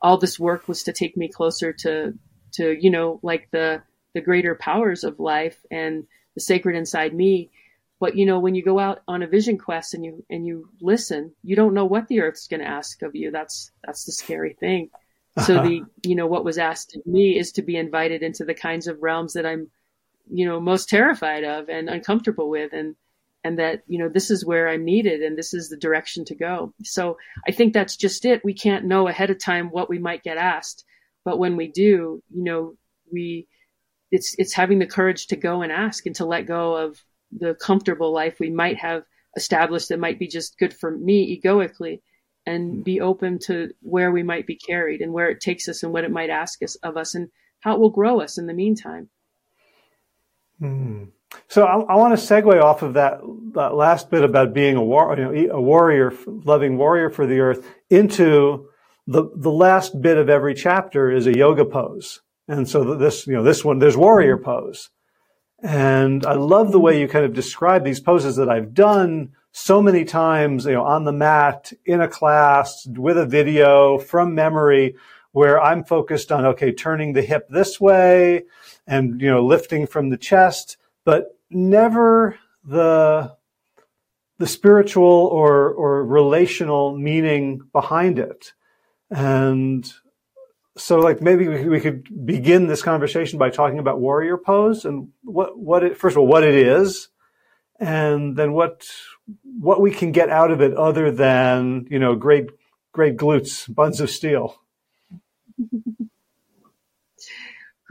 all 0.01 0.17
this 0.17 0.39
work 0.39 0.67
was 0.67 0.83
to 0.83 0.93
take 0.93 1.15
me 1.15 1.29
closer 1.29 1.71
to, 1.71 2.13
to, 2.53 2.77
you 2.79 2.89
know, 2.89 3.19
like 3.23 3.49
the, 3.51 3.81
the 4.13 4.21
greater 4.21 4.55
powers 4.55 5.03
of 5.03 5.19
life 5.19 5.57
and 5.69 6.05
the 6.35 6.41
sacred 6.41 6.75
inside 6.75 7.13
me. 7.13 7.51
But, 7.99 8.17
you 8.17 8.25
know, 8.25 8.39
when 8.39 8.55
you 8.55 8.63
go 8.63 8.79
out 8.79 9.03
on 9.07 9.21
a 9.21 9.27
vision 9.27 9.59
quest 9.59 9.93
and 9.93 10.03
you, 10.03 10.25
and 10.29 10.45
you 10.45 10.69
listen, 10.81 11.33
you 11.43 11.55
don't 11.55 11.75
know 11.75 11.85
what 11.85 12.07
the 12.07 12.21
earth's 12.21 12.47
going 12.47 12.61
to 12.61 12.67
ask 12.67 13.03
of 13.03 13.15
you. 13.15 13.29
That's, 13.29 13.71
that's 13.85 14.05
the 14.05 14.11
scary 14.11 14.57
thing. 14.59 14.89
So 15.39 15.61
the, 15.63 15.83
you 16.03 16.15
know, 16.15 16.27
what 16.27 16.45
was 16.45 16.57
asked 16.57 16.95
of 16.95 17.05
me 17.05 17.37
is 17.37 17.53
to 17.53 17.61
be 17.61 17.77
invited 17.77 18.23
into 18.23 18.45
the 18.45 18.53
kinds 18.53 18.87
of 18.87 19.01
realms 19.01 19.33
that 19.33 19.45
I'm, 19.45 19.69
you 20.31 20.45
know, 20.45 20.59
most 20.59 20.89
terrified 20.89 21.43
of 21.43 21.69
and 21.69 21.89
uncomfortable 21.89 22.49
with. 22.49 22.73
And, 22.73 22.95
and 23.43 23.59
that, 23.59 23.83
you 23.87 23.97
know, 23.97 24.09
this 24.09 24.29
is 24.29 24.45
where 24.45 24.69
I'm 24.69 24.85
needed 24.85 25.21
and 25.21 25.37
this 25.37 25.53
is 25.53 25.69
the 25.69 25.77
direction 25.77 26.25
to 26.25 26.35
go. 26.35 26.73
So 26.83 27.17
I 27.47 27.51
think 27.51 27.73
that's 27.73 27.97
just 27.97 28.25
it. 28.25 28.45
We 28.45 28.53
can't 28.53 28.85
know 28.85 29.07
ahead 29.07 29.29
of 29.29 29.39
time 29.39 29.69
what 29.69 29.89
we 29.89 29.97
might 29.97 30.23
get 30.23 30.37
asked. 30.37 30.85
But 31.25 31.39
when 31.39 31.55
we 31.55 31.67
do, 31.67 32.21
you 32.29 32.43
know, 32.43 32.75
we, 33.11 33.47
it's, 34.11 34.35
it's 34.37 34.53
having 34.53 34.79
the 34.79 34.85
courage 34.85 35.27
to 35.27 35.35
go 35.35 35.61
and 35.61 35.71
ask 35.71 36.05
and 36.05 36.15
to 36.15 36.25
let 36.25 36.45
go 36.45 36.75
of 36.75 37.03
the 37.31 37.55
comfortable 37.55 38.11
life 38.11 38.39
we 38.39 38.49
might 38.49 38.77
have 38.77 39.03
established 39.35 39.89
that 39.89 39.99
might 39.99 40.19
be 40.19 40.27
just 40.27 40.57
good 40.57 40.73
for 40.73 40.91
me 40.91 41.23
egoically 41.23 42.01
and 42.45 42.83
be 42.83 42.99
open 43.01 43.39
to 43.39 43.69
where 43.81 44.11
we 44.11 44.23
might 44.23 44.47
be 44.47 44.55
carried 44.55 45.01
and 45.01 45.13
where 45.13 45.29
it 45.29 45.41
takes 45.41 45.67
us 45.67 45.83
and 45.83 45.93
what 45.93 46.03
it 46.03 46.11
might 46.11 46.29
ask 46.29 46.61
us 46.63 46.75
of 46.77 46.97
us 46.97 47.15
and 47.15 47.29
how 47.59 47.75
it 47.75 47.79
will 47.79 47.89
grow 47.89 48.19
us 48.19 48.37
in 48.37 48.47
the 48.47 48.53
meantime. 48.53 49.09
Mm. 50.61 51.09
So 51.47 51.63
I, 51.63 51.79
I, 51.93 51.95
want 51.95 52.17
to 52.17 52.25
segue 52.25 52.61
off 52.61 52.81
of 52.81 52.93
that, 52.95 53.19
that 53.53 53.73
last 53.73 54.09
bit 54.09 54.23
about 54.23 54.53
being 54.53 54.75
a, 54.75 54.83
war, 54.83 55.15
you 55.17 55.47
know, 55.47 55.55
a 55.55 55.61
warrior, 55.61 56.13
loving 56.27 56.77
warrior 56.77 57.09
for 57.09 57.25
the 57.25 57.39
earth, 57.39 57.65
into 57.89 58.67
the 59.07 59.29
the 59.35 59.51
last 59.51 60.01
bit 60.01 60.17
of 60.17 60.29
every 60.29 60.53
chapter 60.53 61.11
is 61.11 61.27
a 61.27 61.35
yoga 61.35 61.65
pose, 61.65 62.21
and 62.47 62.69
so 62.69 62.95
this 62.95 63.25
you 63.27 63.33
know 63.33 63.43
this 63.43 63.65
one 63.65 63.79
there's 63.79 63.97
warrior 63.97 64.37
pose, 64.37 64.89
and 65.63 66.25
I 66.25 66.33
love 66.33 66.71
the 66.71 66.79
way 66.79 66.99
you 66.99 67.07
kind 67.07 67.25
of 67.25 67.33
describe 67.33 67.83
these 67.83 67.99
poses 67.99 68.35
that 68.35 68.49
I've 68.49 68.73
done 68.73 69.31
so 69.51 69.81
many 69.81 70.05
times, 70.05 70.65
you 70.65 70.73
know, 70.73 70.83
on 70.83 71.03
the 71.03 71.11
mat, 71.11 71.73
in 71.85 72.01
a 72.01 72.07
class, 72.07 72.87
with 72.87 73.17
a 73.17 73.25
video 73.25 73.97
from 73.97 74.33
memory, 74.33 74.95
where 75.33 75.61
I'm 75.61 75.83
focused 75.83 76.31
on, 76.31 76.45
okay, 76.45 76.71
turning 76.71 77.13
the 77.13 77.21
hip 77.21 77.47
this 77.49 77.79
way 77.79 78.43
and, 78.87 79.21
you 79.21 79.29
know, 79.29 79.45
lifting 79.45 79.87
from 79.87 80.09
the 80.09 80.17
chest, 80.17 80.77
but 81.05 81.37
never 81.49 82.37
the, 82.63 83.35
the 84.37 84.47
spiritual 84.47 85.03
or, 85.03 85.69
or 85.69 86.05
relational 86.05 86.97
meaning 86.97 87.61
behind 87.71 88.19
it. 88.19 88.53
And 89.09 89.91
so 90.77 90.99
like 90.99 91.21
maybe 91.21 91.47
we 91.47 91.79
could 91.79 92.25
begin 92.25 92.67
this 92.67 92.81
conversation 92.81 93.37
by 93.37 93.49
talking 93.49 93.79
about 93.79 93.99
warrior 93.99 94.37
pose 94.37 94.85
and 94.85 95.09
what, 95.23 95.57
what 95.57 95.83
it, 95.83 95.97
first 95.97 96.15
of 96.15 96.19
all, 96.19 96.27
what 96.27 96.43
it 96.43 96.55
is, 96.55 97.09
and 97.79 98.37
then 98.37 98.53
what 98.53 98.85
what 99.43 99.81
we 99.81 99.91
can 99.91 100.11
get 100.11 100.29
out 100.29 100.51
of 100.51 100.61
it 100.61 100.73
other 100.75 101.11
than 101.11 101.87
you 101.89 101.99
know 101.99 102.15
great 102.15 102.49
great 102.91 103.17
glutes, 103.17 103.73
buns 103.73 103.99
of 103.99 104.09
steel. 104.09 104.57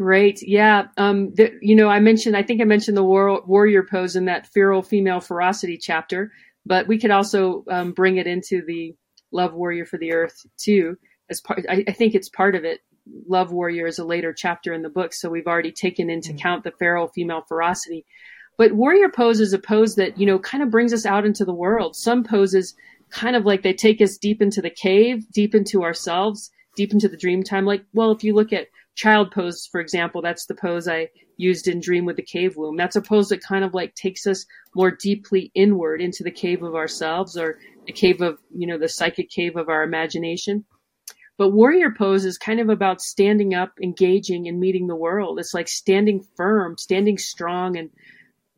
Great, 0.00 0.40
yeah. 0.40 0.84
Um, 0.96 1.34
the, 1.34 1.52
you 1.60 1.74
know, 1.74 1.88
I 1.88 2.00
mentioned, 2.00 2.34
I 2.34 2.42
think 2.42 2.62
I 2.62 2.64
mentioned 2.64 2.96
the 2.96 3.04
war, 3.04 3.42
warrior 3.44 3.82
pose 3.82 4.16
in 4.16 4.24
that 4.24 4.46
feral 4.46 4.82
female 4.82 5.20
ferocity 5.20 5.76
chapter, 5.76 6.32
but 6.64 6.88
we 6.88 6.98
could 6.98 7.10
also 7.10 7.64
um, 7.70 7.92
bring 7.92 8.16
it 8.16 8.26
into 8.26 8.62
the 8.66 8.94
love 9.30 9.52
warrior 9.52 9.84
for 9.84 9.98
the 9.98 10.14
earth 10.14 10.46
too. 10.56 10.96
As 11.28 11.42
part, 11.42 11.66
I, 11.68 11.84
I, 11.86 11.92
think 11.92 12.14
it's 12.14 12.30
part 12.30 12.54
of 12.54 12.64
it. 12.64 12.80
Love 13.28 13.52
warrior 13.52 13.86
is 13.86 13.98
a 13.98 14.04
later 14.06 14.32
chapter 14.32 14.72
in 14.72 14.80
the 14.80 14.88
book, 14.88 15.12
so 15.12 15.28
we've 15.28 15.46
already 15.46 15.70
taken 15.70 16.08
into 16.08 16.30
mm-hmm. 16.30 16.38
account 16.38 16.64
the 16.64 16.72
feral 16.78 17.08
female 17.08 17.44
ferocity. 17.46 18.06
But 18.60 18.74
warrior 18.74 19.08
pose 19.08 19.40
is 19.40 19.54
a 19.54 19.58
pose 19.58 19.94
that, 19.94 20.20
you 20.20 20.26
know, 20.26 20.38
kind 20.38 20.62
of 20.62 20.70
brings 20.70 20.92
us 20.92 21.06
out 21.06 21.24
into 21.24 21.46
the 21.46 21.54
world. 21.54 21.96
Some 21.96 22.22
poses 22.22 22.74
kind 23.08 23.34
of 23.34 23.46
like 23.46 23.62
they 23.62 23.72
take 23.72 24.02
us 24.02 24.18
deep 24.18 24.42
into 24.42 24.60
the 24.60 24.68
cave, 24.68 25.24
deep 25.32 25.54
into 25.54 25.82
ourselves, 25.82 26.50
deep 26.76 26.92
into 26.92 27.08
the 27.08 27.16
dream 27.16 27.42
time. 27.42 27.64
Like, 27.64 27.86
well, 27.94 28.12
if 28.12 28.22
you 28.22 28.34
look 28.34 28.52
at 28.52 28.66
child 28.96 29.30
pose, 29.30 29.66
for 29.72 29.80
example, 29.80 30.20
that's 30.20 30.44
the 30.44 30.54
pose 30.54 30.88
I 30.88 31.08
used 31.38 31.68
in 31.68 31.80
Dream 31.80 32.04
with 32.04 32.16
the 32.16 32.22
Cave 32.22 32.58
Womb. 32.58 32.76
That's 32.76 32.96
a 32.96 33.00
pose 33.00 33.30
that 33.30 33.42
kind 33.42 33.64
of 33.64 33.72
like 33.72 33.94
takes 33.94 34.26
us 34.26 34.44
more 34.74 34.90
deeply 34.90 35.50
inward 35.54 36.02
into 36.02 36.22
the 36.22 36.30
cave 36.30 36.62
of 36.62 36.74
ourselves 36.74 37.38
or 37.38 37.58
the 37.86 37.94
cave 37.94 38.20
of, 38.20 38.40
you 38.54 38.66
know, 38.66 38.76
the 38.76 38.90
psychic 38.90 39.30
cave 39.30 39.56
of 39.56 39.70
our 39.70 39.82
imagination. 39.82 40.66
But 41.38 41.54
warrior 41.54 41.94
pose 41.96 42.26
is 42.26 42.36
kind 42.36 42.60
of 42.60 42.68
about 42.68 43.00
standing 43.00 43.54
up, 43.54 43.72
engaging, 43.82 44.48
and 44.48 44.60
meeting 44.60 44.86
the 44.86 44.94
world. 44.94 45.38
It's 45.38 45.54
like 45.54 45.66
standing 45.66 46.26
firm, 46.36 46.76
standing 46.76 47.16
strong, 47.16 47.78
and 47.78 47.88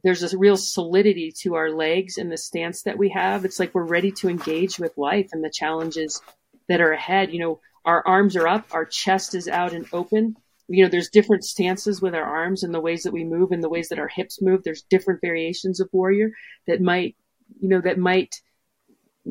there's 0.03 0.33
a 0.33 0.39
real 0.39 0.57
solidity 0.57 1.33
to 1.43 1.55
our 1.55 1.71
legs 1.71 2.19
and 2.19 2.31
the 2.31 2.37
stance 2.37 2.83
that 2.83 2.99
we 2.99 3.11
have. 3.11 3.45
It's 3.45 3.61
like 3.61 3.75
we're 3.75 3.85
ready 3.85 4.11
to 4.13 4.29
engage 4.29 4.79
with 4.79 4.99
life 4.99 5.31
and 5.33 5.45
the 5.45 5.51
challenges 5.51 6.21
that 6.69 6.81
are 6.81 6.93
ahead. 6.93 7.33
You 7.33 7.41
know, 7.41 7.61
our 7.85 8.07
arms 8.07 8.37
are 8.37 8.49
up, 8.49 8.67
our 8.73 8.85
chest 8.85 9.35
is 9.35 9.49
out 9.49 9.73
and 9.73 9.87
open. 9.93 10.37
You 10.69 10.85
know, 10.85 10.91
there's 10.91 11.11
different 11.11 11.45
stances 11.45 12.01
with 12.01 12.15
our 12.15 12.25
arms 12.25 12.63
and 12.63 12.75
the 12.75 12.81
ways 12.81 13.03
that 13.03 13.13
we 13.13 13.25
move 13.25 13.53
and 13.53 13.63
the 13.63 13.69
ways 13.69 13.89
that 13.89 13.99
our 13.99 14.09
hips 14.09 14.41
move. 14.41 14.63
There's 14.63 14.83
different 14.83 15.21
variations 15.21 15.81
of 15.81 15.89
warrior 15.93 16.33
that 16.67 16.81
might, 16.81 17.17
you 17.61 17.69
know, 17.69 17.81
that 17.81 17.99
might 17.99 18.41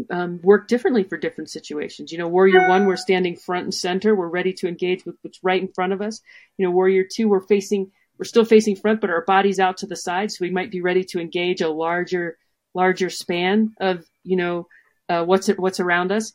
um, 0.10 0.40
work 0.42 0.68
differently 0.68 1.04
for 1.04 1.18
different 1.18 1.50
situations. 1.50 2.12
You 2.12 2.18
know, 2.18 2.28
warrior 2.28 2.70
one, 2.70 2.86
we're 2.86 2.96
standing 2.96 3.36
front 3.36 3.64
and 3.64 3.74
center. 3.74 4.16
We're 4.16 4.28
ready 4.28 4.54
to 4.54 4.68
engage 4.68 5.06
with 5.06 5.16
what's 5.22 5.44
right 5.44 5.62
in 5.62 5.68
front 5.70 5.94
of 5.94 6.02
us. 6.02 6.22
You 6.58 6.66
know, 6.66 6.72
warrior 6.72 7.06
two, 7.10 7.28
we're 7.28 7.42
facing 7.42 7.92
we're 8.18 8.26
still 8.26 8.46
facing 8.46 8.76
front, 8.76 9.02
but 9.02 9.10
our 9.10 9.24
body's 9.26 9.60
out 9.60 9.78
to 9.78 9.88
the 9.88 9.96
side, 9.96 10.32
so 10.32 10.38
we 10.42 10.52
might 10.52 10.72
be 10.72 10.82
ready 10.82 11.04
to 11.06 11.20
engage 11.20 11.62
a 11.62 11.70
larger, 11.70 12.38
larger 12.74 13.10
span 13.10 13.74
of 13.80 14.06
you 14.24 14.38
know 14.38 14.68
uh, 15.10 15.24
what's 15.24 15.48
what's 15.48 15.80
around 15.80 16.12
us. 16.12 16.34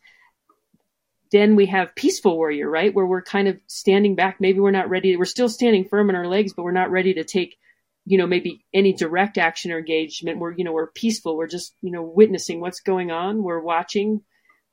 Then 1.33 1.57
we 1.57 1.67
have 1.67 1.95
peaceful 1.95 2.37
warrior, 2.37 2.69
right, 2.69 2.95
where 2.95 3.07
we're 3.07 3.23
kind 3.23 3.49
of 3.49 3.59
standing 3.67 4.15
back. 4.15 4.41
Maybe 4.41 4.61
we're 4.61 4.71
not 4.71 4.91
ready. 4.91 5.17
We're 5.17 5.25
still 5.25 5.49
standing 5.49 5.85
firm 5.85 6.11
in 6.11 6.17
our 6.17 6.27
legs, 6.27 6.53
but 6.53 6.63
we're 6.63 6.73
not 6.73 6.91
ready 6.91 7.15
to 7.15 7.25
take, 7.25 7.57
you 8.05 8.17
know, 8.17 8.27
maybe 8.27 8.65
any 8.73 8.93
direct 8.93 9.37
action 9.39 9.73
or 9.73 9.79
engagement. 9.79 10.39
We're 10.39 10.53
you 10.53 10.65
know 10.65 10.73
we're 10.73 10.91
peaceful. 10.91 11.37
We're 11.37 11.47
just 11.47 11.75
you 11.83 11.91
know 11.91 12.03
witnessing 12.03 12.61
what's 12.61 12.81
going 12.81 13.11
on. 13.11 13.43
We're 13.43 13.61
watching. 13.61 14.23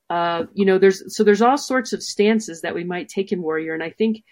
Uh, 0.09 0.45
you 0.53 0.65
know, 0.65 0.77
there's 0.77 1.15
so 1.15 1.23
there's 1.23 1.41
all 1.41 1.57
sorts 1.57 1.93
of 1.93 2.03
stances 2.03 2.61
that 2.61 2.75
we 2.75 2.83
might 2.83 3.09
take 3.09 3.31
in 3.31 3.41
warrior, 3.41 3.73
and 3.73 3.81
I 3.81 3.89
think 3.89 4.23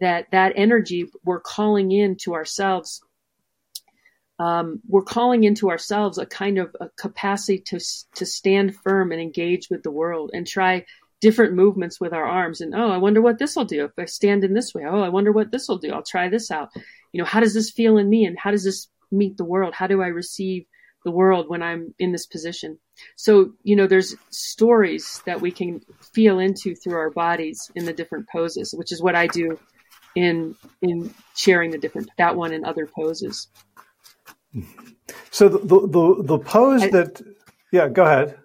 that 0.00 0.26
that 0.32 0.52
energy 0.56 1.10
we're 1.24 1.40
calling 1.40 1.90
in 1.92 2.16
to 2.16 2.34
ourselves 2.34 3.02
um, 4.38 4.80
we're 4.88 5.02
calling 5.02 5.44
into 5.44 5.70
ourselves 5.70 6.18
a 6.18 6.26
kind 6.26 6.58
of 6.58 6.74
a 6.80 6.88
capacity 6.90 7.58
to 7.66 7.80
to 8.14 8.24
stand 8.26 8.76
firm 8.76 9.10
and 9.10 9.20
engage 9.20 9.68
with 9.68 9.82
the 9.82 9.90
world 9.90 10.30
and 10.32 10.46
try 10.46 10.84
different 11.20 11.54
movements 11.54 12.00
with 12.00 12.12
our 12.12 12.24
arms. 12.24 12.60
And 12.60 12.74
oh 12.74 12.90
i 12.90 12.98
wonder 12.98 13.20
what 13.20 13.38
this 13.38 13.56
will 13.56 13.64
do. 13.64 13.84
If 13.84 13.92
i 13.98 14.04
stand 14.04 14.44
in 14.44 14.54
this 14.54 14.72
way 14.74 14.84
oh 14.86 15.00
i 15.00 15.08
wonder 15.08 15.32
what 15.32 15.50
this 15.50 15.68
will 15.68 15.78
do. 15.78 15.92
I'll 15.92 16.04
try 16.04 16.28
this 16.28 16.50
out. 16.50 16.70
You 17.12 17.18
know 17.18 17.24
how 17.24 17.40
does 17.40 17.54
this 17.54 17.70
feel 17.70 17.98
in 17.98 18.08
me? 18.08 18.24
And 18.26 18.38
how 18.38 18.52
does 18.52 18.64
this 18.64 18.88
meet 19.10 19.36
the 19.36 19.44
world? 19.44 19.74
How 19.74 19.88
do 19.88 20.02
i 20.02 20.06
receive 20.06 20.66
the 21.04 21.10
world 21.10 21.48
when 21.48 21.62
i'm 21.62 21.94
in 21.98 22.12
this 22.12 22.26
position? 22.26 22.78
So 23.16 23.54
you 23.64 23.74
know 23.74 23.88
there's 23.88 24.14
stories 24.30 25.20
that 25.26 25.40
we 25.40 25.50
can 25.50 25.80
feel 26.12 26.38
into 26.38 26.76
through 26.76 26.98
our 26.98 27.10
bodies 27.10 27.72
in 27.74 27.86
the 27.86 27.92
different 27.92 28.28
poses 28.28 28.72
which 28.72 28.92
is 28.92 29.02
what 29.02 29.16
i 29.16 29.26
do 29.26 29.58
in 30.14 30.54
in 30.82 31.12
sharing 31.36 31.70
the 31.70 31.78
different 31.78 32.10
that 32.18 32.36
one 32.36 32.52
and 32.52 32.64
other 32.64 32.86
poses. 32.86 33.48
So 35.30 35.48
the 35.48 35.58
the 35.58 36.22
the, 36.22 36.38
pose 36.38 36.82
I, 36.82 36.90
that 36.90 37.22
yeah, 37.72 37.88
go 37.88 38.04
ahead. 38.04 38.38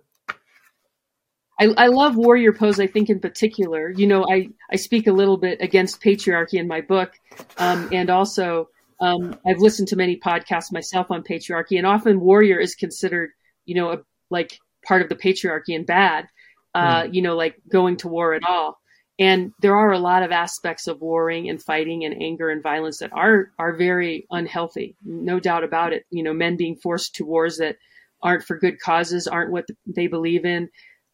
I, 1.59 1.68
I 1.78 1.88
love 1.88 2.16
warrior 2.16 2.51
pose. 2.51 2.80
I 2.80 2.88
think 2.88 3.09
in 3.09 3.20
particular, 3.20 3.91
you 3.91 4.07
know, 4.07 4.26
I, 4.30 4.49
I 4.72 4.76
speak 4.76 5.07
a 5.07 5.14
little 5.14 5.38
bit 5.38 5.61
against 5.61 6.01
patriarchy 6.01 6.59
in 6.59 6.68
my 6.68 6.82
book. 6.82 7.14
Um, 7.57 7.89
and 7.91 8.09
also, 8.09 8.70
um, 8.99 9.39
I've 9.45 9.59
listened 9.59 9.88
to 9.89 9.95
many 9.95 10.18
podcasts 10.20 10.72
myself 10.72 11.11
on 11.11 11.24
patriarchy 11.24 11.78
and 11.78 11.86
often 11.86 12.20
warrior 12.20 12.59
is 12.59 12.76
considered, 12.76 13.30
you 13.66 13.76
know, 13.76 13.91
a, 13.91 13.97
like 14.30 14.57
part 14.86 15.01
of 15.01 15.09
the 15.09 15.16
patriarchy 15.16 15.76
and 15.76 15.86
bad, 15.86 16.28
uh, 16.74 17.03
mm. 17.03 17.14
you 17.14 17.22
know, 17.22 17.36
like 17.36 17.55
going 17.70 17.97
to 17.97 18.07
war 18.07 18.34
at 18.34 18.43
all. 18.43 18.80
And 19.20 19.53
there 19.59 19.76
are 19.76 19.91
a 19.91 19.99
lot 19.99 20.24
of 20.24 20.32
aspects 20.32 20.88
of 20.88 21.01
warring 21.01 21.47
and 21.49 21.61
fighting 21.61 22.03
and 22.03 22.20
anger 22.20 22.49
and 22.49 22.64
violence 22.64 22.99
that 22.99 23.14
are 23.14 23.51
are 23.59 23.76
very 23.76 24.26
unhealthy. 24.32 24.95
No 25.03 25.39
doubt 25.39 25.64
about 25.64 25.93
it. 25.93 26.05
You 26.09 26.24
know, 26.24 26.34
men 26.34 26.57
being 26.57 26.76
forced 26.76 27.16
to 27.16 27.26
wars 27.26 27.57
that 27.57 27.78
aren't 28.22 28.43
for 28.43 28.57
good 28.57 28.80
causes, 28.80 29.28
aren't 29.28 29.51
what 29.51 29.66
they 29.86 30.07
believe 30.07 30.45
in, 30.45 30.70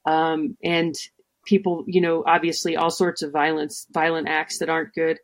um, 0.06 0.56
and 0.64 0.96
people, 1.46 1.84
you 1.88 2.00
know, 2.00 2.24
obviously 2.26 2.78
all 2.78 2.92
sorts 2.92 3.22
of 3.22 3.34
violence, 3.34 3.88
violent 3.92 4.30
acts 4.30 4.60
that 4.60 4.70
aren't 4.70 4.94
good. 4.94 5.18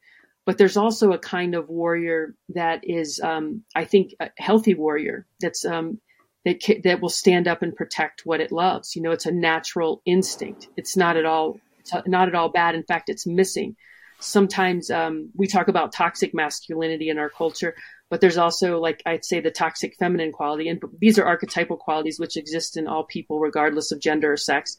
But 0.45 0.57
there's 0.57 0.78
also 0.78 1.11
a 1.11 1.19
kind 1.19 1.55
of 1.55 1.69
warrior 1.69 2.36
that 2.49 2.82
is, 2.84 3.19
um, 3.23 3.63
I 3.73 3.86
think, 3.86 4.13
a 4.19 4.30
healthy 4.38 4.76
warrior 4.76 5.26
that's 5.39 5.63
um, 5.65 5.99
that 6.43 6.61
that 6.84 7.01
will 7.01 7.09
stand 7.09 7.47
up 7.47 7.61
and 7.61 7.76
protect 7.76 8.26
what 8.26 8.41
it 8.41 8.51
loves. 8.51 8.95
You 8.95 9.01
know, 9.01 9.11
it's 9.11 9.26
a 9.26 9.32
natural 9.32 10.01
instinct. 10.05 10.67
It's 10.76 10.97
not 10.97 11.17
at 11.17 11.26
all 11.26 11.59
not 12.05 12.27
at 12.27 12.36
all 12.36 12.49
bad. 12.49 12.75
In 12.75 12.83
fact, 12.83 13.09
it's 13.09 13.25
missing. 13.25 13.75
Sometimes 14.19 14.89
um, 14.89 15.29
we 15.36 15.47
talk 15.47 15.67
about 15.67 15.91
toxic 15.91 16.33
masculinity 16.33 17.09
in 17.09 17.17
our 17.17 17.29
culture, 17.29 17.75
but 18.09 18.21
there's 18.21 18.38
also, 18.38 18.79
like 18.79 19.01
I'd 19.05 19.25
say, 19.25 19.39
the 19.39 19.51
toxic 19.51 19.95
feminine 19.97 20.31
quality, 20.31 20.69
and 20.69 20.81
these 20.99 21.19
are 21.19 21.25
archetypal 21.25 21.77
qualities 21.77 22.19
which 22.19 22.38
exist 22.38 22.77
in 22.77 22.88
all 22.88 23.03
people, 23.03 23.39
regardless 23.39 23.91
of 23.91 23.99
gender 23.99 24.31
or 24.31 24.38
sex. 24.38 24.77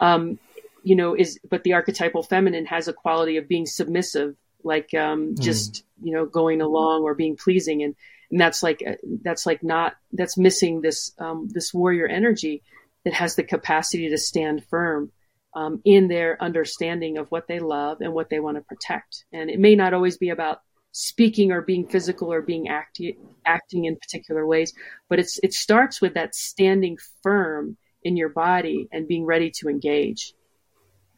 Um, 0.00 0.38
you 0.82 0.96
know, 0.96 1.14
is 1.14 1.38
but 1.48 1.64
the 1.64 1.74
archetypal 1.74 2.22
feminine 2.22 2.66
has 2.66 2.88
a 2.88 2.92
quality 2.92 3.36
of 3.36 3.48
being 3.48 3.66
submissive, 3.66 4.36
like 4.64 4.94
um, 4.94 5.34
mm. 5.34 5.40
just 5.40 5.84
you 6.02 6.12
know 6.12 6.24
going 6.24 6.60
along 6.60 7.02
or 7.02 7.14
being 7.14 7.36
pleasing, 7.36 7.82
and 7.82 7.94
and 8.30 8.40
that's 8.40 8.62
like 8.62 8.82
uh, 8.86 8.94
that's 9.22 9.44
like 9.44 9.62
not 9.62 9.94
that's 10.12 10.38
missing 10.38 10.80
this 10.80 11.12
um, 11.18 11.48
this 11.52 11.74
warrior 11.74 12.06
energy 12.06 12.62
that 13.04 13.14
has 13.14 13.36
the 13.36 13.42
capacity 13.42 14.08
to 14.08 14.18
stand 14.18 14.64
firm 14.70 15.12
um, 15.54 15.80
in 15.84 16.08
their 16.08 16.42
understanding 16.42 17.18
of 17.18 17.28
what 17.28 17.46
they 17.46 17.58
love 17.58 18.00
and 18.00 18.12
what 18.12 18.30
they 18.30 18.40
want 18.40 18.56
to 18.56 18.62
protect. 18.62 19.24
And 19.32 19.50
it 19.50 19.58
may 19.58 19.74
not 19.74 19.94
always 19.94 20.16
be 20.16 20.30
about 20.30 20.58
speaking 20.92 21.52
or 21.52 21.62
being 21.62 21.86
physical 21.86 22.32
or 22.32 22.42
being 22.42 22.68
acti- 22.68 23.18
acting 23.46 23.86
in 23.86 23.96
particular 23.96 24.46
ways, 24.46 24.72
but 25.08 25.18
it's 25.18 25.38
it 25.42 25.52
starts 25.52 26.00
with 26.00 26.14
that 26.14 26.34
standing 26.34 26.96
firm 27.22 27.76
in 28.02 28.16
your 28.16 28.28
body 28.28 28.88
and 28.92 29.08
being 29.08 29.24
ready 29.24 29.50
to 29.50 29.68
engage. 29.68 30.34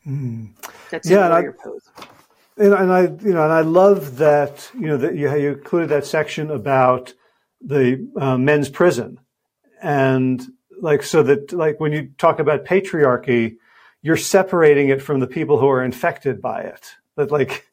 Mm. 0.06 0.50
That's 0.90 1.08
yeah, 1.08 1.28
warrior 1.28 1.56
I, 1.58 1.64
pose. 1.64 1.88
And, 2.56 2.72
and, 2.72 2.92
I, 2.92 3.02
you 3.02 3.32
know, 3.32 3.42
and 3.42 3.52
I 3.52 3.62
love 3.62 4.18
that 4.18 4.70
you 4.74 4.86
know 4.86 4.96
that 4.98 5.16
you, 5.16 5.34
you 5.36 5.52
included 5.52 5.88
that 5.90 6.06
section 6.06 6.50
about 6.50 7.14
the 7.60 8.08
uh, 8.16 8.38
men's 8.38 8.68
prison, 8.68 9.18
and 9.82 10.42
like 10.80 11.02
so 11.02 11.22
that 11.24 11.52
like 11.52 11.80
when 11.80 11.92
you 11.92 12.10
talk 12.18 12.38
about 12.38 12.64
patriarchy, 12.64 13.56
you're 14.04 14.18
separating 14.18 14.90
it 14.90 15.00
from 15.00 15.18
the 15.18 15.26
people 15.26 15.58
who 15.58 15.66
are 15.66 15.82
infected 15.82 16.42
by 16.42 16.60
it. 16.60 16.94
That 17.16 17.32
like, 17.32 17.66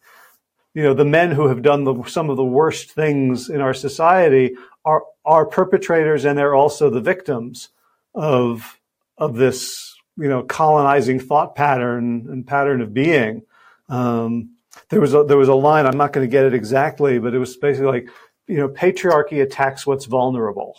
you 0.73 0.82
know, 0.82 0.93
the 0.93 1.03
men 1.03 1.32
who 1.32 1.47
have 1.47 1.61
done 1.61 1.84
the, 1.84 2.03
some 2.05 2.29
of 2.29 2.38
the 2.38 2.45
worst 2.45 2.91
things 2.91 3.49
in 3.49 3.59
our 3.59 3.73
society 3.73 4.55
are, 4.86 5.03
are 5.25 5.45
perpetrators 5.45 6.23
and 6.23 6.38
they're 6.38 6.55
also 6.55 6.89
the 6.89 7.01
victims 7.01 7.67
of, 8.15 8.79
of 9.17 9.36
this, 9.36 9.93
you 10.15 10.29
know, 10.29 10.41
colonizing 10.41 11.19
thought 11.19 11.53
pattern 11.53 12.25
and 12.29 12.47
pattern 12.47 12.79
of 12.79 12.93
being. 12.93 13.41
Um, 13.89 14.51
there 14.88 15.01
was 15.01 15.13
a, 15.13 15.25
there 15.25 15.38
was 15.38 15.49
a 15.49 15.53
line, 15.53 15.86
I'm 15.86 15.97
not 15.97 16.13
going 16.13 16.25
to 16.25 16.32
get 16.32 16.45
it 16.45 16.53
exactly, 16.53 17.19
but 17.19 17.34
it 17.34 17.39
was 17.39 17.57
basically 17.57 17.91
like, 17.91 18.09
you 18.47 18.55
know, 18.55 18.69
patriarchy 18.69 19.41
attacks 19.41 19.86
what's 19.86 20.05
vulnerable. 20.05 20.77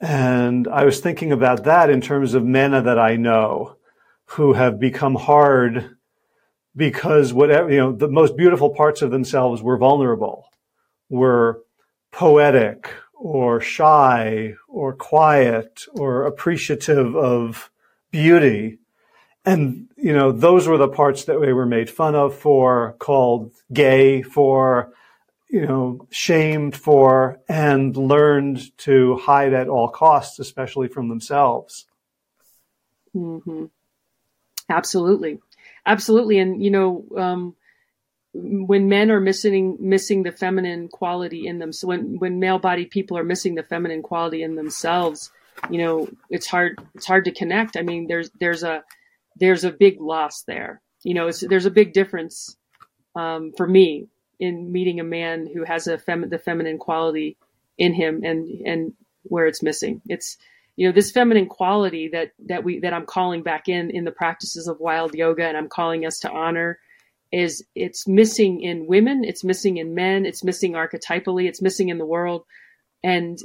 And 0.00 0.66
I 0.66 0.84
was 0.84 0.98
thinking 1.00 1.30
about 1.30 1.64
that 1.64 1.88
in 1.88 2.00
terms 2.00 2.34
of 2.34 2.44
men 2.44 2.72
that 2.72 2.98
I 2.98 3.14
know 3.14 3.75
who 4.30 4.52
have 4.52 4.80
become 4.80 5.14
hard 5.14 5.96
because 6.74 7.32
whatever, 7.32 7.70
you 7.70 7.78
know, 7.78 7.92
the 7.92 8.08
most 8.08 8.36
beautiful 8.36 8.70
parts 8.70 9.02
of 9.02 9.10
themselves 9.10 9.62
were 9.62 9.78
vulnerable, 9.78 10.50
were 11.08 11.62
poetic 12.12 12.90
or 13.14 13.60
shy 13.60 14.54
or 14.68 14.92
quiet 14.94 15.84
or 15.92 16.24
appreciative 16.24 17.16
of 17.16 17.70
beauty. 18.10 18.78
And, 19.44 19.88
you 19.96 20.12
know, 20.12 20.32
those 20.32 20.66
were 20.66 20.76
the 20.76 20.88
parts 20.88 21.24
that 21.24 21.40
they 21.40 21.52
were 21.52 21.66
made 21.66 21.88
fun 21.88 22.14
of 22.14 22.36
for, 22.36 22.96
called 22.98 23.52
gay 23.72 24.22
for, 24.22 24.92
you 25.48 25.64
know, 25.64 26.06
shamed 26.10 26.76
for 26.76 27.40
and 27.48 27.96
learned 27.96 28.76
to 28.78 29.16
hide 29.16 29.54
at 29.54 29.68
all 29.68 29.88
costs, 29.88 30.38
especially 30.40 30.88
from 30.88 31.08
themselves. 31.08 31.86
Mm-hmm. 33.14 33.66
Absolutely, 34.68 35.38
absolutely, 35.84 36.38
and 36.38 36.62
you 36.62 36.70
know, 36.70 37.04
um, 37.16 37.54
when 38.34 38.88
men 38.88 39.10
are 39.10 39.20
missing 39.20 39.76
missing 39.80 40.22
the 40.22 40.32
feminine 40.32 40.88
quality 40.88 41.46
in 41.46 41.58
them, 41.58 41.72
so 41.72 41.88
when 41.88 42.18
when 42.18 42.40
male 42.40 42.58
bodied 42.58 42.90
people 42.90 43.16
are 43.16 43.24
missing 43.24 43.54
the 43.54 43.62
feminine 43.62 44.02
quality 44.02 44.42
in 44.42 44.56
themselves, 44.56 45.30
you 45.70 45.78
know, 45.78 46.08
it's 46.30 46.46
hard 46.46 46.78
it's 46.94 47.06
hard 47.06 47.24
to 47.26 47.32
connect. 47.32 47.76
I 47.76 47.82
mean, 47.82 48.08
there's 48.08 48.30
there's 48.40 48.62
a 48.64 48.82
there's 49.36 49.64
a 49.64 49.70
big 49.70 50.00
loss 50.00 50.42
there. 50.42 50.80
You 51.04 51.14
know, 51.14 51.30
there's 51.30 51.66
a 51.66 51.70
big 51.70 51.92
difference 51.92 52.56
um, 53.14 53.52
for 53.56 53.66
me 53.66 54.08
in 54.40 54.72
meeting 54.72 55.00
a 55.00 55.04
man 55.04 55.48
who 55.52 55.64
has 55.64 55.86
a 55.86 55.96
fem- 55.98 56.28
the 56.28 56.38
feminine 56.38 56.78
quality 56.78 57.36
in 57.78 57.94
him 57.94 58.22
and 58.24 58.66
and 58.66 58.92
where 59.22 59.46
it's 59.46 59.62
missing. 59.62 60.02
It's 60.08 60.36
you 60.76 60.86
know 60.86 60.92
this 60.92 61.10
feminine 61.10 61.46
quality 61.46 62.08
that 62.08 62.32
that 62.46 62.62
we 62.62 62.78
that 62.80 62.92
I'm 62.92 63.06
calling 63.06 63.42
back 63.42 63.68
in 63.68 63.90
in 63.90 64.04
the 64.04 64.12
practices 64.12 64.68
of 64.68 64.78
wild 64.78 65.14
yoga 65.14 65.46
and 65.46 65.56
I'm 65.56 65.68
calling 65.68 66.06
us 66.06 66.18
to 66.20 66.30
honor 66.30 66.78
is 67.32 67.64
it's 67.74 68.06
missing 68.06 68.60
in 68.60 68.86
women, 68.86 69.24
it's 69.24 69.42
missing 69.42 69.78
in 69.78 69.94
men, 69.94 70.24
it's 70.26 70.44
missing 70.44 70.72
archetypally, 70.72 71.48
it's 71.48 71.60
missing 71.60 71.88
in 71.88 71.98
the 71.98 72.06
world. 72.06 72.44
And 73.02 73.38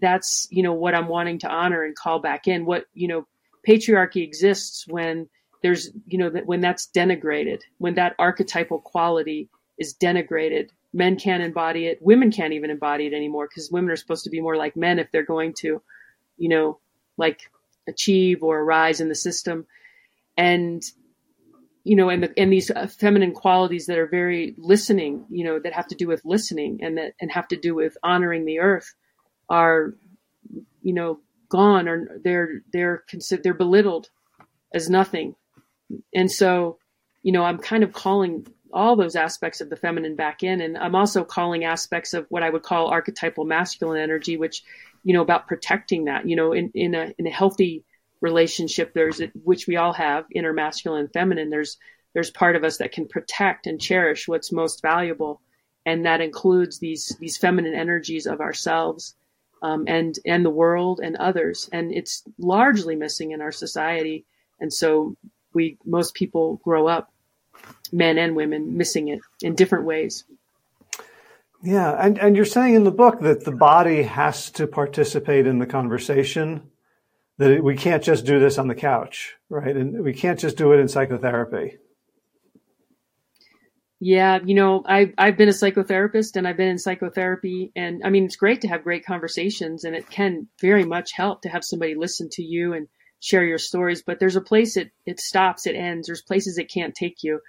that's 0.00 0.48
you 0.50 0.62
know 0.62 0.72
what 0.72 0.94
I'm 0.94 1.08
wanting 1.08 1.38
to 1.40 1.48
honor 1.48 1.84
and 1.84 1.94
call 1.94 2.20
back 2.20 2.48
in. 2.48 2.64
What 2.64 2.86
you 2.94 3.08
know 3.08 3.26
patriarchy 3.66 4.22
exists 4.22 4.86
when 4.88 5.28
there's 5.62 5.90
you 6.06 6.18
know 6.18 6.30
that 6.30 6.46
when 6.46 6.60
that's 6.60 6.88
denigrated 6.94 7.60
when 7.78 7.94
that 7.94 8.14
archetypal 8.18 8.80
quality 8.80 9.48
is 9.78 9.94
denigrated. 9.94 10.70
Men 10.94 11.18
can't 11.18 11.42
embody 11.42 11.86
it. 11.86 11.98
Women 12.00 12.32
can't 12.32 12.54
even 12.54 12.70
embody 12.70 13.06
it 13.06 13.12
anymore 13.12 13.46
because 13.46 13.70
women 13.70 13.90
are 13.90 13.96
supposed 13.96 14.24
to 14.24 14.30
be 14.30 14.40
more 14.40 14.56
like 14.56 14.74
men 14.74 14.98
if 14.98 15.10
they're 15.10 15.22
going 15.22 15.52
to 15.58 15.82
you 16.38 16.48
know, 16.48 16.78
like 17.16 17.50
achieve 17.86 18.42
or 18.42 18.64
rise 18.64 19.00
in 19.00 19.08
the 19.08 19.14
system. 19.14 19.66
And, 20.36 20.82
you 21.84 21.96
know, 21.96 22.08
and, 22.08 22.22
the, 22.22 22.38
and 22.38 22.52
these 22.52 22.70
uh, 22.70 22.86
feminine 22.86 23.32
qualities 23.32 23.86
that 23.86 23.98
are 23.98 24.06
very 24.06 24.54
listening, 24.56 25.26
you 25.30 25.44
know, 25.44 25.58
that 25.58 25.72
have 25.72 25.88
to 25.88 25.94
do 25.94 26.06
with 26.06 26.24
listening 26.24 26.80
and 26.82 26.96
that, 26.98 27.14
and 27.20 27.32
have 27.32 27.48
to 27.48 27.56
do 27.56 27.74
with 27.74 27.96
honoring 28.02 28.44
the 28.44 28.60
earth 28.60 28.94
are, 29.48 29.94
you 30.82 30.94
know, 30.94 31.18
gone 31.48 31.88
or 31.88 32.20
they're, 32.22 32.62
they're 32.72 33.04
considered, 33.08 33.42
they're 33.42 33.54
belittled 33.54 34.10
as 34.72 34.88
nothing. 34.88 35.34
And 36.14 36.30
so, 36.30 36.78
you 37.22 37.32
know, 37.32 37.42
I'm 37.42 37.58
kind 37.58 37.82
of 37.82 37.92
calling 37.92 38.46
all 38.72 38.96
those 38.96 39.16
aspects 39.16 39.60
of 39.60 39.70
the 39.70 39.76
feminine 39.76 40.16
back 40.16 40.42
in. 40.42 40.60
And 40.60 40.76
I'm 40.76 40.94
also 40.94 41.24
calling 41.24 41.64
aspects 41.64 42.14
of 42.14 42.26
what 42.28 42.42
I 42.42 42.50
would 42.50 42.62
call 42.62 42.88
archetypal 42.88 43.44
masculine 43.44 44.00
energy, 44.00 44.36
which 44.36 44.62
you 45.04 45.14
know, 45.14 45.22
about 45.22 45.46
protecting 45.46 46.04
that, 46.04 46.28
you 46.28 46.36
know, 46.36 46.52
in, 46.52 46.70
in 46.74 46.94
a, 46.94 47.14
in 47.18 47.26
a 47.26 47.30
healthy 47.30 47.84
relationship, 48.20 48.92
there's, 48.92 49.20
which 49.44 49.66
we 49.66 49.76
all 49.76 49.92
have, 49.92 50.26
inner 50.34 50.52
masculine 50.52 51.00
and 51.00 51.12
feminine, 51.12 51.50
there's, 51.50 51.78
there's 52.14 52.30
part 52.30 52.56
of 52.56 52.64
us 52.64 52.78
that 52.78 52.92
can 52.92 53.06
protect 53.06 53.66
and 53.66 53.80
cherish 53.80 54.26
what's 54.26 54.52
most 54.52 54.82
valuable. 54.82 55.40
And 55.86 56.04
that 56.04 56.20
includes 56.20 56.78
these, 56.78 57.16
these 57.20 57.38
feminine 57.38 57.74
energies 57.74 58.26
of 58.26 58.40
ourselves, 58.40 59.14
um, 59.62 59.84
and, 59.86 60.18
and 60.26 60.44
the 60.44 60.50
world 60.50 61.00
and 61.02 61.16
others. 61.16 61.68
And 61.72 61.92
it's 61.92 62.22
largely 62.38 62.96
missing 62.96 63.30
in 63.30 63.40
our 63.40 63.52
society. 63.52 64.26
And 64.60 64.72
so 64.72 65.16
we, 65.54 65.78
most 65.86 66.14
people 66.14 66.60
grow 66.64 66.86
up, 66.86 67.10
men 67.92 68.18
and 68.18 68.36
women, 68.36 68.76
missing 68.76 69.08
it 69.08 69.20
in 69.42 69.54
different 69.54 69.84
ways. 69.84 70.24
Yeah, 71.62 71.92
and, 71.92 72.18
and 72.18 72.36
you're 72.36 72.44
saying 72.44 72.74
in 72.74 72.84
the 72.84 72.92
book 72.92 73.20
that 73.20 73.44
the 73.44 73.52
body 73.52 74.04
has 74.04 74.50
to 74.52 74.66
participate 74.66 75.46
in 75.46 75.58
the 75.58 75.66
conversation, 75.66 76.70
that 77.38 77.62
we 77.62 77.76
can't 77.76 78.02
just 78.02 78.24
do 78.24 78.38
this 78.38 78.58
on 78.58 78.68
the 78.68 78.74
couch, 78.74 79.36
right? 79.48 79.76
And 79.76 80.04
we 80.04 80.12
can't 80.12 80.38
just 80.38 80.56
do 80.56 80.72
it 80.72 80.78
in 80.78 80.88
psychotherapy. 80.88 81.78
Yeah, 84.00 84.38
you 84.44 84.54
know, 84.54 84.84
I've 84.86 85.12
I've 85.18 85.36
been 85.36 85.48
a 85.48 85.52
psychotherapist 85.52 86.36
and 86.36 86.46
I've 86.46 86.56
been 86.56 86.68
in 86.68 86.78
psychotherapy, 86.78 87.72
and 87.74 88.02
I 88.04 88.10
mean, 88.10 88.24
it's 88.24 88.36
great 88.36 88.60
to 88.60 88.68
have 88.68 88.84
great 88.84 89.04
conversations, 89.04 89.82
and 89.82 89.96
it 89.96 90.08
can 90.08 90.46
very 90.60 90.84
much 90.84 91.12
help 91.12 91.42
to 91.42 91.48
have 91.48 91.64
somebody 91.64 91.96
listen 91.96 92.28
to 92.32 92.42
you 92.44 92.74
and 92.74 92.86
share 93.20 93.44
your 93.44 93.58
stories, 93.58 94.02
but 94.02 94.20
there's 94.20 94.36
a 94.36 94.40
place 94.40 94.76
it, 94.76 94.90
it 95.06 95.20
stops, 95.20 95.66
it 95.66 95.74
ends. 95.74 96.06
There's 96.06 96.22
places 96.22 96.58
it 96.58 96.70
can't 96.70 96.94
take 96.94 97.24
you. 97.24 97.40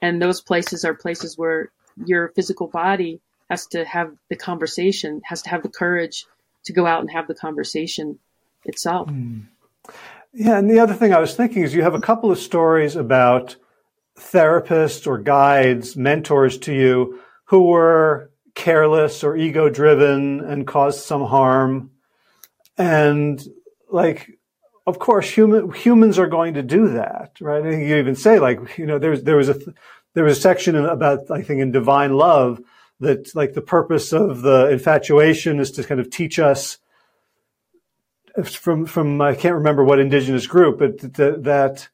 And 0.00 0.20
those 0.20 0.40
places 0.40 0.84
are 0.84 0.94
places 0.94 1.36
where 1.36 1.70
your 2.04 2.28
physical 2.28 2.66
body 2.68 3.20
has 3.50 3.66
to 3.68 3.84
have 3.84 4.12
the 4.28 4.36
conversation, 4.36 5.22
has 5.24 5.42
to 5.42 5.50
have 5.50 5.62
the 5.62 5.68
courage 5.68 6.26
to 6.64 6.72
go 6.72 6.86
out 6.86 7.00
and 7.00 7.10
have 7.10 7.28
the 7.28 7.34
conversation 7.34 8.18
itself. 8.64 9.08
Mm. 9.08 9.46
Yeah, 10.32 10.58
and 10.58 10.68
the 10.68 10.80
other 10.80 10.94
thing 10.94 11.14
I 11.14 11.20
was 11.20 11.34
thinking 11.34 11.62
is 11.62 11.74
you 11.74 11.82
have 11.82 11.94
a 11.94 12.00
couple 12.00 12.30
of 12.30 12.38
stories 12.38 12.96
about 12.96 13.56
therapists 14.18 15.06
or 15.06 15.18
guides, 15.18 15.96
mentors 15.96 16.58
to 16.58 16.74
you 16.74 17.20
who 17.44 17.68
were 17.68 18.30
careless 18.54 19.22
or 19.22 19.36
ego 19.36 19.68
driven 19.68 20.40
and 20.40 20.66
caused 20.66 21.00
some 21.00 21.24
harm. 21.24 21.90
And 22.76 23.42
like, 23.90 24.35
of 24.86 24.98
course, 24.98 25.28
human, 25.28 25.72
humans 25.72 26.18
are 26.18 26.28
going 26.28 26.54
to 26.54 26.62
do 26.62 26.88
that, 26.90 27.32
right? 27.40 27.64
I 27.64 27.70
think 27.70 27.88
you 27.88 27.96
even 27.96 28.14
say 28.14 28.38
like, 28.38 28.78
you 28.78 28.86
know, 28.86 28.98
there's, 28.98 29.22
there 29.24 29.36
was 29.36 29.48
a, 29.48 29.58
there 30.14 30.24
was 30.24 30.38
a 30.38 30.40
section 30.40 30.76
about, 30.76 31.30
I 31.30 31.42
think 31.42 31.60
in 31.60 31.72
divine 31.72 32.14
love 32.14 32.60
that 33.00 33.34
like 33.34 33.52
the 33.52 33.62
purpose 33.62 34.12
of 34.12 34.42
the 34.42 34.68
infatuation 34.70 35.58
is 35.58 35.72
to 35.72 35.84
kind 35.84 36.00
of 36.00 36.08
teach 36.10 36.38
us 36.38 36.78
from, 38.44 38.86
from, 38.86 39.20
I 39.20 39.34
can't 39.34 39.56
remember 39.56 39.82
what 39.82 39.98
indigenous 39.98 40.46
group, 40.46 40.78
but 40.78 41.14
th- 41.14 41.42
that 41.42 41.88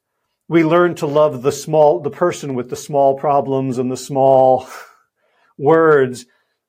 we 0.47 0.63
learn 0.63 0.93
to 0.95 1.07
love 1.07 1.41
the 1.41 1.51
small, 1.51 1.99
the 1.99 2.09
person 2.09 2.53
with 2.53 2.69
the 2.69 2.75
small 2.75 3.17
problems 3.17 3.77
and 3.77 3.91
the 3.91 3.97
small 3.97 4.67
words 5.57 6.25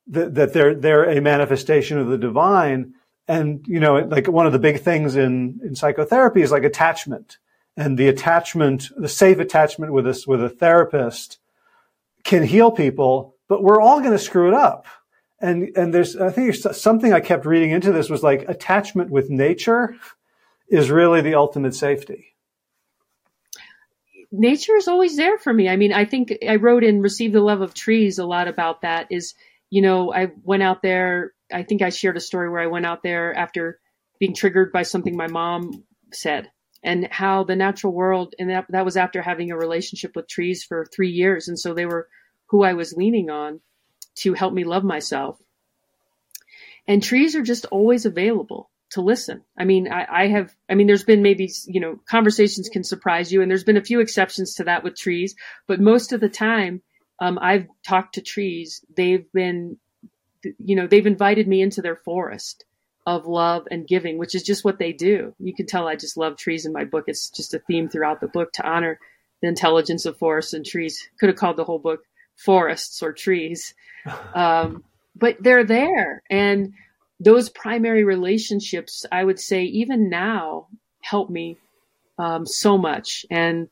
that, 0.07 0.35
that 0.35 0.53
they're, 0.53 0.75
they're 0.75 1.11
a 1.11 1.21
manifestation 1.21 1.99
of 1.99 2.07
the 2.07 2.19
divine. 2.19 2.95
And, 3.27 3.65
you 3.67 3.81
know, 3.81 3.97
like 3.97 4.27
one 4.27 4.47
of 4.47 4.53
the 4.53 4.59
big 4.59 4.81
things 4.81 5.17
in, 5.17 5.61
in 5.65 5.75
psychotherapy 5.75 6.43
is 6.43 6.51
like 6.51 6.65
attachment 6.65 7.39
and 7.77 7.99
the 7.99 8.09
attachment, 8.09 8.91
the 8.97 9.09
safe 9.09 9.39
attachment 9.39 9.93
with 9.93 10.07
us, 10.07 10.27
with 10.27 10.43
a 10.43 10.49
therapist 10.49 11.39
can 12.23 12.43
heal 12.43 12.71
people, 12.71 13.37
but 13.49 13.63
we're 13.63 13.81
all 13.81 14.01
going 14.01 14.13
to 14.13 14.19
screw 14.19 14.49
it 14.49 14.55
up. 14.55 14.87
And, 15.41 15.77
and 15.77 15.93
there's, 15.93 16.17
I 16.17 16.31
think 16.31 16.55
something 16.55 17.13
I 17.13 17.21
kept 17.21 17.45
reading 17.45 17.71
into 17.71 17.93
this 17.93 18.09
was 18.09 18.23
like 18.23 18.49
attachment 18.49 19.11
with 19.11 19.31
nature 19.31 19.97
is 20.69 20.91
really 20.91 21.21
the 21.21 21.35
ultimate 21.35 21.75
safety. 21.75 22.35
Nature 24.31 24.77
is 24.77 24.89
always 24.89 25.17
there 25.17 25.39
for 25.39 25.53
me. 25.53 25.69
I 25.69 25.77
mean, 25.77 25.93
I 25.93 26.05
think 26.05 26.37
I 26.49 26.57
wrote 26.57 26.83
in 26.83 27.01
Receive 27.01 27.33
the 27.33 27.41
Love 27.41 27.61
of 27.61 27.75
Trees 27.75 28.19
a 28.19 28.27
lot 28.27 28.49
about 28.49 28.81
that 28.83 29.07
is, 29.11 29.35
you 29.71 29.83
know, 29.83 30.13
I 30.13 30.33
went 30.43 30.63
out 30.63 30.83
there. 30.83 31.34
I 31.55 31.63
think 31.63 31.83
I 31.83 31.91
shared 31.91 32.17
a 32.17 32.21
story 32.21 32.51
where 32.51 32.61
I 32.61 32.67
went 32.67 32.87
out 32.87 33.03
there 33.03 33.35
after 33.35 33.79
being 34.19 34.35
triggered 34.35 34.73
by 34.73 34.83
something 34.83 35.17
my 35.17 35.29
mom 35.29 35.85
said 36.13 36.51
and 36.83 37.09
how 37.11 37.45
the 37.45 37.57
natural 37.57 37.93
world, 37.93 38.35
and 38.39 38.51
that, 38.51 38.67
that 38.69 38.85
was 38.85 38.97
after 38.97 39.23
having 39.23 39.51
a 39.51 39.57
relationship 39.57 40.15
with 40.15 40.29
trees 40.29 40.65
for 40.65 40.85
three 40.85 41.11
years. 41.11 41.49
And 41.49 41.59
so 41.59 41.73
they 41.73 41.87
were 41.87 42.09
who 42.47 42.63
I 42.63 42.75
was 42.75 42.93
leaning 42.93 43.31
on 43.31 43.61
to 44.17 44.35
help 44.35 44.53
me 44.53 44.65
love 44.65 44.85
myself. 44.85 45.41
And 46.87 47.03
trees 47.03 47.35
are 47.35 47.43
just 47.43 47.65
always 47.67 48.05
available 48.05 48.71
to 48.91 49.01
listen. 49.01 49.43
I 49.57 49.65
mean, 49.65 49.91
I, 49.91 50.07
I, 50.09 50.27
have, 50.29 50.55
I 50.69 50.75
mean, 50.75 50.87
there's 50.87 51.05
been 51.05 51.23
maybe, 51.23 51.51
you 51.67 51.81
know, 51.81 51.99
conversations 52.09 52.69
can 52.69 52.85
surprise 52.85 53.33
you, 53.33 53.41
and 53.41 53.51
there's 53.51 53.65
been 53.65 53.79
a 53.79 53.85
few 53.85 54.01
exceptions 54.01 54.55
to 54.57 54.65
that 54.65 54.85
with 54.85 54.97
trees, 54.97 55.35
but 55.67 55.81
most 55.81 56.13
of 56.13 56.21
the 56.21 56.29
time, 56.29 56.83
um, 57.21 57.39
I've 57.41 57.67
talked 57.87 58.17
to 58.17 58.21
trees. 58.21 58.85
They've 58.95 59.25
been, 59.33 59.79
you 60.59 60.77
know, 60.77 60.87
they've 60.87 61.07
invited 61.07 61.49
me 61.49 61.63
into 61.63 61.83
their 61.83 61.97
forest 61.97 62.65
of 63.07 63.27
love 63.27 63.67
and 63.71 63.87
giving, 63.87 64.19
which 64.19 64.35
is 64.35 64.43
just 64.43 64.65
what 64.65 64.79
they 64.79 64.93
do. 64.93 65.35
You 65.39 65.55
can 65.55 65.67
tell 65.67 65.87
I 65.87 65.97
just 65.97 66.17
love 66.17 66.37
trees 66.37 66.65
in 66.65 66.73
my 66.73 66.85
book. 66.85 67.05
It's 67.07 67.29
just 67.31 67.55
a 67.55 67.59
theme 67.59 67.89
throughout 67.89 68.21
the 68.21 68.29
book 68.29 68.53
to 68.55 68.67
honor 68.67 68.99
the 69.43 69.49
intelligence 69.49 70.07
of 70.07 70.17
forests 70.17 70.55
and 70.55 70.65
trees. 70.65 71.07
Could 71.21 71.29
have 71.29 71.37
called 71.37 71.57
the 71.57 71.65
whole 71.65 71.79
book 71.79 72.01
forests 72.37 73.03
or 73.03 73.13
trees. 73.13 73.75
Um, 74.35 74.85
but 75.17 75.37
they're 75.41 75.65
there. 75.65 76.23
And 76.29 76.75
those 77.21 77.49
primary 77.49 78.05
relationships, 78.05 79.07
I 79.11 79.25
would 79.25 79.41
say, 79.41 79.63
even 79.65 80.11
now, 80.11 80.67
help 81.01 81.31
me 81.31 81.57
um, 82.19 82.45
so 82.47 82.77
much. 82.77 83.25
And 83.31 83.69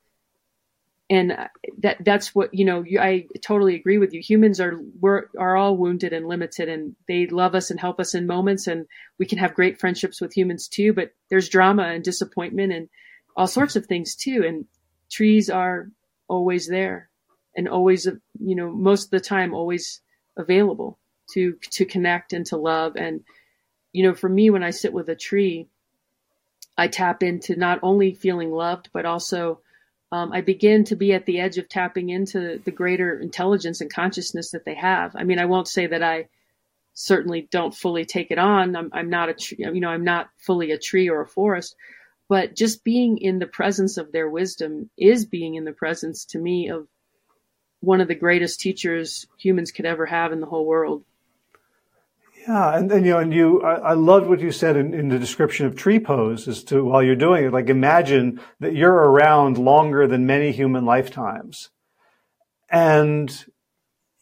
and 1.12 1.36
that 1.78 1.98
that's 2.02 2.34
what 2.34 2.54
you 2.54 2.64
know 2.64 2.82
i 2.98 3.26
totally 3.42 3.74
agree 3.74 3.98
with 3.98 4.14
you. 4.14 4.20
Humans 4.22 4.60
are 4.60 4.80
we're 4.98 5.24
are 5.38 5.56
all 5.56 5.76
wounded 5.76 6.14
and 6.14 6.26
limited 6.26 6.70
and 6.70 6.96
they 7.06 7.26
love 7.26 7.54
us 7.54 7.70
and 7.70 7.78
help 7.78 8.00
us 8.00 8.14
in 8.14 8.26
moments 8.26 8.66
and 8.66 8.86
we 9.18 9.26
can 9.26 9.36
have 9.36 9.54
great 9.54 9.78
friendships 9.78 10.22
with 10.22 10.34
humans 10.34 10.68
too 10.68 10.94
but 10.94 11.12
there's 11.28 11.50
drama 11.50 11.82
and 11.82 12.02
disappointment 12.02 12.72
and 12.72 12.88
all 13.36 13.46
sorts 13.46 13.76
of 13.76 13.84
things 13.84 14.14
too 14.16 14.42
and 14.46 14.64
trees 15.10 15.50
are 15.50 15.90
always 16.28 16.66
there 16.66 17.10
and 17.54 17.68
always 17.68 18.06
you 18.40 18.56
know 18.56 18.70
most 18.70 19.04
of 19.04 19.10
the 19.10 19.20
time 19.20 19.52
always 19.52 20.00
available 20.38 20.98
to 21.34 21.56
to 21.70 21.84
connect 21.84 22.32
and 22.32 22.46
to 22.46 22.56
love. 22.56 22.96
And 22.96 23.20
you 23.92 24.02
know 24.02 24.14
for 24.14 24.30
me 24.30 24.48
when 24.48 24.62
i 24.62 24.70
sit 24.70 24.94
with 24.94 25.10
a 25.10 25.14
tree 25.14 25.68
i 26.78 26.88
tap 26.88 27.22
into 27.22 27.54
not 27.54 27.80
only 27.82 28.14
feeling 28.14 28.50
loved 28.50 28.88
but 28.94 29.04
also 29.04 29.60
um, 30.12 30.30
I 30.30 30.42
begin 30.42 30.84
to 30.84 30.96
be 30.96 31.14
at 31.14 31.24
the 31.24 31.40
edge 31.40 31.56
of 31.56 31.70
tapping 31.70 32.10
into 32.10 32.60
the 32.62 32.70
greater 32.70 33.18
intelligence 33.18 33.80
and 33.80 33.92
consciousness 33.92 34.50
that 34.50 34.66
they 34.66 34.74
have. 34.74 35.16
I 35.16 35.24
mean, 35.24 35.38
I 35.38 35.46
won't 35.46 35.66
say 35.66 35.86
that 35.86 36.02
I 36.02 36.28
certainly 36.92 37.48
don't 37.50 37.74
fully 37.74 38.04
take 38.04 38.30
it 38.30 38.38
on. 38.38 38.76
I'm, 38.76 38.90
I'm 38.92 39.08
not 39.08 39.30
a 39.30 39.34
tree, 39.34 39.56
you 39.58 39.80
know, 39.80 39.88
I'm 39.88 40.04
not 40.04 40.28
fully 40.36 40.70
a 40.70 40.78
tree 40.78 41.08
or 41.08 41.22
a 41.22 41.26
forest, 41.26 41.74
but 42.28 42.54
just 42.54 42.84
being 42.84 43.16
in 43.16 43.38
the 43.38 43.46
presence 43.46 43.96
of 43.96 44.12
their 44.12 44.28
wisdom 44.28 44.90
is 44.98 45.24
being 45.24 45.54
in 45.54 45.64
the 45.64 45.72
presence 45.72 46.26
to 46.26 46.38
me 46.38 46.68
of 46.68 46.86
one 47.80 48.02
of 48.02 48.08
the 48.08 48.14
greatest 48.14 48.60
teachers 48.60 49.26
humans 49.38 49.72
could 49.72 49.86
ever 49.86 50.04
have 50.04 50.32
in 50.32 50.40
the 50.40 50.46
whole 50.46 50.66
world. 50.66 51.04
Yeah, 52.46 52.76
and, 52.76 52.90
and 52.90 53.06
you 53.06 53.12
know, 53.12 53.18
and 53.20 53.32
you, 53.32 53.62
I, 53.62 53.74
I 53.74 53.92
loved 53.92 54.26
what 54.26 54.40
you 54.40 54.50
said 54.50 54.76
in, 54.76 54.94
in 54.94 55.08
the 55.08 55.18
description 55.18 55.66
of 55.66 55.76
tree 55.76 56.00
pose 56.00 56.48
as 56.48 56.64
to 56.64 56.82
while 56.82 57.02
you're 57.02 57.14
doing 57.14 57.44
it. 57.44 57.52
Like, 57.52 57.68
imagine 57.68 58.40
that 58.58 58.74
you're 58.74 58.92
around 58.92 59.58
longer 59.58 60.08
than 60.08 60.26
many 60.26 60.50
human 60.50 60.84
lifetimes, 60.84 61.70
and 62.68 63.44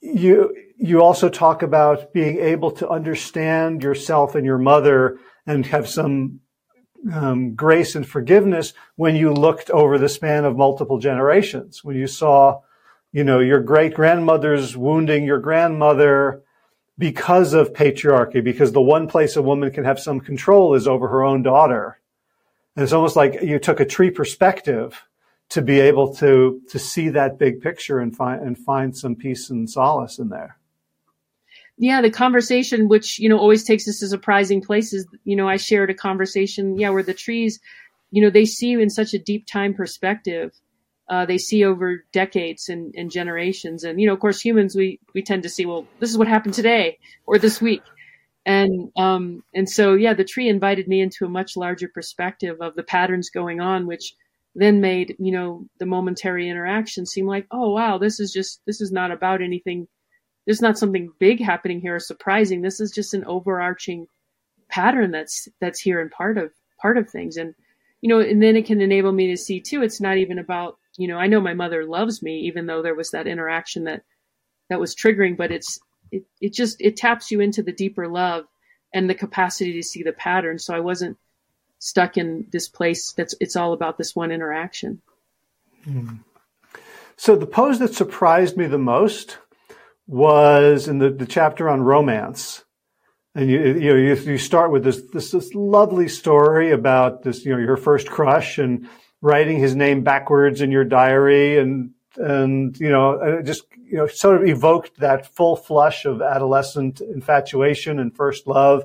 you 0.03 0.55
you 0.77 1.03
also 1.03 1.31
talk 1.31 1.63
about 1.63 2.13
being 2.13 2.39
able 2.39 2.71
to 2.73 2.89
understand 2.89 3.83
yourself 3.83 4.35
and 4.35 4.45
your 4.45 4.59
mother 4.59 5.19
and 5.47 5.65
have 5.67 5.89
some 5.89 6.41
um, 7.13 7.55
grace 7.55 7.95
and 7.95 8.07
forgiveness 8.07 8.75
when 8.97 9.17
you 9.17 9.33
looked 9.33 9.71
over 9.71 9.97
the 9.97 10.09
span 10.09 10.45
of 10.45 10.57
multiple 10.57 10.99
generations. 10.99 11.83
When 11.83 11.97
you 11.97 12.07
saw, 12.07 12.61
you 13.13 13.25
know, 13.25 13.41
your 13.41 13.61
great 13.61 13.95
grandmother's 13.95 14.77
wounding 14.77 15.25
your 15.25 15.39
grandmother 15.39 16.43
because 17.01 17.55
of 17.55 17.73
patriarchy, 17.73 18.45
because 18.45 18.73
the 18.73 18.83
one 18.83 19.09
place 19.09 19.35
a 19.35 19.43
woman 19.43 19.71
can 19.71 19.85
have 19.85 19.99
some 19.99 20.21
control 20.21 20.75
is 20.75 20.87
over 20.87 21.09
her 21.09 21.25
own 21.25 21.43
daughter. 21.43 21.99
And 22.77 22.83
it's 22.83 22.93
almost 22.93 23.17
like 23.17 23.43
you 23.43 23.59
took 23.59 23.81
a 23.81 23.87
tree 23.87 24.11
perspective 24.11 25.03
to 25.49 25.63
be 25.63 25.81
able 25.81 26.15
to, 26.17 26.61
to 26.69 26.79
see 26.79 27.09
that 27.09 27.39
big 27.39 27.63
picture 27.63 28.01
and 28.01 28.15
find, 28.15 28.43
and 28.43 28.59
find 28.59 28.95
some 28.95 29.17
peace 29.17 29.49
and 29.49 29.69
solace 29.69 30.19
in 30.19 30.29
there. 30.29 30.59
Yeah, 31.79 32.03
the 32.03 32.11
conversation, 32.11 32.87
which, 32.87 33.19
you 33.19 33.31
know, 33.31 33.39
always 33.39 33.65
takes 33.65 33.89
us 33.89 34.01
to 34.01 34.07
surprising 34.07 34.61
places. 34.61 35.07
You 35.25 35.37
know, 35.37 35.49
I 35.49 35.57
shared 35.57 35.89
a 35.89 35.95
conversation, 35.95 36.79
yeah, 36.79 36.91
where 36.91 37.03
the 37.03 37.15
trees, 37.15 37.61
you 38.11 38.21
know, 38.21 38.29
they 38.29 38.45
see 38.45 38.69
you 38.69 38.79
in 38.79 38.91
such 38.91 39.15
a 39.15 39.19
deep 39.19 39.47
time 39.47 39.73
perspective 39.73 40.53
uh, 41.11 41.27
they 41.27 41.39
see 41.39 41.65
over 41.65 42.05
decades 42.13 42.69
and, 42.69 42.95
and, 42.97 43.11
generations. 43.11 43.83
And 43.83 44.01
you 44.01 44.07
know, 44.07 44.15
of 44.15 44.21
course, 44.21 44.41
humans 44.41 44.77
we 44.77 45.01
we 45.13 45.23
tend 45.23 45.43
to 45.43 45.49
see, 45.49 45.67
well, 45.67 45.87
this 45.99 46.09
is 46.09 46.17
what 46.17 46.29
happened 46.29 46.55
today 46.55 46.99
or 47.27 47.37
this 47.37 47.61
week, 47.61 47.83
and 48.47 48.93
um, 48.97 49.43
and 49.53 49.69
so 49.69 49.95
yeah, 49.95 50.15
the 50.15 50.25
tree 50.25 50.49
invited 50.49 50.87
me 50.87 51.01
into 51.01 51.27
a 51.27 51.29
much 51.29 51.57
larger 51.57 51.89
perspective 51.89 52.59
of 52.61 52.77
the 52.77 52.85
patterns 52.85 53.29
going 53.29 53.61
on, 53.61 53.89
which 53.89 54.15
then 54.55 54.81
made 54.81 55.17
you 55.19 55.33
know 55.33 55.67
the 55.79 55.87
momentary 55.87 56.49
interaction 56.49 57.07
seem 57.07 57.27
like, 57.27 57.47
oh 57.51 57.71
wow, 57.71 57.99
this 57.99 58.21
is 58.21 58.33
just 58.33 58.61
this 58.65 58.81
is 58.81 58.93
not 58.93 59.11
about 59.11 59.43
anything. 59.43 59.89
There's 60.47 60.63
not 60.63 60.79
something 60.79 61.13
big 61.19 61.41
happening 61.41 61.81
here 61.81 61.97
or 61.97 62.01
surprising. 62.01 62.63
This 62.63 62.81
is 62.81 62.93
just 62.93 63.15
an 63.15 63.25
overarching 63.25 64.07
pattern 64.69 65.11
that's 65.11 65.49
that's 65.61 65.81
here 65.81 66.01
and 66.01 66.11
part 66.11 66.39
of 66.39 66.53
part 66.81 66.97
of 66.97 67.11
things 67.11 67.37
and 67.37 67.55
you 68.01 68.09
know 68.09 68.21
and 68.21 68.41
then 68.41 68.57
it 68.57 68.65
can 68.65 68.81
enable 68.81 69.13
me 69.13 69.27
to 69.27 69.37
see 69.37 69.61
too 69.61 69.83
it's 69.83 70.01
not 70.01 70.17
even 70.17 70.39
about 70.39 70.79
you 70.97 71.09
know, 71.09 71.19
I 71.19 71.27
know 71.27 71.41
my 71.41 71.55
mother 71.55 71.85
loves 71.85 72.23
me, 72.23 72.41
even 72.41 72.67
though 72.67 72.83
there 72.83 72.95
was 72.95 73.11
that 73.11 73.27
interaction 73.27 73.85
that 73.85 74.03
that 74.69 74.81
was 74.81 74.95
triggering. 74.95 75.37
But 75.37 75.53
it's 75.53 75.81
it 76.11 76.25
it 76.41 76.53
just 76.53 76.81
it 76.81 76.97
taps 76.97 77.31
you 77.31 77.41
into 77.41 77.63
the 77.63 77.73
deeper 77.73 78.09
love 78.09 78.47
and 78.93 79.09
the 79.09 79.15
capacity 79.15 79.73
to 79.75 79.83
see 79.83 80.03
the 80.03 80.13
pattern. 80.13 80.59
So 80.59 80.75
I 80.75 80.81
wasn't 80.81 81.17
stuck 81.79 82.17
in 82.17 82.47
this 82.53 82.69
place 82.69 83.13
that's 83.13 83.35
it's 83.41 83.57
all 83.57 83.73
about 83.73 83.99
this 83.99 84.15
one 84.15 84.31
interaction. 84.31 85.01
Hmm. 85.85 86.17
So 87.17 87.37
the 87.37 87.47
pose 87.47 87.79
that 87.81 87.95
surprised 87.95 88.57
me 88.57 88.67
the 88.67 88.79
most 88.79 89.39
was 90.07 90.89
in 90.89 90.99
the, 90.99 91.11
the 91.11 91.27
chapter 91.27 91.69
on 91.69 91.83
romance, 91.83 92.65
and 93.35 93.49
you 93.49 93.61
you 93.61 93.91
know 93.91 93.97
you, 93.97 94.15
you 94.15 94.39
start 94.39 94.73
with 94.73 94.85
this, 94.85 95.03
this 95.13 95.31
this 95.31 95.55
lovely 95.55 96.09
story 96.09 96.73
about 96.73 97.23
this 97.23 97.45
you 97.45 97.53
know 97.53 97.59
your 97.59 97.77
first 97.77 98.09
crush 98.09 98.59
and 98.59 98.89
writing 99.21 99.59
his 99.59 99.77
name 99.77 100.03
backwards 100.03 100.61
in 100.61 100.71
your 100.71 100.85
diary 100.85 101.59
and 101.59 101.91
and 102.17 102.79
you 102.81 102.89
know 102.89 103.13
uh, 103.19 103.43
just 103.43 103.65
you 103.77 103.97
know 103.97 104.07
sort 104.07 104.41
of 104.41 104.49
evoked 104.49 104.99
that 104.99 105.35
full 105.35 105.57
flush 105.57 106.05
of 106.05 106.23
adolescent 106.23 107.01
infatuation 107.01 107.99
and 107.99 108.17
first 108.17 108.47
love 108.47 108.85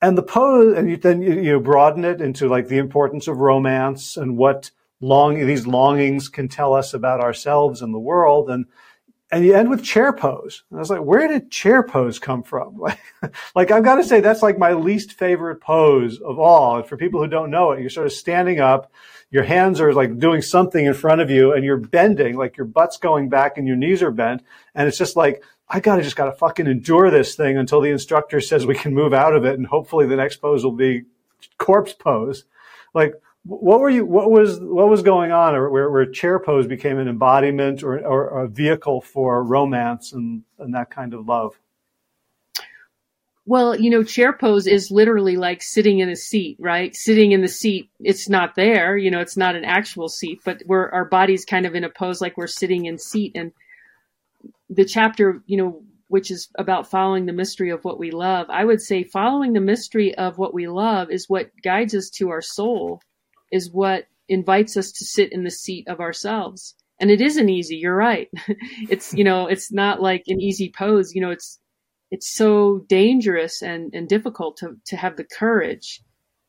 and 0.00 0.16
the 0.16 0.22
pose 0.22 0.76
and 0.76 0.90
you, 0.90 0.96
then 0.96 1.20
you, 1.20 1.40
you 1.40 1.60
broaden 1.60 2.04
it 2.04 2.20
into 2.20 2.48
like 2.48 2.68
the 2.68 2.78
importance 2.78 3.26
of 3.26 3.38
romance 3.38 4.16
and 4.16 4.36
what 4.36 4.70
long 5.00 5.44
these 5.46 5.66
longings 5.66 6.28
can 6.28 6.48
tell 6.48 6.74
us 6.74 6.94
about 6.94 7.20
ourselves 7.20 7.82
and 7.82 7.92
the 7.92 7.98
world 7.98 8.50
and 8.50 8.66
and 9.30 9.44
you 9.44 9.54
end 9.54 9.68
with 9.68 9.84
chair 9.84 10.12
pose. 10.12 10.64
And 10.70 10.78
I 10.78 10.80
was 10.80 10.90
like, 10.90 11.02
where 11.02 11.28
did 11.28 11.50
chair 11.50 11.82
pose 11.82 12.18
come 12.18 12.42
from? 12.42 12.80
Like, 13.20 13.34
like 13.54 13.70
I've 13.72 13.84
got 13.84 13.96
to 13.96 14.04
say 14.04 14.20
that's 14.20 14.42
like 14.42 14.58
my 14.58 14.72
least 14.72 15.14
favorite 15.14 15.60
pose 15.60 16.20
of 16.20 16.38
all. 16.38 16.76
And 16.76 16.86
for 16.86 16.96
people 16.96 17.20
who 17.20 17.28
don't 17.28 17.50
know 17.50 17.72
it, 17.72 17.80
you're 17.80 17.90
sort 17.90 18.06
of 18.06 18.12
standing 18.12 18.60
up, 18.60 18.92
your 19.30 19.44
hands 19.44 19.80
are 19.80 19.92
like 19.92 20.18
doing 20.18 20.42
something 20.42 20.86
in 20.86 20.94
front 20.94 21.20
of 21.20 21.30
you 21.30 21.52
and 21.52 21.64
you're 21.64 21.76
bending, 21.76 22.36
like 22.36 22.56
your 22.56 22.66
butt's 22.66 22.96
going 22.96 23.28
back 23.28 23.58
and 23.58 23.66
your 23.66 23.76
knees 23.76 24.02
are 24.02 24.10
bent. 24.10 24.42
And 24.74 24.88
it's 24.88 24.98
just 24.98 25.16
like, 25.16 25.42
I 25.68 25.80
gotta 25.80 26.02
just 26.02 26.16
gotta 26.16 26.32
fucking 26.32 26.66
endure 26.66 27.10
this 27.10 27.34
thing 27.34 27.58
until 27.58 27.80
the 27.80 27.90
instructor 27.90 28.40
says 28.40 28.64
we 28.64 28.74
can 28.74 28.94
move 28.94 29.12
out 29.12 29.34
of 29.34 29.44
it. 29.44 29.58
And 29.58 29.66
hopefully 29.66 30.06
the 30.06 30.16
next 30.16 30.38
pose 30.38 30.64
will 30.64 30.72
be 30.72 31.04
corpse 31.58 31.92
pose. 31.92 32.44
Like, 32.94 33.14
what 33.44 33.80
were 33.80 33.90
you? 33.90 34.04
What 34.04 34.30
was 34.30 34.58
what 34.60 34.88
was 34.88 35.02
going 35.02 35.32
on, 35.32 35.54
or 35.54 35.70
where, 35.70 35.90
where 35.90 36.04
chair 36.06 36.38
pose 36.38 36.66
became 36.66 36.98
an 36.98 37.08
embodiment 37.08 37.82
or, 37.82 37.98
or 38.06 38.44
a 38.44 38.48
vehicle 38.48 39.00
for 39.00 39.42
romance 39.42 40.12
and, 40.12 40.42
and 40.58 40.74
that 40.74 40.90
kind 40.90 41.14
of 41.14 41.26
love? 41.26 41.58
Well, 43.48 43.80
you 43.80 43.88
know, 43.88 44.02
chair 44.02 44.34
pose 44.34 44.66
is 44.66 44.90
literally 44.90 45.38
like 45.38 45.62
sitting 45.62 46.00
in 46.00 46.10
a 46.10 46.16
seat, 46.16 46.58
right? 46.60 46.94
Sitting 46.94 47.32
in 47.32 47.40
the 47.40 47.48
seat, 47.48 47.88
it's 47.98 48.28
not 48.28 48.54
there, 48.56 48.94
you 48.94 49.10
know, 49.10 49.20
it's 49.20 49.38
not 49.38 49.56
an 49.56 49.64
actual 49.64 50.10
seat, 50.10 50.40
but 50.44 50.62
we're 50.66 50.90
our 50.90 51.06
body's 51.06 51.46
kind 51.46 51.64
of 51.64 51.74
in 51.74 51.82
a 51.82 51.88
pose 51.88 52.20
like 52.20 52.36
we're 52.36 52.46
sitting 52.46 52.84
in 52.84 52.98
seat. 52.98 53.32
And 53.34 53.52
the 54.68 54.84
chapter, 54.84 55.42
you 55.46 55.56
know, 55.56 55.82
which 56.08 56.30
is 56.30 56.50
about 56.58 56.90
following 56.90 57.24
the 57.24 57.32
mystery 57.32 57.70
of 57.70 57.86
what 57.86 57.98
we 57.98 58.10
love, 58.10 58.50
I 58.50 58.66
would 58.66 58.82
say 58.82 59.02
following 59.02 59.54
the 59.54 59.62
mystery 59.62 60.14
of 60.14 60.36
what 60.36 60.52
we 60.52 60.68
love 60.68 61.10
is 61.10 61.26
what 61.26 61.50
guides 61.64 61.94
us 61.94 62.10
to 62.16 62.28
our 62.28 62.42
soul 62.42 63.00
is 63.50 63.70
what 63.72 64.08
invites 64.28 64.76
us 64.76 64.92
to 64.92 65.06
sit 65.06 65.32
in 65.32 65.44
the 65.44 65.50
seat 65.50 65.88
of 65.88 66.00
ourselves. 66.00 66.74
And 67.00 67.10
it 67.10 67.22
isn't 67.22 67.48
easy. 67.48 67.76
You're 67.76 67.96
right. 67.96 68.28
it's, 68.90 69.14
you 69.14 69.24
know, 69.24 69.46
it's 69.46 69.72
not 69.72 70.02
like 70.02 70.24
an 70.26 70.38
easy 70.38 70.70
pose. 70.70 71.14
You 71.14 71.22
know, 71.22 71.30
it's, 71.30 71.58
it's 72.10 72.28
so 72.28 72.84
dangerous 72.88 73.62
and, 73.62 73.94
and 73.94 74.08
difficult 74.08 74.58
to, 74.58 74.76
to 74.86 74.96
have 74.96 75.16
the 75.16 75.24
courage 75.24 76.02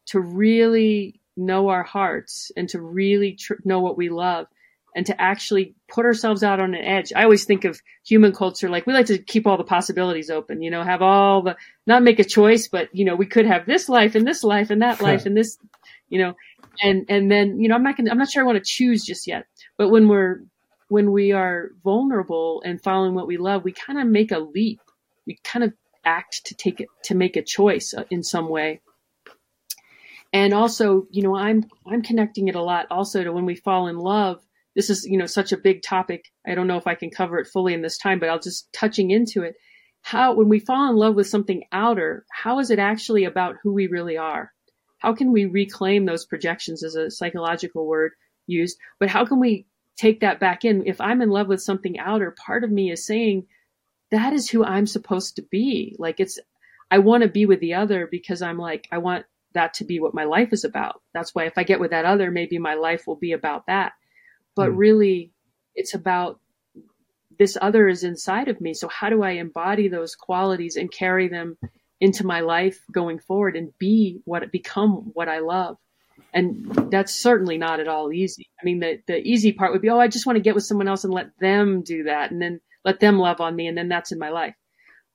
to 0.07 0.19
really 0.19 1.19
know 1.35 1.69
our 1.69 1.83
hearts 1.83 2.51
and 2.57 2.69
to 2.69 2.81
really 2.81 3.33
tr- 3.33 3.53
know 3.63 3.79
what 3.79 3.97
we 3.97 4.09
love 4.09 4.47
and 4.95 5.05
to 5.05 5.21
actually 5.21 5.75
put 5.87 6.05
ourselves 6.05 6.43
out 6.43 6.59
on 6.59 6.73
an 6.73 6.83
edge. 6.83 7.13
I 7.15 7.23
always 7.23 7.45
think 7.45 7.63
of 7.63 7.79
human 8.03 8.33
culture 8.33 8.69
like 8.69 8.87
we 8.87 8.93
like 8.93 9.05
to 9.07 9.19
keep 9.19 9.45
all 9.45 9.57
the 9.57 9.63
possibilities 9.63 10.29
open, 10.29 10.61
you 10.61 10.71
know, 10.71 10.83
have 10.83 11.01
all 11.01 11.43
the, 11.43 11.57
not 11.85 12.03
make 12.03 12.19
a 12.19 12.23
choice, 12.23 12.67
but, 12.67 12.89
you 12.93 13.05
know, 13.05 13.15
we 13.15 13.27
could 13.27 13.45
have 13.45 13.65
this 13.65 13.87
life 13.87 14.15
and 14.15 14.25
this 14.25 14.43
life 14.43 14.71
and 14.71 14.81
that 14.81 15.01
life 15.01 15.25
and 15.25 15.37
this, 15.37 15.57
you 16.09 16.19
know, 16.19 16.35
and 16.81 17.05
and 17.09 17.31
then 17.31 17.59
you 17.59 17.67
know 17.67 17.75
i'm 17.75 17.83
not 17.83 17.97
gonna 17.97 18.09
i'm 18.09 18.17
not 18.17 18.29
sure 18.29 18.43
i 18.43 18.45
want 18.45 18.57
to 18.57 18.71
choose 18.71 19.03
just 19.03 19.27
yet 19.27 19.45
but 19.77 19.89
when 19.89 20.07
we're 20.07 20.41
when 20.87 21.11
we 21.11 21.31
are 21.31 21.69
vulnerable 21.83 22.61
and 22.65 22.81
following 22.81 23.13
what 23.13 23.27
we 23.27 23.37
love 23.37 23.63
we 23.63 23.71
kind 23.71 23.99
of 23.99 24.07
make 24.07 24.31
a 24.31 24.39
leap 24.39 24.81
we 25.29 25.37
kind 25.43 25.63
of 25.63 25.73
act 26.03 26.47
to 26.47 26.55
take 26.55 26.81
it 26.81 26.87
to 27.03 27.13
make 27.13 27.37
a 27.37 27.43
choice 27.43 27.93
uh, 27.93 28.03
in 28.09 28.23
some 28.23 28.49
way. 28.49 28.81
And 30.33 30.53
also 30.53 31.05
you 31.11 31.21
know 31.21 31.35
i'm 31.35 31.65
i'm 31.85 32.01
connecting 32.01 32.47
it 32.47 32.55
a 32.55 32.61
lot 32.61 32.87
also 32.89 33.23
to 33.23 33.31
when 33.31 33.45
we 33.45 33.55
fall 33.55 33.87
in 33.87 33.97
love. 33.97 34.43
This 34.75 34.89
is 34.89 35.05
you 35.05 35.19
know 35.19 35.27
such 35.27 35.51
a 35.51 35.57
big 35.57 35.83
topic. 35.83 36.25
I 36.47 36.55
don't 36.55 36.67
know 36.67 36.77
if 36.77 36.87
i 36.87 36.95
can 36.95 37.11
cover 37.11 37.37
it 37.37 37.47
fully 37.47 37.73
in 37.75 37.83
this 37.83 37.99
time 37.99 38.19
but 38.19 38.29
i'll 38.29 38.39
just 38.39 38.73
touching 38.73 39.11
into 39.11 39.43
it. 39.43 39.55
How 40.01 40.33
when 40.33 40.49
we 40.49 40.59
fall 40.59 40.89
in 40.89 40.95
love 40.95 41.13
with 41.15 41.27
something 41.27 41.63
outer 41.71 42.25
how 42.31 42.59
is 42.59 42.71
it 42.71 42.79
actually 42.79 43.25
about 43.25 43.57
who 43.61 43.71
we 43.73 43.85
really 43.85 44.17
are? 44.17 44.51
How 44.97 45.13
can 45.13 45.31
we 45.31 45.45
reclaim 45.45 46.05
those 46.05 46.25
projections 46.25 46.83
as 46.83 46.95
a 46.95 47.11
psychological 47.11 47.85
word 47.85 48.13
used, 48.47 48.77
but 48.99 49.09
how 49.09 49.25
can 49.25 49.39
we 49.39 49.67
take 49.95 50.21
that 50.21 50.39
back 50.39 50.65
in? 50.65 50.87
If 50.87 50.99
I'm 50.99 51.21
in 51.21 51.29
love 51.29 51.47
with 51.47 51.61
something 51.61 51.99
outer, 51.99 52.35
part 52.45 52.63
of 52.63 52.71
me 52.71 52.91
is 52.91 53.05
saying, 53.05 53.45
that 54.11 54.33
is 54.33 54.49
who 54.49 54.63
I'm 54.63 54.87
supposed 54.87 55.35
to 55.35 55.41
be. 55.41 55.95
Like 55.99 56.19
it's, 56.19 56.39
I 56.91 56.99
want 56.99 57.23
to 57.23 57.29
be 57.29 57.45
with 57.45 57.59
the 57.59 57.75
other 57.75 58.07
because 58.09 58.41
I'm 58.41 58.57
like, 58.57 58.87
I 58.91 58.97
want 58.97 59.25
that 59.53 59.75
to 59.75 59.85
be 59.85 59.99
what 59.99 60.13
my 60.13 60.25
life 60.25 60.53
is 60.53 60.63
about. 60.63 61.01
That's 61.13 61.33
why 61.33 61.45
if 61.45 61.57
I 61.57 61.63
get 61.63 61.79
with 61.79 61.91
that 61.91 62.05
other, 62.05 62.31
maybe 62.31 62.59
my 62.59 62.75
life 62.75 63.07
will 63.07 63.15
be 63.15 63.33
about 63.33 63.67
that. 63.67 63.93
But 64.55 64.69
mm. 64.69 64.77
really, 64.77 65.31
it's 65.75 65.93
about 65.93 66.39
this 67.37 67.57
other 67.59 67.87
is 67.87 68.03
inside 68.03 68.47
of 68.47 68.59
me. 68.59 68.73
So 68.73 68.87
how 68.87 69.09
do 69.09 69.23
I 69.23 69.31
embody 69.31 69.87
those 69.87 70.15
qualities 70.15 70.75
and 70.75 70.91
carry 70.91 71.29
them 71.29 71.57
into 72.01 72.25
my 72.25 72.41
life 72.41 72.83
going 72.91 73.19
forward 73.19 73.55
and 73.55 73.77
be 73.77 74.21
what 74.25 74.51
become 74.51 75.11
what 75.13 75.27
I 75.27 75.39
love. 75.39 75.77
And 76.33 76.91
that's 76.91 77.15
certainly 77.15 77.57
not 77.57 77.79
at 77.79 77.87
all 77.87 78.13
easy. 78.13 78.49
I 78.61 78.65
mean, 78.65 78.79
the, 78.79 79.01
the 79.07 79.17
easy 79.17 79.51
part 79.51 79.71
would 79.71 79.81
be, 79.81 79.89
oh, 79.89 79.99
I 79.99 80.07
just 80.07 80.25
want 80.25 80.37
to 80.37 80.41
get 80.41 80.55
with 80.55 80.63
someone 80.63 80.87
else 80.87 81.03
and 81.03 81.13
let 81.13 81.37
them 81.39 81.81
do 81.81 82.03
that 82.03 82.31
and 82.31 82.41
then 82.41 82.61
let 82.89 82.99
them 82.99 83.19
love 83.19 83.39
on 83.39 83.55
me. 83.55 83.67
And 83.67 83.77
then 83.77 83.87
that's 83.87 84.11
in 84.11 84.17
my 84.17 84.29
life. 84.29 84.55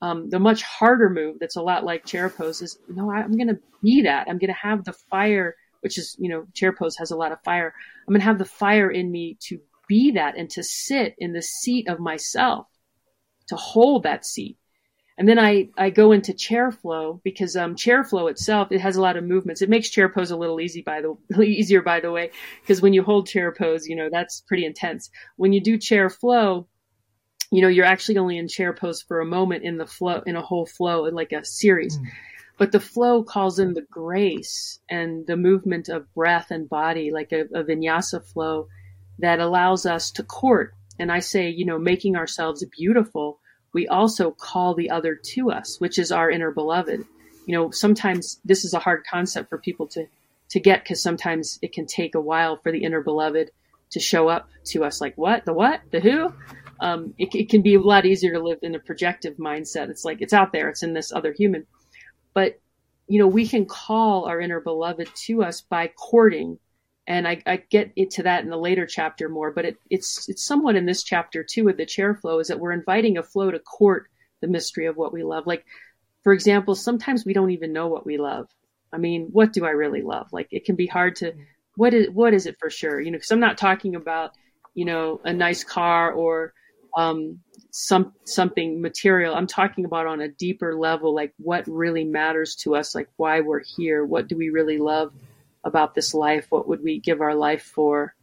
Um, 0.01 0.31
the 0.31 0.39
much 0.39 0.63
harder 0.63 1.11
move 1.11 1.39
that's 1.41 1.57
a 1.57 1.63
lot 1.63 1.85
like 1.85 2.05
chair 2.05 2.29
pose 2.29 2.63
is, 2.63 2.79
no, 2.89 3.11
I, 3.11 3.17
I'm 3.17 3.37
going 3.37 3.49
to 3.49 3.59
be 3.83 4.03
that. 4.03 4.29
I'm 4.29 4.39
going 4.39 4.55
to 4.55 4.61
have 4.69 4.85
the 4.85 4.93
fire, 4.93 5.57
which 5.81 5.99
is, 5.99 6.15
you 6.21 6.29
know, 6.29 6.47
chair 6.55 6.73
pose 6.73 6.97
has 6.99 7.11
a 7.11 7.17
lot 7.17 7.33
of 7.33 7.43
fire. 7.43 7.75
I'm 8.07 8.13
going 8.13 8.21
to 8.21 8.27
have 8.27 8.39
the 8.39 8.45
fire 8.45 8.89
in 8.89 9.11
me 9.11 9.37
to 9.49 9.59
be 9.89 10.13
that 10.13 10.37
and 10.37 10.49
to 10.51 10.63
sit 10.63 11.17
in 11.19 11.33
the 11.33 11.43
seat 11.43 11.89
of 11.89 11.99
myself, 11.99 12.69
to 13.49 13.57
hold 13.57 14.05
that 14.05 14.25
seat 14.25 14.57
and 15.17 15.29
then 15.29 15.39
I, 15.39 15.69
I 15.77 15.91
go 15.91 16.11
into 16.11 16.35
chair 16.35 16.73
flow 16.73 17.21
because 17.23 17.57
um, 17.57 17.77
chair 17.77 18.03
flow 18.03 18.27
itself 18.27 18.73
it 18.73 18.81
has 18.81 18.97
a 18.97 19.01
lot 19.01 19.17
of 19.17 19.25
movements. 19.25 19.63
It 19.63 19.69
makes 19.69 19.89
chair 19.89 20.09
pose 20.09 20.33
a 20.33 20.37
little 20.37 20.61
easy 20.61 20.83
by 20.83 21.03
the 21.03 21.17
easier 21.43 21.83
by 21.83 22.01
the 22.01 22.11
way 22.11 22.31
because 22.61 22.83
when 22.83 22.93
you 22.93 23.03
hold 23.03 23.29
chair 23.29 23.53
pose, 23.53 23.87
you 23.87 23.95
know 23.95 24.09
that's 24.11 24.41
pretty 24.41 24.65
intense. 24.65 25.11
When 25.37 25.53
you 25.53 25.61
do 25.61 25.79
chair 25.79 26.11
flow, 26.11 26.67
you 27.51 27.63
know 27.63 27.69
you're 27.69 27.85
actually 27.85 28.19
only 28.19 28.39
in 28.39 28.49
chair 28.49 28.73
pose 28.73 29.03
for 29.03 29.21
a 29.21 29.27
moment 29.27 29.65
in 29.65 29.79
the 29.79 29.87
flow 29.87 30.23
in 30.27 30.37
a 30.37 30.43
whole 30.43 30.67
flow 30.67 31.05
like 31.05 31.33
a 31.33 31.45
series. 31.45 31.99
Mm. 31.99 32.07
But 32.57 32.71
the 32.71 32.81
flow 32.81 33.25
calls 33.25 33.59
in 33.59 33.75
the 33.75 33.87
grace 33.91 34.79
and 34.89 35.27
the 35.27 35.37
movement 35.37 35.89
of 35.89 36.13
breath 36.15 36.53
and 36.53 36.69
body, 36.69 37.11
like 37.11 37.33
a, 37.33 37.41
a 37.53 37.65
vinyasa 37.65 38.25
flow 38.25 38.69
that 39.19 39.41
allows 39.41 39.87
us 39.87 40.13
to 40.13 40.23
court. 40.23 40.73
And 41.01 41.11
I 41.11 41.19
say, 41.19 41.49
you 41.49 41.65
know, 41.65 41.81
making 41.81 42.15
ourselves 42.15 42.65
beautiful 42.67 43.41
we 43.75 43.89
also 43.89 44.31
call 44.31 44.75
the 44.75 44.91
other 44.91 45.17
to 45.17 45.51
us, 45.51 45.79
which 45.81 45.99
is 45.99 46.13
our 46.13 46.31
inner 46.31 46.53
beloved. 46.53 47.05
You 47.45 47.55
know, 47.55 47.71
sometimes 47.73 48.41
this 48.45 48.65
is 48.65 48.73
a 48.73 48.79
hard 48.79 49.03
concept 49.11 49.51
for 49.51 49.59
people 49.59 49.89
to, 49.89 50.07
to 50.51 50.61
get 50.61 50.83
because 50.83 51.03
sometimes 51.03 51.59
it 51.61 51.73
can 51.73 51.85
take 51.85 52.15
a 52.15 52.21
while 52.21 52.57
for 52.57 52.73
the 52.73 52.85
inner 52.85 53.03
beloved 53.03 53.51
to 53.91 54.01
show 54.01 54.29
up 54.29 54.49
to 54.67 54.85
us 54.85 55.01
like, 55.01 55.19
what? 55.19 55.45
The 55.45 55.53
what? 55.53 55.81
The 55.91 56.01
who? 56.01 56.33
Um, 56.85 57.15
it, 57.17 57.35
it 57.35 57.49
can 57.49 57.63
be 57.63 57.77
a 57.77 57.81
lot 57.81 58.05
easier 58.05 58.33
to 58.35 58.45
live 58.45 58.59
in 58.63 58.75
a 58.75 58.79
projective 58.79 59.39
mindset. 59.39 59.89
It's 59.89 60.05
like, 60.05 60.21
it's 60.21 60.35
out 60.35 60.53
there. 60.53 60.69
It's 60.69 60.83
in 60.83 60.93
this 60.93 61.13
other 61.13 61.33
human. 61.33 61.67
But, 62.35 62.61
you 63.09 63.19
know, 63.19 63.27
we 63.27 63.49
can 63.49 63.65
call 63.65 64.27
our 64.27 64.39
inner 64.39 64.61
beloved 64.61 65.09
to 65.27 65.43
us 65.43 65.63
by 65.63 65.89
courting 65.89 66.59
and 67.07 67.29
I, 67.29 67.43
I, 67.47 67.57
get 67.57 67.93
into 67.97 68.23
that 68.23 68.45
in 68.45 68.51
the 68.51 68.57
later 68.57 68.87
chapter 68.87 69.29
more, 69.29 69.51
but 69.51 69.67
it, 69.67 69.77
it's 69.91 70.27
it's 70.29 70.45
somewhat 70.45 70.77
in 70.77 70.87
this 70.87 71.03
chapter 71.03 71.45
too 71.45 71.65
with 71.65 71.77
the 71.77 71.85
chair 71.85 72.15
flow 72.15 72.39
is 72.39 72.49
that 72.49 72.59
we're 72.59 72.73
inviting 72.73 73.19
a 73.19 73.23
flow 73.23 73.51
to 73.51 73.59
court 73.59 74.07
the 74.41 74.47
mystery 74.47 74.87
of 74.87 74.97
what 74.97 75.13
we 75.13 75.23
love. 75.23 75.47
Like, 75.47 75.67
for 76.23 76.33
example, 76.33 76.75
sometimes 76.75 77.27
we 77.27 77.35
don't 77.35 77.51
even 77.51 77.75
know 77.75 77.89
what 77.89 78.07
we 78.07 78.17
love. 78.17 78.49
I 78.91 78.97
mean, 78.99 79.29
what 79.33 79.53
do 79.53 79.67
I 79.67 79.71
really 79.71 80.03
love? 80.03 80.29
Like, 80.33 80.49
it 80.51 80.65
can 80.65 80.77
be 80.77 80.87
hard 80.87 81.17
to 81.17 81.35
what 81.77 81.93
is 81.93 82.09
what 82.11 82.33
is 82.33 82.47
it 82.47 82.57
for 82.59 82.71
sure? 82.71 83.01
You 83.01 83.11
know, 83.11 83.19
because 83.19 83.33
I'm 83.33 83.41
not 83.41 83.59
talking 83.59 83.97
about 83.97 84.33
you 84.75 84.87
know 84.87 85.21
a 85.25 85.33
nice 85.33 85.63
car 85.63 86.13
or 86.13 86.55
um, 86.97 87.41
some 87.71 88.13
something 88.25 88.81
material. 88.81 89.35
I'm 89.35 89.47
talking 89.47 89.85
about 89.85 90.07
on 90.07 90.21
a 90.21 90.29
deeper 90.29 90.77
level, 90.77 91.15
like 91.15 91.35
what 91.39 91.67
really 91.67 92.05
matters 92.05 92.55
to 92.57 92.77
us, 92.77 92.95
like 92.95 93.09
why 93.17 93.41
we're 93.41 93.65
here, 93.65 94.05
what 94.05 94.29
do 94.29 94.37
we 94.37 94.51
really 94.51 94.79
love 94.79 95.13
about 95.65 95.95
this 95.95 96.15
life. 96.15 96.47
What 96.51 96.69
would 96.69 96.83
we 96.83 97.01
give 97.01 97.21
our 97.21 97.35
life 97.35 97.63
for? 97.63 98.15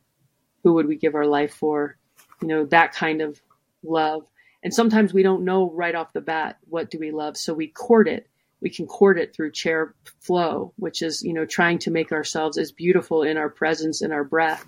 Who 0.64 0.74
would 0.74 0.88
we 0.88 0.96
give 0.96 1.16
our 1.16 1.26
life 1.26 1.54
for? 1.54 1.98
You 2.42 2.48
know, 2.48 2.66
that 2.68 2.94
kind 2.94 3.22
of 3.22 3.42
love. 3.84 4.24
And 4.64 4.74
sometimes 4.74 5.14
we 5.14 5.24
don't 5.24 5.44
know 5.44 5.72
right 5.72 5.96
off 5.96 6.14
the 6.14 6.22
bat 6.22 6.58
what 6.70 6.92
do 6.92 7.00
we 7.00 7.12
love, 7.12 7.36
so 7.36 7.54
we 7.54 7.68
court 7.68 8.08
it. 8.08 8.28
We 8.62 8.70
can 8.70 8.86
court 8.86 9.18
it 9.18 9.36
through 9.36 9.54
chair 9.54 9.96
flow, 10.20 10.72
which 10.78 11.02
is 11.02 11.24
you 11.24 11.34
know 11.34 11.46
trying 11.46 11.80
to 11.80 11.92
make 11.92 12.12
ourselves 12.12 12.58
as 12.58 12.72
beautiful 12.72 13.24
in 13.24 13.38
our 13.38 13.50
presence 13.50 14.02
in 14.04 14.12
our 14.12 14.24
breath 14.24 14.66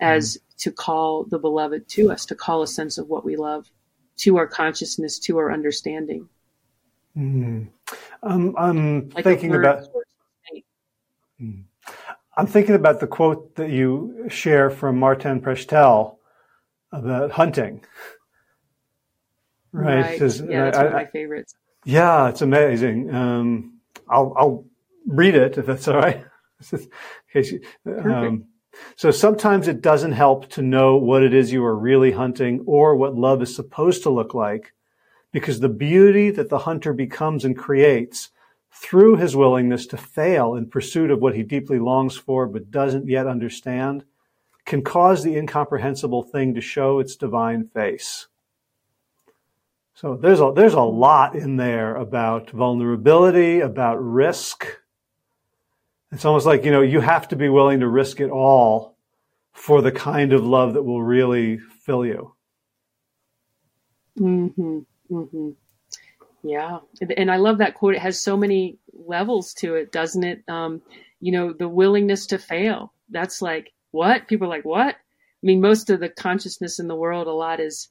as 0.00 0.36
mm 0.36 0.40
to 0.60 0.70
call 0.70 1.24
the 1.24 1.38
beloved 1.38 1.88
to 1.88 2.10
us, 2.10 2.26
to 2.26 2.34
call 2.34 2.62
a 2.62 2.66
sense 2.66 2.98
of 2.98 3.08
what 3.08 3.24
we 3.24 3.36
love 3.36 3.70
to 4.18 4.36
our 4.36 4.46
consciousness, 4.46 5.18
to 5.18 5.38
our 5.38 5.50
understanding. 5.50 6.28
Mm. 7.16 7.68
Um, 8.22 8.54
I'm 8.58 9.08
like 9.10 9.24
thinking 9.24 9.54
about. 9.54 9.86
Hmm. 11.38 11.60
I'm 12.36 12.46
thinking 12.46 12.74
about 12.74 13.00
the 13.00 13.06
quote 13.06 13.54
that 13.56 13.70
you 13.70 14.26
share 14.28 14.70
from 14.70 14.98
Martin 14.98 15.40
Prechtel 15.40 16.16
about 16.92 17.30
hunting. 17.30 17.82
Right. 19.72 20.20
right. 20.20 20.20
Yeah, 20.20 20.64
that's 20.64 20.76
I, 20.76 20.82
one 20.82 20.86
of 20.86 20.92
my 20.92 21.06
favorites. 21.06 21.54
Yeah, 21.84 22.28
it's 22.28 22.42
amazing. 22.42 23.14
Um, 23.14 23.78
I'll, 24.08 24.34
I'll 24.36 24.64
read 25.06 25.34
it 25.34 25.56
if 25.56 25.66
that's 25.66 25.88
all 25.88 25.96
right. 25.96 26.24
um, 27.86 28.44
so 28.96 29.10
sometimes 29.10 29.68
it 29.68 29.80
doesn't 29.80 30.12
help 30.12 30.48
to 30.50 30.62
know 30.62 30.96
what 30.96 31.22
it 31.22 31.34
is 31.34 31.52
you 31.52 31.64
are 31.64 31.76
really 31.76 32.12
hunting 32.12 32.62
or 32.66 32.96
what 32.96 33.14
love 33.14 33.42
is 33.42 33.54
supposed 33.54 34.02
to 34.02 34.10
look 34.10 34.34
like 34.34 34.72
because 35.32 35.60
the 35.60 35.68
beauty 35.68 36.30
that 36.30 36.48
the 36.48 36.58
hunter 36.58 36.92
becomes 36.92 37.44
and 37.44 37.56
creates 37.56 38.30
through 38.72 39.16
his 39.16 39.36
willingness 39.36 39.86
to 39.86 39.96
fail 39.96 40.54
in 40.54 40.68
pursuit 40.68 41.10
of 41.10 41.20
what 41.20 41.34
he 41.34 41.42
deeply 41.42 41.78
longs 41.78 42.16
for 42.16 42.46
but 42.46 42.70
doesn't 42.70 43.08
yet 43.08 43.26
understand 43.26 44.04
can 44.64 44.82
cause 44.82 45.22
the 45.22 45.36
incomprehensible 45.36 46.22
thing 46.22 46.54
to 46.54 46.60
show 46.60 47.00
its 47.00 47.16
divine 47.16 47.66
face. 47.68 48.28
So 49.94 50.16
there's 50.16 50.40
a, 50.40 50.52
there's 50.54 50.74
a 50.74 50.80
lot 50.80 51.34
in 51.34 51.56
there 51.56 51.96
about 51.96 52.50
vulnerability, 52.50 53.60
about 53.60 53.96
risk. 53.96 54.79
It's 56.12 56.24
almost 56.24 56.46
like, 56.46 56.64
you 56.64 56.70
know, 56.70 56.82
you 56.82 57.00
have 57.00 57.28
to 57.28 57.36
be 57.36 57.48
willing 57.48 57.80
to 57.80 57.88
risk 57.88 58.20
it 58.20 58.30
all 58.30 58.96
for 59.52 59.82
the 59.82 59.92
kind 59.92 60.32
of 60.32 60.44
love 60.44 60.74
that 60.74 60.82
will 60.82 61.02
really 61.02 61.58
fill 61.58 62.04
you. 62.04 62.34
Mm-hmm. 64.18 64.78
Mm-hmm. 65.10 65.50
Yeah. 66.42 66.78
And 67.16 67.30
I 67.30 67.36
love 67.36 67.58
that 67.58 67.74
quote. 67.74 67.94
It 67.94 68.00
has 68.00 68.18
so 68.18 68.36
many 68.36 68.78
levels 68.92 69.54
to 69.54 69.74
it, 69.74 69.92
doesn't 69.92 70.24
it? 70.24 70.42
Um, 70.48 70.82
you 71.20 71.32
know, 71.32 71.52
the 71.52 71.68
willingness 71.68 72.26
to 72.28 72.38
fail. 72.38 72.92
That's 73.10 73.42
like, 73.42 73.72
what? 73.90 74.26
People 74.26 74.46
are 74.46 74.50
like, 74.50 74.64
what? 74.64 74.94
I 74.94 75.46
mean, 75.46 75.60
most 75.60 75.90
of 75.90 76.00
the 76.00 76.08
consciousness 76.08 76.78
in 76.78 76.88
the 76.88 76.96
world, 76.96 77.26
a 77.26 77.32
lot 77.32 77.60
is, 77.60 77.88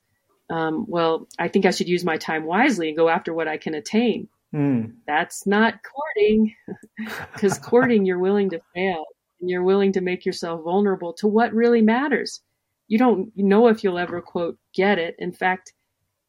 um, 0.50 0.86
well, 0.88 1.28
I 1.38 1.48
think 1.48 1.66
I 1.66 1.72
should 1.72 1.90
use 1.90 2.04
my 2.04 2.18
time 2.18 2.46
wisely 2.46 2.90
and 2.90 2.98
go 2.98 3.10
after 3.10 3.34
what 3.34 3.48
I 3.48 3.58
can 3.58 3.76
attain. 3.76 4.28
Mm. 4.54 4.94
That's 5.06 5.46
not 5.46 5.80
courting, 5.84 6.56
because 7.34 7.60
courting, 7.60 8.06
you're 8.06 8.20
willing 8.20 8.50
to 8.52 8.62
fail 8.74 9.06
and 9.40 9.50
you're 9.50 9.64
willing 9.64 9.94
to 9.94 10.02
make 10.02 10.26
yourself 10.26 10.64
vulnerable 10.64 11.14
to 11.14 11.28
what 11.28 11.54
really 11.54 11.82
matters. 11.82 12.42
You 12.88 12.98
don't 12.98 13.32
know 13.36 13.68
if 13.68 13.84
you'll 13.84 14.00
ever, 14.00 14.22
quote, 14.22 14.58
get 14.74 14.98
it. 14.98 15.16
In 15.20 15.32
fact, 15.32 15.74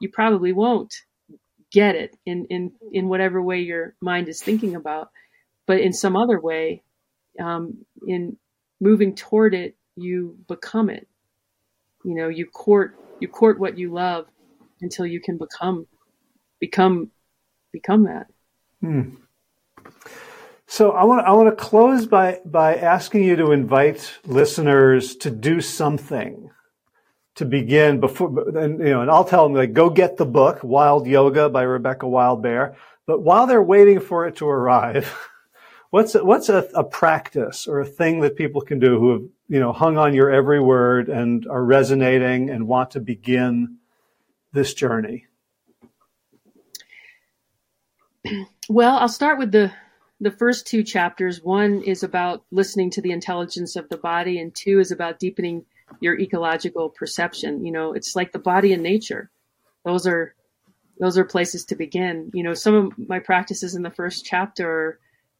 you 0.01 0.11
probably 0.11 0.53
won't 0.53 0.95
get 1.73 1.95
it 1.95 2.17
in, 2.27 2.45
in, 2.47 2.73
in 2.93 3.09
whatever 3.09 3.41
way 3.41 3.61
your 3.61 3.95
mind 4.01 4.29
is 4.29 4.43
thinking 4.43 4.75
about. 4.77 5.09
But 5.67 5.81
in 5.81 5.93
some 5.93 6.17
other 6.17 6.41
way, 6.41 6.83
um, 7.39 7.85
in 8.07 8.37
moving 8.81 9.15
toward 9.15 9.55
it, 9.55 9.77
you 9.97 10.37
become 10.49 10.91
it. 10.91 11.07
You 12.05 12.15
know, 12.15 12.29
you 12.29 12.47
court 12.47 12.97
you 13.21 13.29
court 13.29 13.61
what 13.61 13.79
you 13.79 13.93
love 13.93 14.27
until 14.81 15.07
you 15.07 15.21
can 15.21 15.37
become 15.37 15.87
become 16.59 17.11
become 17.73 18.05
that. 18.05 18.27
Hmm. 18.81 19.17
So 20.67 20.93
I 20.93 21.03
want 21.03 21.27
I 21.27 21.33
want 21.33 21.49
to 21.49 21.65
close 21.65 22.07
by 22.07 22.41
by 22.45 22.77
asking 22.77 23.25
you 23.25 23.35
to 23.37 23.51
invite 23.51 24.19
listeners 24.25 25.17
to 25.17 25.31
do 25.31 25.61
something 25.61 26.51
to 27.35 27.45
begin 27.45 27.99
before, 27.99 28.57
and 28.57 28.79
you 28.79 28.91
know, 28.91 29.01
and 29.03 29.11
I'll 29.11 29.25
tell 29.25 29.45
them 29.45 29.55
like 29.55 29.73
go 29.73 29.91
get 29.91 30.17
the 30.17 30.27
book 30.27 30.61
Wild 30.63 31.09
Yoga 31.09 31.49
by 31.49 31.63
Rebecca 31.63 32.07
Wildbear. 32.07 32.77
But 33.07 33.21
while 33.23 33.49
they're 33.49 33.61
waiting 33.63 33.99
for 33.99 34.27
it 34.27 34.37
to 34.37 34.49
arrive, 34.49 35.13
what's 35.91 36.15
a, 36.15 36.25
what's 36.25 36.49
a, 36.49 36.69
a 36.75 36.85
practice 36.85 37.67
or 37.67 37.81
a 37.81 37.87
thing 37.87 38.21
that 38.21 38.37
people 38.37 38.61
can 38.61 38.79
do 38.79 39.01
who 39.01 39.13
have 39.13 39.23
you 39.49 39.59
know 39.59 39.73
hung 39.73 39.99
on 39.99 40.15
your 40.15 40.31
every 40.31 40.61
word 40.61 41.09
and 41.09 41.49
are 41.49 41.65
resonating 41.65 42.49
and 42.49 42.69
want 42.69 42.93
to 42.93 43.01
begin 43.01 43.79
this 44.53 44.73
journey? 44.73 45.27
Well, 48.69 48.99
I'll 48.99 49.09
start 49.09 49.39
with 49.39 49.51
the 49.51 49.73
the 50.21 50.31
first 50.31 50.65
two 50.65 50.85
chapters. 50.85 51.43
One 51.43 51.83
is 51.83 52.05
about 52.05 52.45
listening 52.53 52.91
to 52.91 53.03
the 53.03 53.11
intelligence 53.11 53.75
of 53.75 53.89
the 53.89 53.97
body, 53.97 54.39
and 54.39 54.55
two 54.55 54.79
is 54.79 54.93
about 54.93 55.19
deepening 55.19 55.65
your 55.99 56.17
ecological 56.17 56.89
perception. 56.89 57.65
You 57.65 57.73
know, 57.73 57.95
it's 57.95 58.15
like 58.15 58.31
the 58.31 58.39
body 58.39 58.73
and 58.73 58.83
nature. 58.83 59.29
Those 59.85 60.07
are 60.07 60.37
those 61.01 61.19
are 61.19 61.25
places 61.25 61.65
to 61.67 61.75
begin. 61.75 62.31
You 62.35 62.45
know, 62.45 62.55
some 62.55 62.75
of 62.75 63.09
my 63.09 63.19
practices 63.19 63.75
in 63.75 63.83
the 63.83 63.91
first 63.91 64.25
chapter 64.25 64.71
are 64.71 64.99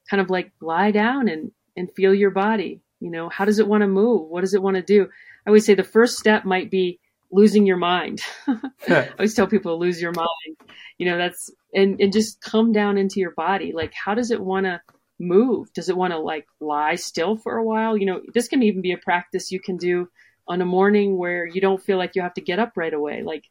kind 0.09 0.21
of 0.21 0.31
like 0.31 0.51
lie 0.61 0.91
down 0.91 1.29
and, 1.29 1.53
and 1.77 1.93
feel 1.93 2.15
your 2.15 2.31
body. 2.31 2.81
You 2.99 3.11
know, 3.11 3.29
how 3.29 3.45
does 3.45 3.59
it 3.59 3.69
want 3.69 3.83
to 3.83 3.87
move? 3.87 4.29
What 4.29 4.41
does 4.41 4.55
it 4.55 4.63
want 4.63 4.77
to 4.77 4.83
do? 4.83 5.05
I 5.05 5.51
always 5.51 5.67
say 5.67 5.75
the 5.75 5.85
first 5.85 6.19
step 6.19 6.45
might 6.45 6.71
be 6.71 6.99
losing 7.31 7.67
your 7.67 7.77
mind. 7.77 8.23
I 8.89 9.11
always 9.19 9.35
tell 9.35 9.47
people 9.47 9.79
lose 9.79 10.01
your 10.01 10.13
mind. 10.13 10.57
You 10.99 11.07
know, 11.07 11.19
that's 11.19 11.51
and 11.75 12.01
and 12.01 12.13
just 12.13 12.41
come 12.41 12.73
down 12.73 12.99
into 12.99 13.21
your 13.21 13.33
body. 13.33 13.73
Like, 13.73 13.93
how 13.95 14.15
does 14.15 14.31
it 14.31 14.41
want 14.41 14.67
to 14.67 14.81
move? 15.19 15.73
Does 15.73 15.89
it 15.89 15.97
want 15.97 16.13
to 16.13 16.19
like 16.19 16.47
lie 16.61 16.97
still 16.97 17.37
for 17.37 17.57
a 17.57 17.65
while? 17.65 17.97
You 17.97 18.07
know, 18.07 18.21
this 18.33 18.49
can 18.49 18.63
even 18.63 18.83
be 18.83 18.93
a 18.93 18.99
practice 18.99 19.53
you 19.53 19.61
can 19.61 19.77
do 19.77 20.09
on 20.49 20.61
a 20.61 20.67
morning 20.67 21.17
where 21.17 21.47
you 21.47 21.61
don't 21.61 21.83
feel 21.83 21.99
like 21.99 22.17
you 22.17 22.23
have 22.23 22.35
to 22.35 22.41
get 22.41 22.59
up 22.59 22.73
right 22.77 22.93
away. 22.93 23.23
Like, 23.23 23.49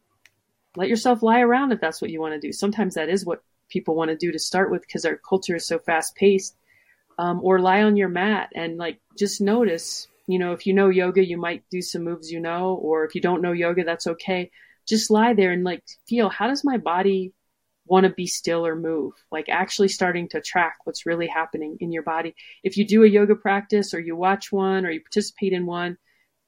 let 0.75 0.89
yourself 0.89 1.23
lie 1.23 1.39
around 1.39 1.71
if 1.71 1.79
that's 1.79 2.01
what 2.01 2.11
you 2.11 2.19
want 2.19 2.33
to 2.33 2.45
do. 2.45 2.51
Sometimes 2.51 2.95
that 2.95 3.09
is 3.09 3.25
what 3.25 3.43
people 3.69 3.95
want 3.95 4.09
to 4.09 4.17
do 4.17 4.31
to 4.31 4.39
start 4.39 4.71
with 4.71 4.81
because 4.81 5.05
our 5.05 5.15
culture 5.15 5.55
is 5.55 5.65
so 5.65 5.79
fast 5.79 6.15
paced. 6.15 6.55
Um, 7.17 7.41
or 7.43 7.59
lie 7.59 7.83
on 7.83 7.97
your 7.97 8.07
mat 8.07 8.49
and 8.55 8.77
like 8.77 9.01
just 9.17 9.41
notice. 9.41 10.07
You 10.25 10.39
know, 10.39 10.53
if 10.53 10.65
you 10.65 10.73
know 10.73 10.87
yoga, 10.87 11.25
you 11.25 11.37
might 11.37 11.63
do 11.69 11.81
some 11.81 12.05
moves 12.05 12.31
you 12.31 12.39
know, 12.39 12.75
or 12.75 13.03
if 13.03 13.13
you 13.13 13.19
don't 13.19 13.41
know 13.41 13.51
yoga, 13.51 13.83
that's 13.83 14.07
okay. 14.07 14.51
Just 14.87 15.11
lie 15.11 15.33
there 15.33 15.51
and 15.51 15.65
like 15.65 15.83
feel 16.07 16.29
how 16.29 16.47
does 16.47 16.63
my 16.63 16.77
body 16.77 17.33
want 17.89 18.05
to 18.05 18.11
be 18.11 18.27
still 18.27 18.65
or 18.65 18.75
move? 18.75 19.13
Like 19.31 19.49
actually 19.49 19.89
starting 19.89 20.29
to 20.29 20.41
track 20.41 20.77
what's 20.83 21.05
really 21.05 21.27
happening 21.27 21.77
in 21.79 21.91
your 21.91 22.03
body. 22.03 22.35
If 22.63 22.77
you 22.77 22.85
do 22.85 23.03
a 23.03 23.07
yoga 23.07 23.35
practice 23.35 23.93
or 23.93 23.99
you 23.99 24.15
watch 24.15 24.51
one 24.51 24.85
or 24.85 24.91
you 24.91 25.01
participate 25.01 25.53
in 25.53 25.65
one, 25.65 25.97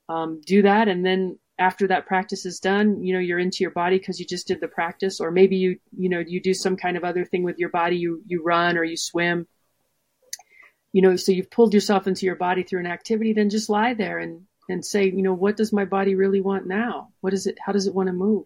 um, 0.10 0.42
do 0.46 0.62
that 0.64 0.88
and 0.88 1.06
then 1.06 1.40
after 1.62 1.88
that 1.88 2.08
practice 2.08 2.46
is 2.46 2.60
done, 2.60 3.04
you 3.04 3.14
know, 3.14 3.20
you're 3.20 3.38
into 3.40 3.64
your 3.64 3.72
body 3.72 4.00
because 4.00 4.20
you 4.20 4.26
just 4.26 4.48
did 4.48 4.60
the 4.60 4.68
practice, 4.68 5.20
or 5.20 5.30
maybe 5.30 5.58
you, 5.58 5.78
you 5.96 6.10
know, 6.10 6.20
you 6.20 6.42
do 6.42 6.56
some 6.56 6.76
kind 6.76 6.98
of 6.98 7.04
other 7.04 7.24
thing 7.24 7.44
with 7.44 7.60
your 7.60 7.70
body. 7.70 7.98
You, 7.98 8.24
you 8.26 8.42
run 8.44 8.78
or 8.78 8.84
you 8.84 8.98
swim, 8.98 9.48
you 10.92 11.02
know, 11.02 11.16
so 11.16 11.32
you've 11.32 11.52
pulled 11.52 11.74
yourself 11.74 12.08
into 12.08 12.26
your 12.26 12.36
body 12.36 12.64
through 12.64 12.82
an 12.82 12.88
activity, 12.88 13.34
then 13.34 13.50
just 13.50 13.70
lie 13.70 13.94
there 13.94 14.18
and, 14.18 14.42
and 14.68 14.84
say, 14.84 15.06
you 15.06 15.22
know, 15.22 15.34
what 15.34 15.56
does 15.56 15.72
my 15.72 15.86
body 15.86 16.16
really 16.16 16.42
want 16.42 16.66
now? 16.66 17.10
What 17.22 17.34
is 17.34 17.46
it? 17.46 17.58
How 17.64 17.72
does 17.72 17.88
it 17.88 17.94
want 17.94 18.08
to 18.08 18.14
move? 18.14 18.46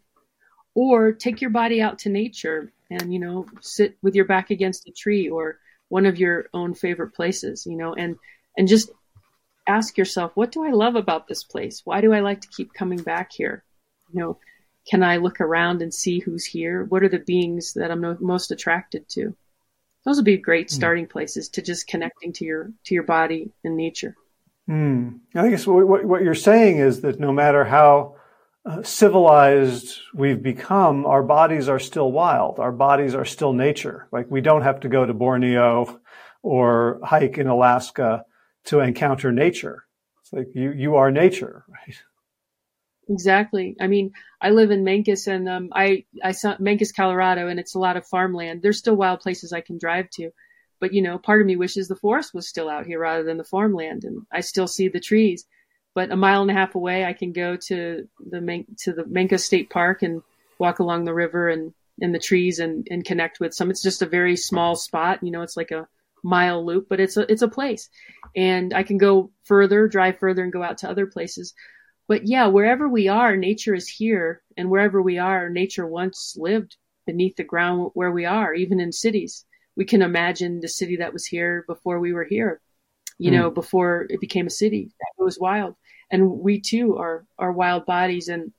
Or 0.73 1.13
take 1.13 1.39
your 1.39 1.51
body 1.51 1.81
out 1.81 1.99
to 1.99 2.09
nature 2.09 2.73
and, 2.89 3.13
you 3.13 3.19
know, 3.19 3.45
sit 3.61 3.97
with 4.01 4.15
your 4.15 4.25
back 4.25 4.51
against 4.51 4.87
a 4.87 4.91
tree 4.91 5.29
or 5.29 5.59
one 5.89 6.05
of 6.05 6.19
your 6.19 6.47
own 6.53 6.73
favorite 6.73 7.13
places, 7.13 7.65
you 7.65 7.75
know, 7.75 7.93
and, 7.93 8.17
and 8.57 8.67
just 8.67 8.89
ask 9.67 9.97
yourself, 9.97 10.31
what 10.35 10.51
do 10.51 10.63
I 10.63 10.71
love 10.71 10.95
about 10.95 11.27
this 11.27 11.43
place? 11.43 11.81
Why 11.83 12.01
do 12.01 12.13
I 12.13 12.19
like 12.19 12.41
to 12.41 12.47
keep 12.47 12.73
coming 12.73 13.01
back 13.01 13.31
here? 13.31 13.63
You 14.11 14.19
know, 14.19 14.37
can 14.89 15.03
I 15.03 15.17
look 15.17 15.41
around 15.41 15.81
and 15.81 15.93
see 15.93 16.19
who's 16.19 16.45
here? 16.45 16.83
What 16.83 17.03
are 17.03 17.09
the 17.09 17.19
beings 17.19 17.73
that 17.73 17.91
I'm 17.91 18.01
no, 18.01 18.17
most 18.19 18.51
attracted 18.51 19.09
to? 19.09 19.35
Those 20.05 20.17
would 20.17 20.25
be 20.25 20.37
great 20.37 20.69
hmm. 20.69 20.75
starting 20.75 21.05
mm. 21.07 21.09
places 21.09 21.49
to 21.49 21.63
just 21.63 21.87
connecting 21.87 22.33
to 22.33 22.45
your 22.45 22.71
to 22.85 22.93
your 22.93 23.03
body 23.03 23.51
and 23.63 23.75
nature. 23.75 24.15
Mm. 24.69 25.19
I 25.35 25.49
guess 25.49 25.65
what, 25.65 26.05
what 26.05 26.23
you're 26.23 26.35
saying 26.35 26.77
is 26.77 27.01
that 27.01 27.19
no 27.19 27.31
matter 27.31 27.63
how 27.63 28.14
uh, 28.65 28.81
civilized 28.81 29.99
we've 30.13 30.41
become, 30.41 31.05
our 31.05 31.21
bodies 31.21 31.69
are 31.69 31.79
still 31.79 32.11
wild. 32.11 32.59
Our 32.59 32.71
bodies 32.71 33.13
are 33.13 33.25
still 33.25 33.53
nature. 33.53 34.07
Like 34.11 34.29
we 34.29 34.41
don't 34.41 34.63
have 34.63 34.79
to 34.81 34.89
go 34.89 35.05
to 35.05 35.13
Borneo 35.13 35.99
or 36.41 36.99
hike 37.03 37.37
in 37.37 37.47
Alaska 37.47 38.25
to 38.65 38.79
encounter 38.79 39.31
nature. 39.31 39.85
It's 40.21 40.33
like 40.33 40.47
you 40.55 40.71
you 40.71 40.95
are 40.95 41.11
nature, 41.11 41.63
right? 41.69 41.95
Exactly. 43.07 43.75
I 43.79 43.85
mean, 43.85 44.13
I 44.41 44.49
live 44.49 44.71
in 44.71 44.83
Mancos 44.83 45.27
and 45.27 45.47
um, 45.47 45.69
I 45.71 46.05
I 46.23 46.31
saw 46.31 46.57
Mancos, 46.57 46.95
Colorado, 46.95 47.47
and 47.47 47.59
it's 47.59 47.75
a 47.75 47.79
lot 47.79 47.97
of 47.97 48.07
farmland. 48.07 48.63
There's 48.63 48.79
still 48.79 48.95
wild 48.95 49.19
places 49.19 49.53
I 49.53 49.61
can 49.61 49.77
drive 49.77 50.09
to, 50.13 50.31
but 50.79 50.91
you 50.91 51.03
know, 51.03 51.19
part 51.19 51.41
of 51.41 51.47
me 51.47 51.55
wishes 51.55 51.87
the 51.87 51.95
forest 51.95 52.33
was 52.33 52.49
still 52.49 52.67
out 52.67 52.87
here 52.87 52.99
rather 52.99 53.23
than 53.23 53.37
the 53.37 53.43
farmland, 53.43 54.05
and 54.05 54.25
I 54.31 54.41
still 54.41 54.67
see 54.67 54.87
the 54.87 54.99
trees. 54.99 55.45
But 55.95 56.11
a 56.11 56.15
mile 56.15 56.41
and 56.41 56.51
a 56.51 56.53
half 56.53 56.75
away, 56.75 57.05
I 57.05 57.13
can 57.13 57.31
go 57.31 57.55
to 57.55 58.07
the 58.19 58.41
Men- 58.41 58.75
to 58.83 58.93
the 58.93 59.03
Mancos 59.03 59.39
State 59.39 59.69
Park 59.71 60.03
and 60.03 60.21
walk 60.59 60.79
along 60.79 61.05
the 61.05 61.13
river 61.13 61.49
and 61.49 61.73
in 61.97 62.11
the 62.11 62.19
trees 62.19 62.59
and 62.59 62.87
and 62.91 63.03
connect 63.03 63.39
with 63.39 63.53
some. 63.53 63.71
It's 63.71 63.81
just 63.81 64.01
a 64.01 64.05
very 64.05 64.35
small 64.35 64.75
spot. 64.75 65.23
You 65.23 65.31
know, 65.31 65.41
it's 65.41 65.57
like 65.57 65.71
a 65.71 65.87
mile 66.23 66.65
loop, 66.65 66.87
but 66.89 66.99
it's 66.99 67.17
a 67.17 67.31
it's 67.31 67.41
a 67.41 67.47
place, 67.47 67.89
and 68.35 68.73
I 68.73 68.83
can 68.83 68.97
go 68.97 69.31
further, 69.45 69.87
drive 69.87 70.19
further, 70.19 70.43
and 70.43 70.53
go 70.53 70.61
out 70.61 70.79
to 70.79 70.89
other 70.89 71.07
places. 71.07 71.53
But 72.07 72.27
yeah, 72.27 72.47
wherever 72.47 72.87
we 72.87 73.07
are, 73.07 73.35
nature 73.35 73.73
is 73.73 73.87
here, 73.87 74.43
and 74.57 74.69
wherever 74.69 75.01
we 75.01 75.17
are, 75.17 75.49
nature 75.49 75.87
once 75.87 76.35
lived 76.37 76.77
beneath 77.05 77.35
the 77.35 77.43
ground 77.43 77.91
where 77.93 78.11
we 78.11 78.25
are, 78.25 78.53
even 78.53 78.79
in 78.79 78.91
cities. 78.91 79.45
we 79.75 79.85
can 79.85 80.01
imagine 80.01 80.59
the 80.61 80.67
city 80.67 80.97
that 80.97 81.13
was 81.13 81.25
here 81.25 81.65
before 81.67 81.99
we 81.99 82.13
were 82.13 82.23
here, 82.23 82.61
you 83.17 83.29
mm. 83.29 83.33
know, 83.33 83.51
before 83.51 84.07
it 84.09 84.21
became 84.21 84.47
a 84.47 84.49
city. 84.49 84.91
It 85.19 85.23
was 85.23 85.39
wild. 85.39 85.75
And 86.11 86.39
we 86.39 86.61
too 86.61 86.97
are, 86.97 87.25
are 87.37 87.51
wild 87.51 87.85
bodies. 87.85 88.27
And 88.27 88.51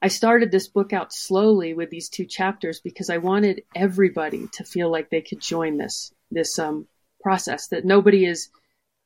I 0.00 0.08
started 0.08 0.50
this 0.50 0.68
book 0.68 0.92
out 0.92 1.12
slowly 1.12 1.74
with 1.74 1.90
these 1.90 2.08
two 2.08 2.24
chapters 2.24 2.80
because 2.80 3.10
I 3.10 3.18
wanted 3.18 3.62
everybody 3.74 4.48
to 4.54 4.64
feel 4.64 4.90
like 4.90 5.10
they 5.10 5.20
could 5.20 5.40
join 5.40 5.78
this, 5.78 6.12
this, 6.30 6.58
um, 6.58 6.86
process 7.20 7.68
that 7.68 7.84
nobody 7.84 8.24
is, 8.24 8.48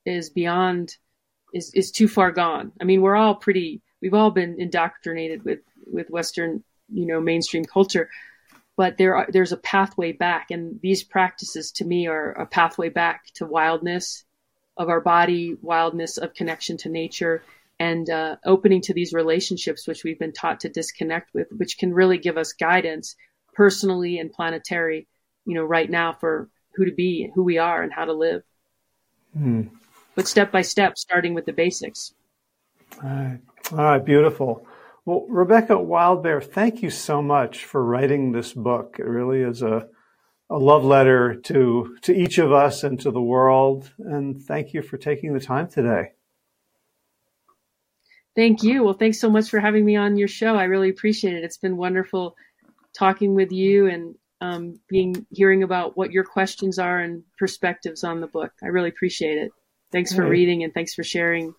is 0.06 0.30
beyond, 0.30 0.96
is, 1.52 1.70
is 1.74 1.90
too 1.90 2.08
far 2.08 2.32
gone. 2.32 2.72
I 2.80 2.84
mean, 2.84 3.02
we're 3.02 3.16
all 3.16 3.34
pretty, 3.34 3.82
we've 4.00 4.14
all 4.14 4.30
been 4.30 4.58
indoctrinated 4.58 5.44
with, 5.44 5.58
with 5.86 6.08
Western, 6.08 6.64
you 6.88 7.06
know, 7.06 7.20
mainstream 7.20 7.64
culture 7.64 8.08
but 8.76 8.98
there 8.98 9.16
are, 9.16 9.26
there's 9.30 9.52
a 9.52 9.56
pathway 9.56 10.12
back 10.12 10.50
and 10.50 10.78
these 10.82 11.02
practices 11.02 11.72
to 11.72 11.84
me 11.84 12.06
are 12.06 12.32
a 12.32 12.46
pathway 12.46 12.88
back 12.90 13.24
to 13.34 13.46
wildness 13.46 14.24
of 14.76 14.88
our 14.88 15.00
body 15.00 15.56
wildness 15.62 16.18
of 16.18 16.34
connection 16.34 16.76
to 16.76 16.88
nature 16.88 17.42
and 17.78 18.08
uh, 18.08 18.36
opening 18.44 18.80
to 18.80 18.94
these 18.94 19.12
relationships 19.12 19.86
which 19.86 20.04
we've 20.04 20.18
been 20.18 20.32
taught 20.32 20.60
to 20.60 20.68
disconnect 20.68 21.32
with 21.34 21.48
which 21.56 21.78
can 21.78 21.92
really 21.92 22.18
give 22.18 22.36
us 22.36 22.52
guidance 22.52 23.16
personally 23.54 24.18
and 24.18 24.32
planetary 24.32 25.06
you 25.44 25.54
know 25.54 25.64
right 25.64 25.90
now 25.90 26.12
for 26.12 26.48
who 26.74 26.84
to 26.84 26.92
be 26.92 27.30
who 27.34 27.42
we 27.42 27.58
are 27.58 27.82
and 27.82 27.92
how 27.92 28.04
to 28.04 28.12
live. 28.12 28.42
Mm. 29.36 29.68
but 30.14 30.26
step 30.26 30.50
by 30.50 30.62
step 30.62 30.96
starting 30.96 31.34
with 31.34 31.44
the 31.44 31.52
basics. 31.52 32.14
All 33.02 33.10
right. 33.10 33.38
All 33.72 33.78
right. 33.78 34.04
Beautiful. 34.04 34.66
Well, 35.04 35.26
Rebecca 35.28 35.74
Wildbear, 35.74 36.42
thank 36.42 36.82
you 36.82 36.90
so 36.90 37.20
much 37.20 37.64
for 37.64 37.84
writing 37.84 38.32
this 38.32 38.52
book. 38.52 38.96
It 38.98 39.04
really 39.04 39.40
is 39.40 39.62
a, 39.62 39.88
a 40.48 40.58
love 40.58 40.84
letter 40.84 41.34
to, 41.34 41.96
to 42.02 42.14
each 42.14 42.38
of 42.38 42.52
us 42.52 42.84
and 42.84 43.00
to 43.00 43.10
the 43.10 43.20
world. 43.20 43.90
And 43.98 44.40
thank 44.40 44.74
you 44.74 44.82
for 44.82 44.96
taking 44.96 45.34
the 45.34 45.40
time 45.40 45.68
today. 45.68 46.12
Thank 48.36 48.62
you. 48.62 48.84
Well, 48.84 48.94
thanks 48.94 49.18
so 49.18 49.30
much 49.30 49.48
for 49.48 49.58
having 49.58 49.84
me 49.84 49.96
on 49.96 50.16
your 50.16 50.28
show. 50.28 50.54
I 50.56 50.64
really 50.64 50.90
appreciate 50.90 51.34
it. 51.34 51.42
It's 51.42 51.56
been 51.56 51.76
wonderful 51.76 52.36
talking 52.94 53.34
with 53.34 53.50
you 53.50 53.86
and 53.86 54.14
um, 54.40 54.78
being 54.88 55.26
hearing 55.30 55.62
about 55.62 55.96
what 55.96 56.12
your 56.12 56.24
questions 56.24 56.78
are 56.78 56.98
and 56.98 57.22
perspectives 57.38 58.04
on 58.04 58.20
the 58.20 58.26
book. 58.26 58.52
I 58.62 58.66
really 58.66 58.90
appreciate 58.90 59.38
it. 59.38 59.52
Thanks 59.90 60.14
for 60.14 60.28
reading 60.28 60.62
and 60.62 60.74
thanks 60.74 60.94
for 60.94 61.02
sharing 61.02 61.54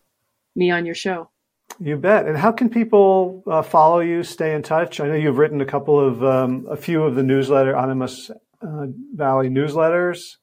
me 0.55 0.69
on 0.69 0.85
your 0.85 0.95
show. 0.95 1.31
You 1.79 1.97
bet. 1.97 2.27
And 2.27 2.37
how 2.37 2.51
can 2.51 2.69
people 2.69 3.43
uh, 3.47 3.61
follow 3.61 3.99
you, 3.99 4.23
stay 4.23 4.53
in 4.53 4.61
touch? 4.61 4.99
I 4.99 5.07
know 5.07 5.15
you've 5.15 5.37
written 5.37 5.61
a 5.61 5.65
couple 5.65 5.99
of, 5.99 6.23
um, 6.23 6.67
a 6.69 6.77
few 6.77 7.03
of 7.03 7.15
the 7.15 7.23
newsletter, 7.23 7.75
Animas 7.75 8.31
uh, 8.61 8.87
Valley 9.13 9.49
newsletters. 9.49 10.35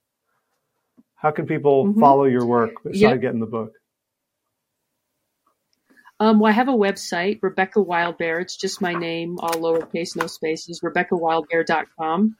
How 1.14 1.30
can 1.30 1.46
people 1.46 1.86
mm-hmm. 1.86 2.00
follow 2.00 2.24
your 2.24 2.44
work 2.44 2.82
besides 2.82 3.00
yep. 3.00 3.20
getting 3.20 3.40
the 3.40 3.46
book? 3.46 3.72
Um, 6.20 6.38
well, 6.38 6.50
I 6.50 6.54
have 6.54 6.68
a 6.68 6.72
website, 6.72 7.40
Rebecca 7.42 7.80
Wildbear. 7.80 8.40
It's 8.40 8.56
just 8.56 8.80
my 8.80 8.94
name, 8.94 9.38
all 9.40 9.54
lowercase, 9.54 10.16
no 10.16 10.26
spaces, 10.26 10.80
RebeccaWildbear.com. 10.80 12.36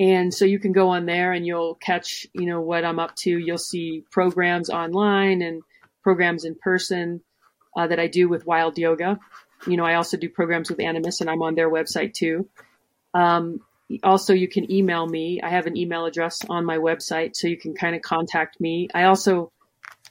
And 0.00 0.32
so 0.32 0.44
you 0.44 0.58
can 0.58 0.72
go 0.72 0.90
on 0.90 1.06
there 1.06 1.32
and 1.32 1.46
you'll 1.46 1.74
catch, 1.74 2.26
you 2.32 2.46
know, 2.46 2.60
what 2.60 2.84
I'm 2.84 2.98
up 2.98 3.16
to. 3.16 3.30
You'll 3.30 3.58
see 3.58 4.04
programs 4.10 4.70
online 4.70 5.42
and 5.42 5.62
programs 6.02 6.44
in 6.44 6.54
person 6.54 7.22
uh, 7.76 7.86
that 7.86 7.98
I 7.98 8.06
do 8.06 8.28
with 8.28 8.46
Wild 8.46 8.78
Yoga. 8.78 9.18
You 9.66 9.76
know, 9.76 9.84
I 9.84 9.94
also 9.94 10.16
do 10.16 10.28
programs 10.28 10.70
with 10.70 10.80
Animas 10.80 11.20
and 11.20 11.28
I'm 11.28 11.42
on 11.42 11.54
their 11.54 11.70
website 11.70 12.14
too. 12.14 12.48
Um, 13.14 13.60
also, 14.02 14.34
you 14.34 14.48
can 14.48 14.70
email 14.70 15.06
me. 15.06 15.40
I 15.42 15.48
have 15.48 15.66
an 15.66 15.76
email 15.76 16.04
address 16.04 16.44
on 16.48 16.64
my 16.64 16.78
website, 16.78 17.36
so 17.36 17.48
you 17.48 17.56
can 17.56 17.74
kind 17.74 17.96
of 17.96 18.02
contact 18.02 18.60
me. 18.60 18.88
I 18.94 19.04
also 19.04 19.50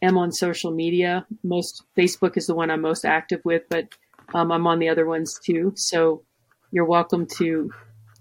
am 0.02 0.18
on 0.18 0.32
social 0.32 0.72
media. 0.72 1.26
Most 1.44 1.84
Facebook 1.96 2.38
is 2.38 2.48
the 2.48 2.56
one 2.56 2.72
I'm 2.72 2.82
most 2.82 3.06
active 3.06 3.42
with, 3.44 3.64
but 3.70 3.88
um, 4.34 4.52
I'm 4.52 4.68
on 4.68 4.80
the 4.80 4.90
other 4.90 5.06
ones 5.06 5.40
too. 5.40 5.74
So 5.76 6.24
you're 6.72 6.86
welcome 6.86 7.28
to 7.38 7.72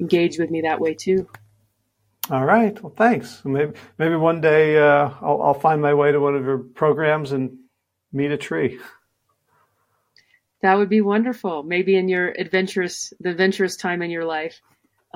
engage 0.00 0.38
with 0.38 0.50
me 0.50 0.62
that 0.62 0.80
way 0.80 0.94
too. 0.94 1.26
All 2.30 2.44
right. 2.44 2.80
Well, 2.82 2.92
thanks. 2.96 3.44
Maybe 3.44 3.72
maybe 3.98 4.16
one 4.16 4.40
day 4.40 4.78
uh, 4.78 5.10
I'll, 5.22 5.40
I'll 5.42 5.54
find 5.54 5.80
my 5.80 5.94
way 5.94 6.10
to 6.10 6.18
one 6.18 6.34
of 6.34 6.44
your 6.44 6.58
programs 6.58 7.32
and 7.32 7.58
meet 8.12 8.32
a 8.32 8.36
tree. 8.36 8.80
That 10.62 10.76
would 10.78 10.88
be 10.88 11.02
wonderful. 11.02 11.62
Maybe 11.62 11.96
in 11.96 12.08
your 12.08 12.28
adventurous, 12.28 13.12
the 13.20 13.30
adventurous 13.30 13.76
time 13.76 14.02
in 14.02 14.10
your 14.10 14.24
life. 14.24 14.60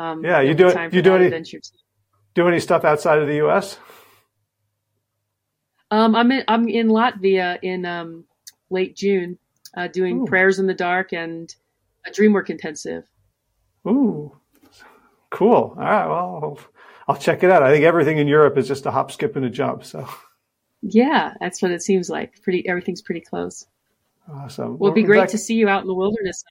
Um, 0.01 0.25
yeah, 0.25 0.41
you 0.41 0.55
do 0.55 0.69
it. 0.69 0.95
You 0.95 1.03
do 1.03 1.15
any 1.15 1.45
do 2.35 2.49
any 2.49 2.59
stuff 2.59 2.85
outside 2.85 3.19
of 3.19 3.29
the 3.29 3.37
U.S. 3.37 3.79
Um, 5.91 6.15
I'm 6.15 6.33
in 6.33 6.43
I'm 6.49 6.69
in 6.69 6.89
Latvia 6.89 7.59
in 7.63 7.85
um, 7.85 8.25
late 8.71 8.97
June, 8.97 9.39
uh, 9.77 9.89
doing 9.89 10.23
Ooh. 10.23 10.25
prayers 10.25 10.59
in 10.59 10.67
the 10.67 10.75
dark 10.75 11.13
and 11.13 11.55
a 12.07 12.11
DreamWork 12.11 12.49
intensive. 12.49 13.05
Ooh, 13.87 14.35
cool. 15.29 15.75
All 15.77 15.77
right. 15.77 16.07
Well, 16.07 16.41
I'll, 16.43 16.59
I'll 17.09 17.17
check 17.17 17.43
it 17.43 17.51
out. 17.51 17.63
I 17.63 17.71
think 17.71 17.85
everything 17.85 18.17
in 18.17 18.27
Europe 18.27 18.57
is 18.57 18.69
just 18.69 18.87
a 18.87 18.91
hop, 18.91 19.13
skip, 19.13 19.37
and 19.37 19.45
a 19.45 19.51
jump. 19.51 19.85
So. 19.85 20.09
Yeah, 20.83 21.35
that's 21.41 21.61
what 21.61 21.73
it 21.73 21.83
seems 21.83 22.09
like. 22.09 22.41
Pretty 22.43 22.67
everything's 22.67 23.03
pretty 23.03 23.21
close. 23.21 23.67
Awesome. 24.33 24.79
Well, 24.79 24.93
it'd 24.93 24.95
be 24.95 25.03
great 25.03 25.29
to 25.29 25.39
see 25.39 25.57
you 25.57 25.69
out 25.69 25.83
in 25.83 25.89
the 25.89 25.95
wilderness. 25.95 26.43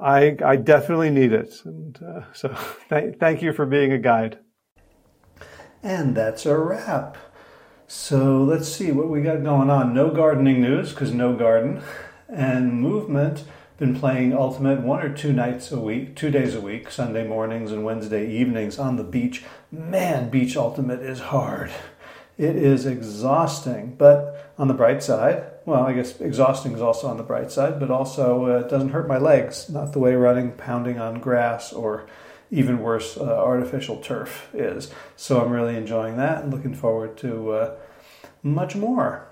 I 0.00 0.36
I 0.44 0.56
definitely 0.56 1.10
need 1.10 1.32
it, 1.32 1.62
and 1.64 1.98
uh, 2.02 2.32
so 2.32 2.54
th- 2.88 3.16
thank 3.18 3.42
you 3.42 3.52
for 3.52 3.66
being 3.66 3.92
a 3.92 3.98
guide. 3.98 4.38
And 5.82 6.16
that's 6.16 6.46
a 6.46 6.58
wrap. 6.58 7.16
So 7.86 8.42
let's 8.42 8.68
see 8.68 8.90
what 8.90 9.08
we 9.08 9.22
got 9.22 9.44
going 9.44 9.70
on. 9.70 9.94
No 9.94 10.10
gardening 10.10 10.60
news 10.60 10.90
because 10.90 11.12
no 11.12 11.34
garden, 11.34 11.82
and 12.28 12.72
movement. 12.72 13.44
Been 13.78 13.94
playing 13.94 14.32
Ultimate 14.32 14.80
one 14.80 15.02
or 15.04 15.14
two 15.14 15.34
nights 15.34 15.70
a 15.70 15.78
week, 15.78 16.16
two 16.16 16.30
days 16.30 16.54
a 16.54 16.62
week, 16.62 16.90
Sunday 16.90 17.28
mornings 17.28 17.72
and 17.72 17.84
Wednesday 17.84 18.26
evenings 18.26 18.78
on 18.78 18.96
the 18.96 19.04
beach. 19.04 19.44
Man, 19.70 20.30
beach 20.30 20.56
Ultimate 20.56 21.00
is 21.00 21.20
hard. 21.20 21.70
It 22.38 22.56
is 22.56 22.84
exhausting, 22.84 23.94
but 23.96 24.52
on 24.58 24.68
the 24.68 24.74
bright 24.74 25.02
side, 25.02 25.44
well, 25.64 25.84
I 25.84 25.94
guess 25.94 26.20
exhausting 26.20 26.72
is 26.72 26.82
also 26.82 27.08
on 27.08 27.16
the 27.16 27.22
bright 27.22 27.50
side, 27.50 27.80
but 27.80 27.90
also 27.90 28.46
uh, 28.46 28.58
it 28.60 28.68
doesn't 28.68 28.90
hurt 28.90 29.08
my 29.08 29.16
legs, 29.16 29.70
not 29.70 29.92
the 29.92 29.98
way 29.98 30.14
running, 30.14 30.52
pounding 30.52 30.98
on 30.98 31.18
grass, 31.20 31.72
or 31.72 32.06
even 32.50 32.80
worse, 32.80 33.16
uh, 33.16 33.22
artificial 33.22 33.96
turf 33.96 34.48
is. 34.52 34.92
So 35.16 35.42
I'm 35.42 35.50
really 35.50 35.76
enjoying 35.76 36.18
that 36.18 36.44
and 36.44 36.52
looking 36.52 36.74
forward 36.74 37.16
to 37.18 37.52
uh, 37.52 37.74
much 38.42 38.76
more. 38.76 39.26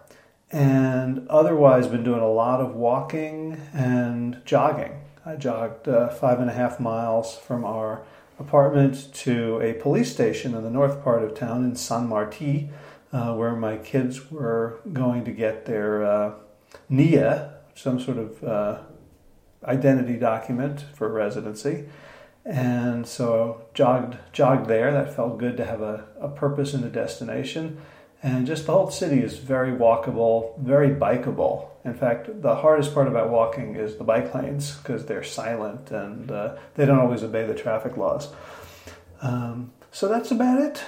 And 0.50 1.28
otherwise, 1.28 1.86
been 1.86 2.04
doing 2.04 2.20
a 2.20 2.30
lot 2.30 2.60
of 2.60 2.74
walking 2.74 3.60
and 3.72 4.40
jogging. 4.44 5.00
I 5.26 5.36
jogged 5.36 5.88
uh, 5.88 6.08
five 6.08 6.40
and 6.40 6.48
a 6.48 6.52
half 6.54 6.80
miles 6.80 7.36
from 7.36 7.64
our 7.64 8.02
apartment 8.38 9.12
to 9.14 9.60
a 9.60 9.74
police 9.74 10.12
station 10.12 10.54
in 10.54 10.62
the 10.62 10.70
north 10.70 11.02
part 11.04 11.22
of 11.22 11.34
town 11.34 11.64
in 11.64 11.76
San 11.76 12.08
Marti 12.08 12.70
uh, 13.14 13.32
where 13.32 13.54
my 13.54 13.76
kids 13.76 14.30
were 14.30 14.80
going 14.92 15.24
to 15.24 15.30
get 15.30 15.66
their 15.66 16.04
uh, 16.04 16.32
NIA, 16.88 17.54
some 17.76 18.00
sort 18.00 18.18
of 18.18 18.42
uh, 18.42 18.78
identity 19.64 20.16
document 20.16 20.84
for 20.94 21.08
residency. 21.08 21.84
And 22.44 23.06
so 23.06 23.66
jogged 23.72 24.16
jogged 24.32 24.68
there. 24.68 24.92
That 24.92 25.14
felt 25.14 25.38
good 25.38 25.56
to 25.58 25.64
have 25.64 25.80
a, 25.80 26.04
a 26.20 26.28
purpose 26.28 26.74
and 26.74 26.84
a 26.84 26.90
destination. 26.90 27.80
And 28.20 28.46
just 28.46 28.66
the 28.66 28.72
whole 28.72 28.90
city 28.90 29.22
is 29.22 29.38
very 29.38 29.70
walkable, 29.70 30.58
very 30.58 30.88
bikeable. 30.88 31.68
In 31.84 31.94
fact, 31.94 32.42
the 32.42 32.56
hardest 32.56 32.94
part 32.94 33.06
about 33.06 33.30
walking 33.30 33.76
is 33.76 33.96
the 33.96 34.04
bike 34.04 34.34
lanes 34.34 34.76
because 34.78 35.06
they're 35.06 35.22
silent 35.22 35.90
and 35.90 36.30
uh, 36.30 36.56
they 36.74 36.84
don't 36.84 36.98
always 36.98 37.22
obey 37.22 37.46
the 37.46 37.54
traffic 37.54 37.96
laws. 37.96 38.28
Um, 39.22 39.72
so 39.92 40.08
that's 40.08 40.30
about 40.30 40.60
it. 40.60 40.82